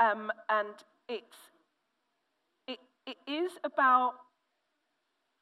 Um, 0.05 0.32
and 0.49 0.74
it's, 1.09 1.36
it, 2.66 2.78
it 3.07 3.16
is 3.30 3.53
about 3.64 4.14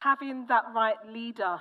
having 0.00 0.46
that 0.48 0.64
right 0.74 0.96
leader. 1.10 1.58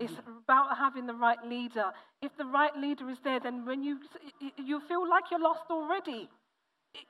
It's 0.00 0.14
about 0.44 0.78
having 0.78 1.06
the 1.06 1.14
right 1.14 1.42
leader. 1.46 1.92
If 2.22 2.36
the 2.36 2.46
right 2.46 2.74
leader 2.76 3.08
is 3.10 3.18
there, 3.22 3.40
then 3.40 3.66
when 3.66 3.82
you 3.82 3.98
you 4.56 4.80
feel 4.80 5.08
like 5.08 5.24
you're 5.30 5.40
lost 5.40 5.64
already. 5.70 6.28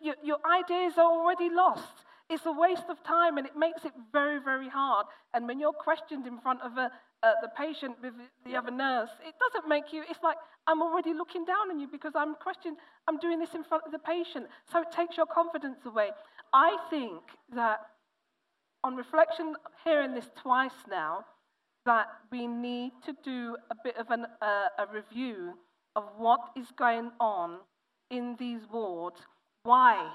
Your, 0.01 0.14
your 0.22 0.39
ideas 0.47 0.95
are 0.97 1.11
already 1.11 1.51
lost. 1.51 2.05
It's 2.30 2.47
a 2.47 2.53
waste 2.53 2.85
of 2.89 3.03
time, 3.03 3.37
and 3.37 3.47
it 3.47 3.57
makes 3.57 3.85
it 3.85 3.93
very, 4.12 4.41
very 4.41 4.68
hard. 4.68 5.07
And 5.35 5.47
when 5.47 5.59
you're 5.59 5.72
questioned 5.72 6.26
in 6.26 6.39
front 6.41 6.61
of 6.62 6.78
a, 6.78 6.91
uh, 7.22 7.33
the 7.43 7.49
patient 7.57 7.97
with 8.01 8.14
the 8.47 8.57
other 8.57 8.70
nurse, 8.70 9.11
it 9.26 9.35
doesn't 9.45 9.68
make 9.68 9.93
you. 9.93 10.03
It's 10.09 10.22
like 10.22 10.37
I'm 10.66 10.83
already 10.83 11.12
looking 11.14 11.45
down 11.45 11.70
on 11.70 11.78
you 11.78 11.89
because 11.89 12.12
I'm 12.14 12.35
questioned. 12.37 12.76
I'm 13.09 13.18
doing 13.18 13.39
this 13.39 13.55
in 13.55 13.64
front 13.64 13.85
of 13.87 13.93
the 13.93 13.99
patient, 13.99 14.47
so 14.70 14.80
it 14.80 14.93
takes 14.93 15.16
your 15.16 15.26
confidence 15.26 15.78
away. 15.85 16.11
I 16.53 16.76
think 16.91 17.22
that 17.55 17.80
on 18.85 18.97
reflection, 18.97 19.55
hearing 19.85 20.14
this 20.14 20.30
twice 20.41 20.78
now, 20.89 21.24
that 21.85 22.07
we 22.30 22.47
need 22.47 22.93
to 23.07 23.14
do 23.24 23.57
a 23.70 23.74
bit 23.83 23.97
of 23.97 24.11
an, 24.11 24.26
uh, 24.41 24.68
a 24.78 24.87
review 24.93 25.55
of 25.97 26.05
what 26.16 26.41
is 26.57 26.66
going 26.76 27.11
on 27.20 27.59
in 28.11 28.37
these 28.39 28.61
wards. 28.70 29.20
Why? 29.64 30.12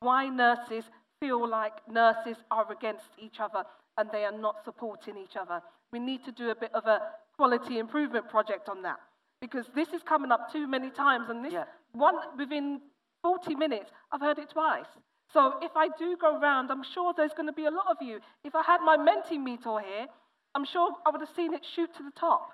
Why 0.00 0.28
nurses 0.28 0.84
feel 1.20 1.48
like 1.48 1.72
nurses 1.88 2.36
are 2.50 2.70
against 2.72 3.06
each 3.18 3.38
other 3.40 3.64
and 3.96 4.10
they 4.12 4.24
are 4.24 4.36
not 4.36 4.64
supporting 4.64 5.16
each 5.16 5.36
other. 5.36 5.62
We 5.92 5.98
need 5.98 6.24
to 6.24 6.32
do 6.32 6.50
a 6.50 6.54
bit 6.54 6.72
of 6.74 6.86
a 6.86 7.00
quality 7.36 7.78
improvement 7.78 8.28
project 8.28 8.68
on 8.68 8.82
that 8.82 8.98
because 9.40 9.66
this 9.74 9.88
is 9.92 10.02
coming 10.02 10.32
up 10.32 10.52
too 10.52 10.66
many 10.66 10.90
times 10.90 11.28
and 11.30 11.44
this 11.44 11.52
Yeah. 11.52 11.64
one 11.92 12.16
within 12.36 12.80
40 13.22 13.54
minutes, 13.54 13.92
I've 14.10 14.20
heard 14.20 14.38
it 14.38 14.50
twice. 14.50 14.86
So 15.32 15.58
if 15.62 15.76
I 15.76 15.88
do 15.88 16.16
go 16.16 16.38
round, 16.38 16.70
I'm 16.70 16.82
sure 16.82 17.12
there's 17.14 17.32
going 17.34 17.46
to 17.46 17.52
be 17.52 17.66
a 17.66 17.70
lot 17.70 17.86
of 17.88 18.02
you. 18.02 18.20
If 18.44 18.54
I 18.54 18.62
had 18.62 18.80
my 18.80 18.96
Mentimeter 18.96 19.80
here, 19.82 20.08
I'm 20.54 20.64
sure 20.64 20.90
I 21.06 21.10
would 21.10 21.20
have 21.20 21.34
seen 21.34 21.54
it 21.54 21.62
shoot 21.74 21.94
to 21.96 22.02
the 22.02 22.12
top. 22.18 22.50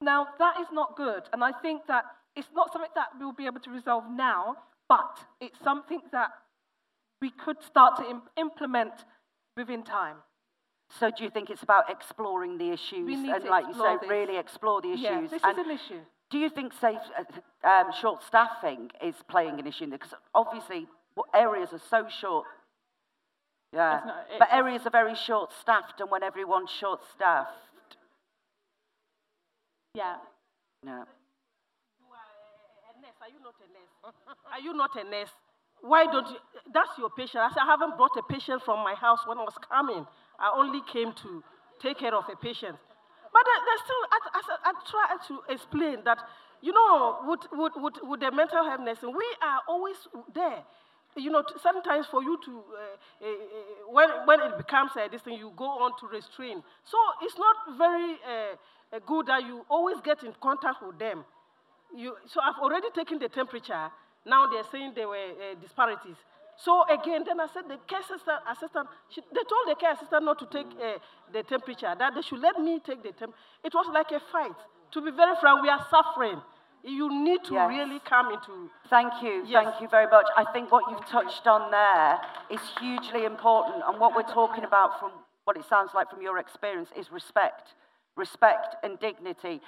Now, 0.00 0.28
that 0.38 0.60
is 0.60 0.66
not 0.72 0.96
good. 0.96 1.22
And 1.32 1.44
I 1.44 1.52
think 1.52 1.86
that 1.86 2.04
it's 2.34 2.48
not 2.54 2.72
something 2.72 2.90
that 2.94 3.08
we'll 3.18 3.32
be 3.32 3.46
able 3.46 3.60
to 3.60 3.70
resolve 3.70 4.04
now, 4.10 4.56
but 4.88 5.18
it's 5.40 5.58
something 5.62 6.00
that 6.12 6.30
we 7.20 7.30
could 7.30 7.62
start 7.62 7.96
to 7.98 8.08
im- 8.08 8.22
implement 8.36 8.92
within 9.56 9.82
time. 9.84 10.16
So 10.98 11.10
do 11.16 11.24
you 11.24 11.30
think 11.30 11.50
it's 11.50 11.62
about 11.62 11.90
exploring 11.90 12.58
the 12.58 12.70
issues 12.70 13.08
and, 13.08 13.44
like 13.44 13.66
you 13.66 13.74
say, 13.74 13.96
this. 14.00 14.10
really 14.10 14.36
explore 14.36 14.82
the 14.82 14.92
issues? 14.92 15.02
Yeah, 15.02 15.20
this 15.30 15.42
and 15.42 15.58
is 15.58 15.64
an 15.64 15.70
issue. 15.70 16.00
do 16.30 16.38
you 16.38 16.50
think 16.50 16.72
safe, 16.80 16.98
um, 17.64 17.90
short 18.00 18.22
staffing 18.22 18.90
is 19.02 19.14
playing 19.28 19.58
an 19.58 19.66
issue? 19.66 19.86
Because 19.86 20.12
obviously 20.34 20.86
areas 21.34 21.70
are 21.72 21.80
so 21.88 22.06
short. 22.20 22.46
Yeah, 23.72 24.00
not- 24.04 24.26
but 24.38 24.48
areas 24.52 24.86
are 24.86 24.90
very 24.90 25.14
short 25.14 25.52
staffed, 25.60 26.00
and 26.00 26.10
when 26.10 26.22
everyone's 26.22 26.70
short 26.70 27.00
staffed, 27.14 27.96
Yeah. 29.94 30.16
no. 30.82 30.92
A 30.92 30.94
eh, 30.94 31.04
eh, 31.04 31.08
eh, 32.88 33.00
nurse, 33.00 33.16
are 33.20 33.28
you 33.28 33.40
not 33.40 33.54
a 33.60 33.66
nurse? 33.72 34.14
Are 34.52 34.60
you 34.60 34.72
not 34.74 34.96
a 34.96 35.04
nurse? 35.04 35.30
Why 35.80 36.06
don't 36.06 36.28
you? 36.30 36.38
That's 36.72 36.96
your 36.98 37.10
patient. 37.10 37.42
I 37.42 37.48
said, 37.48 37.62
I 37.62 37.66
haven't 37.66 37.96
brought 37.96 38.16
a 38.16 38.22
patient 38.22 38.62
from 38.62 38.80
my 38.84 38.94
house 38.94 39.26
when 39.26 39.38
I 39.38 39.42
was 39.42 39.58
coming. 39.68 40.06
I 40.38 40.50
only 40.54 40.80
came 40.92 41.12
to 41.12 41.42
take 41.80 41.98
care 41.98 42.14
of 42.14 42.28
a 42.28 42.36
patient. 42.36 42.76
But 43.32 43.42
they 43.44 43.76
still, 43.84 44.02
I, 44.12 44.18
I, 44.34 44.70
I 44.70 44.72
try 44.88 45.16
to 45.28 45.52
explain 45.52 46.04
that, 46.04 46.18
you 46.60 46.72
know, 46.72 47.18
with, 47.26 47.40
with, 47.52 47.72
with, 47.76 47.94
with 48.02 48.20
the 48.20 48.30
mental 48.30 48.64
health 48.64 48.80
nursing, 48.80 49.12
we 49.14 49.24
are 49.42 49.60
always 49.66 49.96
there. 50.34 50.62
You 51.14 51.30
know, 51.30 51.44
sometimes 51.62 52.06
for 52.06 52.22
you 52.22 52.38
to, 52.44 52.50
uh, 52.50 53.26
uh, 53.26 53.28
uh, 53.28 53.92
when, 53.92 54.08
when 54.24 54.40
it 54.40 54.56
becomes 54.56 54.92
uh, 54.96 55.08
this 55.12 55.20
thing, 55.20 55.34
you 55.38 55.52
go 55.56 55.66
on 55.66 55.92
to 56.00 56.06
restrain. 56.06 56.62
So 56.84 56.96
it's 57.20 57.36
not 57.36 57.76
very 57.76 58.16
uh, 58.24 58.96
uh, 58.96 58.98
good 59.06 59.26
that 59.26 59.44
you 59.44 59.66
always 59.68 59.98
get 60.02 60.22
in 60.22 60.32
contact 60.40 60.82
with 60.84 60.98
them. 60.98 61.24
You, 61.94 62.16
so 62.26 62.40
I've 62.40 62.58
already 62.62 62.88
taken 62.94 63.18
the 63.18 63.28
temperature. 63.28 63.90
Now 64.24 64.46
they're 64.50 64.64
saying 64.72 64.92
there 64.96 65.08
were 65.08 65.54
disparities. 65.60 66.16
So 66.56 66.84
again, 66.88 67.24
then 67.26 67.40
I 67.40 67.46
said 67.52 67.64
the 67.68 67.76
care 67.86 68.00
assistant, 68.00 68.40
assistant 68.48 68.88
she, 69.10 69.20
they 69.20 69.44
told 69.44 69.68
the 69.68 69.74
care 69.78 69.92
assistant 69.92 70.24
not 70.24 70.38
to 70.38 70.46
take 70.46 70.68
the 71.32 71.42
temperature, 71.42 71.94
that 71.98 72.14
they 72.14 72.22
should 72.22 72.40
let 72.40 72.58
me 72.58 72.80
take 72.80 73.02
the 73.02 73.12
temp. 73.12 73.34
It 73.62 73.74
was 73.74 73.86
like 73.92 74.10
a 74.12 74.20
fight. 74.32 74.56
To 74.92 75.02
be 75.02 75.10
very 75.10 75.34
frank, 75.40 75.60
we 75.60 75.68
are 75.68 75.84
suffering. 75.90 76.40
You 76.84 77.08
need 77.10 77.44
to 77.44 77.54
Yes. 77.54 77.68
really 77.68 78.00
come 78.00 78.32
into. 78.32 78.70
Thank 78.88 79.22
you, 79.22 79.44
Yes. 79.44 79.64
thank 79.64 79.80
you 79.80 79.88
very 79.88 80.08
much. 80.08 80.26
I 80.36 80.44
think 80.52 80.72
what 80.72 80.90
you've 80.90 81.06
touched 81.06 81.46
on 81.46 81.70
there 81.70 82.20
is 82.50 82.60
hugely 82.78 83.24
important, 83.24 83.84
and 83.86 84.00
what 84.00 84.14
we're 84.14 84.22
talking 84.24 84.64
about 84.64 84.98
from 84.98 85.12
what 85.44 85.56
it 85.56 85.64
sounds 85.64 85.94
like 85.94 86.10
from 86.10 86.22
your 86.22 86.38
experience 86.38 86.90
is 86.92 87.10
respect, 87.12 87.74
respect 88.16 88.76
and 88.82 88.98
dignity. 88.98 89.60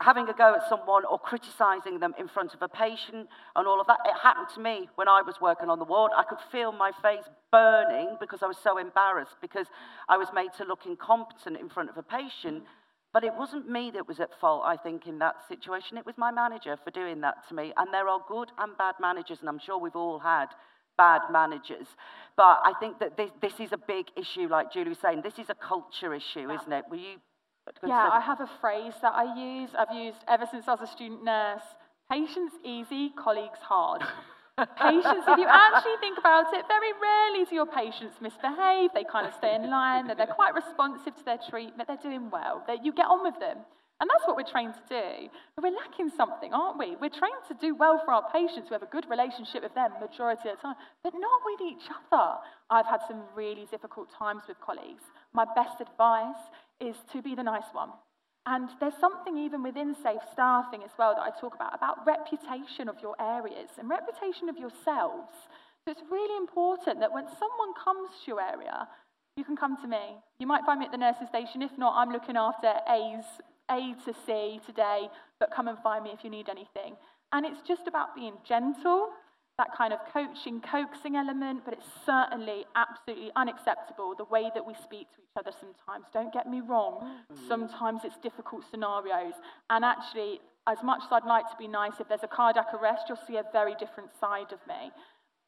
Having 0.00 0.28
a 0.28 0.32
go 0.32 0.54
at 0.54 0.68
someone 0.68 1.04
or 1.04 1.18
criticising 1.18 2.00
them 2.00 2.12
in 2.18 2.26
front 2.26 2.54
of 2.54 2.62
a 2.62 2.68
patient 2.68 3.28
and 3.54 3.68
all 3.68 3.80
of 3.80 3.86
that. 3.86 4.00
It 4.04 4.14
happened 4.14 4.48
to 4.54 4.60
me 4.60 4.88
when 4.96 5.06
I 5.08 5.22
was 5.22 5.40
working 5.40 5.70
on 5.70 5.78
the 5.78 5.84
ward. 5.84 6.10
I 6.16 6.24
could 6.24 6.40
feel 6.50 6.72
my 6.72 6.90
face 7.02 7.28
burning 7.52 8.16
because 8.18 8.42
I 8.42 8.46
was 8.46 8.58
so 8.58 8.78
embarrassed 8.78 9.36
because 9.40 9.68
I 10.08 10.16
was 10.16 10.32
made 10.34 10.52
to 10.54 10.64
look 10.64 10.86
incompetent 10.86 11.56
in 11.56 11.68
front 11.68 11.88
of 11.88 11.96
a 11.96 12.02
patient. 12.02 12.64
But 13.12 13.24
it 13.24 13.34
wasn't 13.36 13.68
me 13.68 13.90
that 13.90 14.08
was 14.08 14.20
at 14.20 14.30
fault, 14.40 14.62
I 14.64 14.76
think, 14.76 15.06
in 15.06 15.18
that 15.18 15.36
situation. 15.46 15.98
It 15.98 16.06
was 16.06 16.16
my 16.16 16.30
manager 16.30 16.78
for 16.82 16.90
doing 16.90 17.20
that 17.20 17.46
to 17.48 17.54
me. 17.54 17.72
And 17.76 17.92
there 17.92 18.08
are 18.08 18.20
good 18.26 18.50
and 18.58 18.76
bad 18.78 18.94
managers, 19.00 19.38
and 19.40 19.48
I'm 19.48 19.58
sure 19.58 19.78
we've 19.78 19.96
all 19.96 20.18
had 20.18 20.46
bad 20.96 21.20
managers. 21.30 21.86
But 22.36 22.60
I 22.64 22.72
think 22.80 22.98
that 23.00 23.18
this, 23.18 23.30
this 23.42 23.60
is 23.60 23.72
a 23.72 23.76
big 23.76 24.06
issue, 24.16 24.48
like 24.48 24.72
Julie 24.72 24.90
was 24.90 24.98
saying. 24.98 25.20
This 25.22 25.38
is 25.38 25.50
a 25.50 25.54
culture 25.54 26.14
issue, 26.14 26.50
isn't 26.50 26.72
it? 26.72 26.84
Were 26.90 26.96
you? 26.96 27.16
Yeah, 27.86 28.08
I 28.10 28.20
have 28.20 28.40
a 28.40 28.50
phrase 28.60 28.94
that 29.02 29.12
I 29.14 29.36
use. 29.36 29.70
I've 29.78 29.94
used 29.94 30.18
ever 30.26 30.46
since 30.50 30.66
I 30.66 30.72
was 30.72 30.80
a 30.80 30.92
student 30.92 31.22
nurse. 31.22 31.62
Patients 32.10 32.54
easy, 32.64 33.10
colleagues 33.16 33.58
hard. 33.60 34.02
patients, 34.58 35.24
if 35.26 35.38
you 35.38 35.46
actually 35.48 35.96
think 36.00 36.18
about 36.18 36.52
it, 36.52 36.64
very 36.68 36.92
rarely 37.00 37.44
do 37.48 37.54
your 37.54 37.66
patients 37.66 38.16
misbehave. 38.20 38.90
They 38.94 39.04
kind 39.04 39.26
of 39.26 39.34
stay 39.34 39.54
in 39.54 39.70
line. 39.70 40.06
They're, 40.06 40.16
they're 40.16 40.36
quite 40.36 40.54
responsive 40.54 41.16
to 41.16 41.24
their 41.24 41.38
treatment. 41.48 41.88
They're 41.88 42.02
doing 42.02 42.30
well. 42.30 42.62
They, 42.66 42.76
you 42.82 42.92
get 42.92 43.06
on 43.06 43.22
with 43.22 43.38
them. 43.40 43.58
And 44.00 44.10
that's 44.10 44.26
what 44.26 44.36
we're 44.36 44.50
trained 44.50 44.74
to 44.74 44.86
do. 44.90 45.30
But 45.54 45.62
we're 45.62 45.78
lacking 45.78 46.10
something, 46.16 46.52
aren't 46.52 46.76
we? 46.76 46.96
We're 47.00 47.14
trained 47.14 47.46
to 47.48 47.54
do 47.54 47.76
well 47.76 48.02
for 48.04 48.12
our 48.12 48.28
patients. 48.32 48.68
We 48.68 48.74
have 48.74 48.82
a 48.82 48.90
good 48.90 49.06
relationship 49.08 49.62
with 49.62 49.74
them 49.74 49.92
majority 50.00 50.48
of 50.48 50.56
the 50.56 50.62
time, 50.62 50.74
but 51.04 51.14
not 51.14 51.40
with 51.46 51.60
each 51.62 51.86
other. 52.10 52.38
I've 52.68 52.86
had 52.86 53.00
some 53.06 53.22
really 53.36 53.66
difficult 53.70 54.08
times 54.18 54.42
with 54.48 54.60
colleagues. 54.60 55.04
My 55.32 55.46
best 55.54 55.80
advice 55.80 56.42
is 56.80 56.96
to 57.12 57.22
be 57.22 57.36
the 57.36 57.44
nice 57.44 57.70
one. 57.72 57.90
And 58.44 58.68
there's 58.80 58.98
something 59.00 59.38
even 59.38 59.62
within 59.62 59.94
safe 60.02 60.20
staffing 60.32 60.82
as 60.82 60.90
well 60.98 61.14
that 61.14 61.22
I 61.22 61.30
talk 61.40 61.54
about, 61.54 61.74
about 61.74 62.04
reputation 62.06 62.88
of 62.88 62.96
your 63.00 63.14
areas 63.20 63.70
and 63.78 63.88
reputation 63.88 64.48
of 64.48 64.58
yourselves. 64.58 65.34
So 65.84 65.92
it's 65.92 66.02
really 66.10 66.36
important 66.36 67.00
that 67.00 67.12
when 67.12 67.26
someone 67.26 67.72
comes 67.82 68.10
to 68.24 68.30
your 68.30 68.40
area, 68.40 68.88
you 69.36 69.44
can 69.44 69.56
come 69.56 69.76
to 69.80 69.88
me. 69.88 70.18
You 70.38 70.46
might 70.46 70.64
find 70.64 70.80
me 70.80 70.86
at 70.86 70.92
the 70.92 70.98
nurse's 70.98 71.28
station. 71.28 71.62
If 71.62 71.76
not, 71.78 71.94
I'm 71.96 72.10
looking 72.10 72.36
after 72.36 72.72
A's, 72.88 73.24
A 73.70 73.94
to 74.04 74.14
C 74.26 74.60
today, 74.66 75.08
but 75.38 75.50
come 75.54 75.68
and 75.68 75.78
find 75.78 76.04
me 76.04 76.10
if 76.10 76.24
you 76.24 76.30
need 76.30 76.48
anything. 76.48 76.96
And 77.32 77.46
it's 77.46 77.62
just 77.66 77.86
about 77.86 78.14
being 78.14 78.34
gentle, 78.46 79.08
that 79.58 79.68
kind 79.76 79.92
of 79.92 80.00
coaching, 80.12 80.60
coaxing 80.60 81.16
element, 81.16 81.62
but 81.64 81.74
it's 81.74 81.86
certainly 82.06 82.64
absolutely 82.74 83.30
unacceptable 83.36 84.14
the 84.16 84.24
way 84.24 84.50
that 84.54 84.66
we 84.66 84.74
speak 84.74 85.08
to 85.14 85.20
each 85.20 85.36
other 85.36 85.52
sometimes. 85.52 86.06
Don't 86.12 86.32
get 86.32 86.48
me 86.48 86.60
wrong, 86.60 87.20
mm. 87.30 87.48
sometimes 87.48 88.00
it's 88.04 88.16
difficult 88.18 88.64
scenarios. 88.70 89.34
And 89.68 89.84
actually, 89.84 90.40
as 90.66 90.82
much 90.82 91.02
as 91.04 91.12
I'd 91.12 91.26
like 91.26 91.50
to 91.50 91.56
be 91.58 91.68
nice, 91.68 91.92
if 92.00 92.08
there's 92.08 92.22
a 92.22 92.28
cardiac 92.28 92.72
arrest, 92.74 93.04
you'll 93.08 93.18
see 93.26 93.36
a 93.36 93.44
very 93.52 93.74
different 93.78 94.10
side 94.18 94.52
of 94.52 94.58
me. 94.66 94.90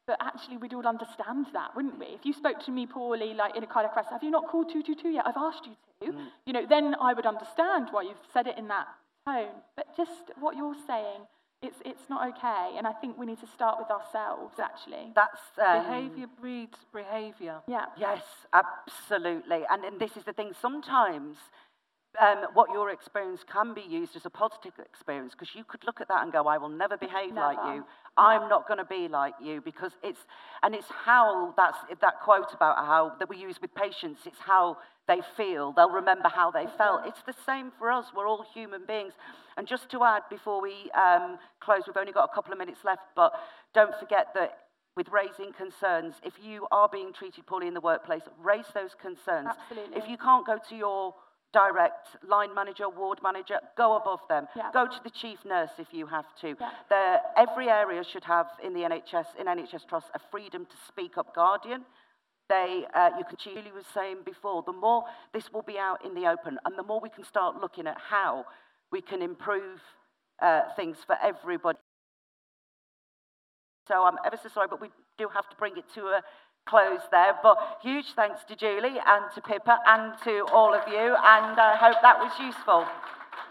But 0.07 0.17
actually, 0.21 0.57
we'd 0.57 0.73
all 0.73 0.85
understand 0.85 1.47
that, 1.53 1.75
wouldn't 1.75 1.97
we? 1.97 2.05
If 2.07 2.25
you 2.25 2.33
spoke 2.33 2.63
to 2.65 2.71
me 2.71 2.85
poorly, 2.85 3.33
like 3.33 3.55
in 3.55 3.63
a 3.63 3.67
cardiac 3.67 3.95
arrest, 3.95 4.09
have 4.11 4.23
you 4.23 4.29
not 4.29 4.47
called 4.47 4.69
222 4.69 5.09
yet? 5.09 5.25
I've 5.25 5.37
asked 5.37 5.65
you 5.65 5.73
to. 6.01 6.13
Mm. 6.13 6.27
You 6.45 6.53
know, 6.53 6.65
then 6.69 6.95
I 7.01 7.13
would 7.13 7.25
understand 7.25 7.87
why 7.89 8.03
you've 8.03 8.17
said 8.31 8.45
it 8.45 8.57
in 8.57 8.67
that 8.67 8.87
tone. 9.25 9.63
But 9.75 9.87
just 9.97 10.31
what 10.39 10.55
you're 10.55 10.75
saying, 10.85 11.25
It's, 11.61 11.77
it's 11.85 12.09
not 12.09 12.27
okay. 12.29 12.75
And 12.77 12.85
I 12.85 12.93
think 12.93 13.17
we 13.17 13.25
need 13.25 13.39
to 13.39 13.47
start 13.47 13.79
with 13.79 13.89
ourselves, 13.89 14.59
actually. 14.59 15.11
That's 15.15 15.39
um, 15.63 15.83
behavior 15.83 16.27
breeds 16.39 16.77
behavior. 16.93 17.61
Yeah. 17.67 17.85
Yes, 17.97 18.21
absolutely. 18.53 19.61
And, 19.69 19.83
and 19.83 19.99
this 19.99 20.15
is 20.17 20.23
the 20.23 20.33
thing. 20.33 20.51
Sometimes 20.61 21.37
um, 22.21 22.45
what 22.53 22.69
your 22.71 22.89
experience 22.89 23.41
can 23.51 23.73
be 23.73 23.81
used 23.81 24.15
as 24.15 24.25
a 24.25 24.29
positive 24.29 24.73
experience 24.79 25.33
because 25.33 25.55
you 25.55 25.63
could 25.63 25.83
look 25.85 26.01
at 26.01 26.07
that 26.07 26.23
and 26.23 26.31
go, 26.31 26.47
I 26.47 26.57
will 26.57 26.69
never 26.69 26.97
behave 26.97 27.33
Never. 27.33 27.47
like 27.47 27.75
you. 27.75 27.83
I'm 28.17 28.47
not 28.49 28.67
going 28.67 28.77
to 28.77 28.85
be 28.85 29.07
like 29.07 29.33
you 29.41 29.61
because 29.61 29.91
it's, 30.03 30.19
and 30.63 30.73
it's 30.73 30.87
how 30.87 31.53
that's 31.57 31.77
that 32.01 32.21
quote 32.23 32.53
about 32.53 32.77
how 32.77 33.13
that 33.19 33.29
we 33.29 33.37
use 33.37 33.57
with 33.61 33.73
patients, 33.75 34.21
it's 34.25 34.39
how 34.39 34.77
they 35.07 35.19
feel. 35.37 35.73
They'll 35.73 35.89
remember 35.89 36.29
how 36.29 36.49
they 36.51 36.65
felt. 36.77 37.01
It's 37.05 37.21
the 37.27 37.35
same 37.45 37.71
for 37.77 37.91
us. 37.91 38.07
We're 38.15 38.27
all 38.27 38.45
human 38.53 38.85
beings. 38.87 39.13
And 39.57 39.67
just 39.67 39.89
to 39.91 40.03
add 40.03 40.23
before 40.29 40.61
we 40.61 40.89
um, 40.91 41.37
close, 41.59 41.83
we've 41.87 41.97
only 41.97 42.11
got 42.11 42.29
a 42.31 42.33
couple 42.33 42.51
of 42.51 42.59
minutes 42.59 42.79
left, 42.83 43.03
but 43.15 43.33
don't 43.73 43.93
forget 43.99 44.27
that 44.35 44.59
with 44.95 45.07
raising 45.09 45.51
concerns, 45.51 46.15
if 46.23 46.33
you 46.41 46.67
are 46.71 46.87
being 46.87 47.11
treated 47.11 47.45
poorly 47.45 47.67
in 47.67 47.73
the 47.73 47.81
workplace, 47.81 48.21
raise 48.41 48.65
those 48.73 48.95
concerns. 48.99 49.49
Absolutely. 49.49 49.97
If 49.97 50.09
you 50.09 50.17
can't 50.17 50.45
go 50.45 50.57
to 50.69 50.75
your 50.75 51.13
direct 51.55 52.09
line 52.27 52.53
manager, 52.53 52.89
ward 52.89 53.19
manager, 53.23 53.59
go 53.77 53.95
above 53.95 54.19
them. 54.27 54.45
Yeah. 54.55 54.69
Go 54.73 54.85
to 54.85 54.99
the 55.05 55.09
chief 55.09 55.39
nurse 55.45 55.69
if 55.79 55.87
you 55.91 56.05
have 56.05 56.25
to. 56.41 56.55
Yeah. 56.59 57.19
Every 57.37 57.69
area 57.69 58.03
should 58.03 58.25
have 58.25 58.47
in 58.61 58.73
the 58.73 58.81
NHS, 58.81 59.27
in 59.39 59.45
NHS 59.47 59.87
Trust, 59.87 60.07
a 60.13 60.19
freedom 60.31 60.65
to 60.65 60.75
speak 60.87 61.17
up 61.17 61.33
guardian. 61.33 61.85
They, 62.49 62.83
uh, 62.93 63.11
you 63.17 63.23
can, 63.23 63.37
Julie 63.41 63.71
was 63.73 63.85
saying 63.93 64.17
before, 64.25 64.63
the 64.65 64.73
more 64.73 65.05
this 65.33 65.51
will 65.53 65.63
be 65.63 65.77
out 65.79 66.05
in 66.05 66.13
the 66.13 66.27
open 66.27 66.59
and 66.65 66.77
the 66.77 66.83
more 66.83 66.99
we 66.99 67.09
can 67.09 67.23
start 67.23 67.61
looking 67.61 67.87
at 67.87 67.97
how 67.97 68.45
we 68.91 69.01
can 69.01 69.21
improve 69.21 69.79
uh, 70.41 70.61
things 70.75 70.97
for 71.07 71.15
everybody. 71.23 71.79
So 73.87 74.03
I'm 74.03 74.17
ever 74.25 74.37
so 74.41 74.49
sorry, 74.49 74.67
but 74.69 74.81
we 74.81 74.89
do 75.17 75.29
have 75.33 75.49
to 75.49 75.55
bring 75.55 75.77
it 75.77 75.85
to 75.95 76.01
a 76.01 76.21
close 76.65 77.01
there. 77.11 77.35
But 77.41 77.79
huge 77.81 78.13
thanks 78.15 78.43
to 78.45 78.55
Julie 78.55 78.99
and 79.05 79.25
to 79.35 79.41
Pippa 79.41 79.79
and 79.87 80.13
to 80.23 80.45
all 80.51 80.73
of 80.73 80.87
you, 80.87 81.15
and 81.15 81.59
I 81.59 81.75
hope 81.79 81.97
that 82.01 82.19
was 82.19 82.31
useful. 82.39 82.85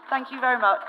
Thank 0.09 0.31
you 0.31 0.39
very 0.39 0.59
much. 0.59 0.83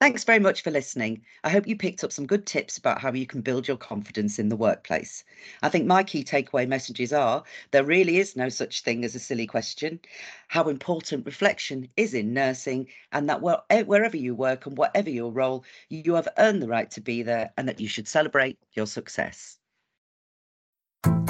Thanks 0.00 0.24
very 0.24 0.38
much 0.38 0.62
for 0.62 0.70
listening. 0.70 1.22
I 1.44 1.50
hope 1.50 1.66
you 1.66 1.76
picked 1.76 2.02
up 2.02 2.10
some 2.10 2.26
good 2.26 2.46
tips 2.46 2.78
about 2.78 3.02
how 3.02 3.12
you 3.12 3.26
can 3.26 3.42
build 3.42 3.68
your 3.68 3.76
confidence 3.76 4.38
in 4.38 4.48
the 4.48 4.56
workplace. 4.56 5.24
I 5.62 5.68
think 5.68 5.86
my 5.86 6.02
key 6.02 6.24
takeaway 6.24 6.66
messages 6.66 7.12
are 7.12 7.44
there 7.70 7.84
really 7.84 8.16
is 8.16 8.34
no 8.34 8.48
such 8.48 8.80
thing 8.80 9.04
as 9.04 9.14
a 9.14 9.18
silly 9.18 9.46
question, 9.46 10.00
how 10.48 10.70
important 10.70 11.26
reflection 11.26 11.86
is 11.98 12.14
in 12.14 12.32
nursing, 12.32 12.88
and 13.12 13.28
that 13.28 13.42
eh, 13.68 13.82
wherever 13.82 14.16
you 14.16 14.34
work 14.34 14.64
and 14.64 14.78
whatever 14.78 15.10
your 15.10 15.30
role, 15.30 15.66
you 15.90 16.14
have 16.14 16.28
earned 16.38 16.62
the 16.62 16.68
right 16.68 16.90
to 16.92 17.02
be 17.02 17.22
there 17.22 17.52
and 17.58 17.68
that 17.68 17.78
you 17.78 17.86
should 17.86 18.08
celebrate 18.08 18.58
your 18.72 18.86
success. 18.86 19.59
Thank 21.02 21.29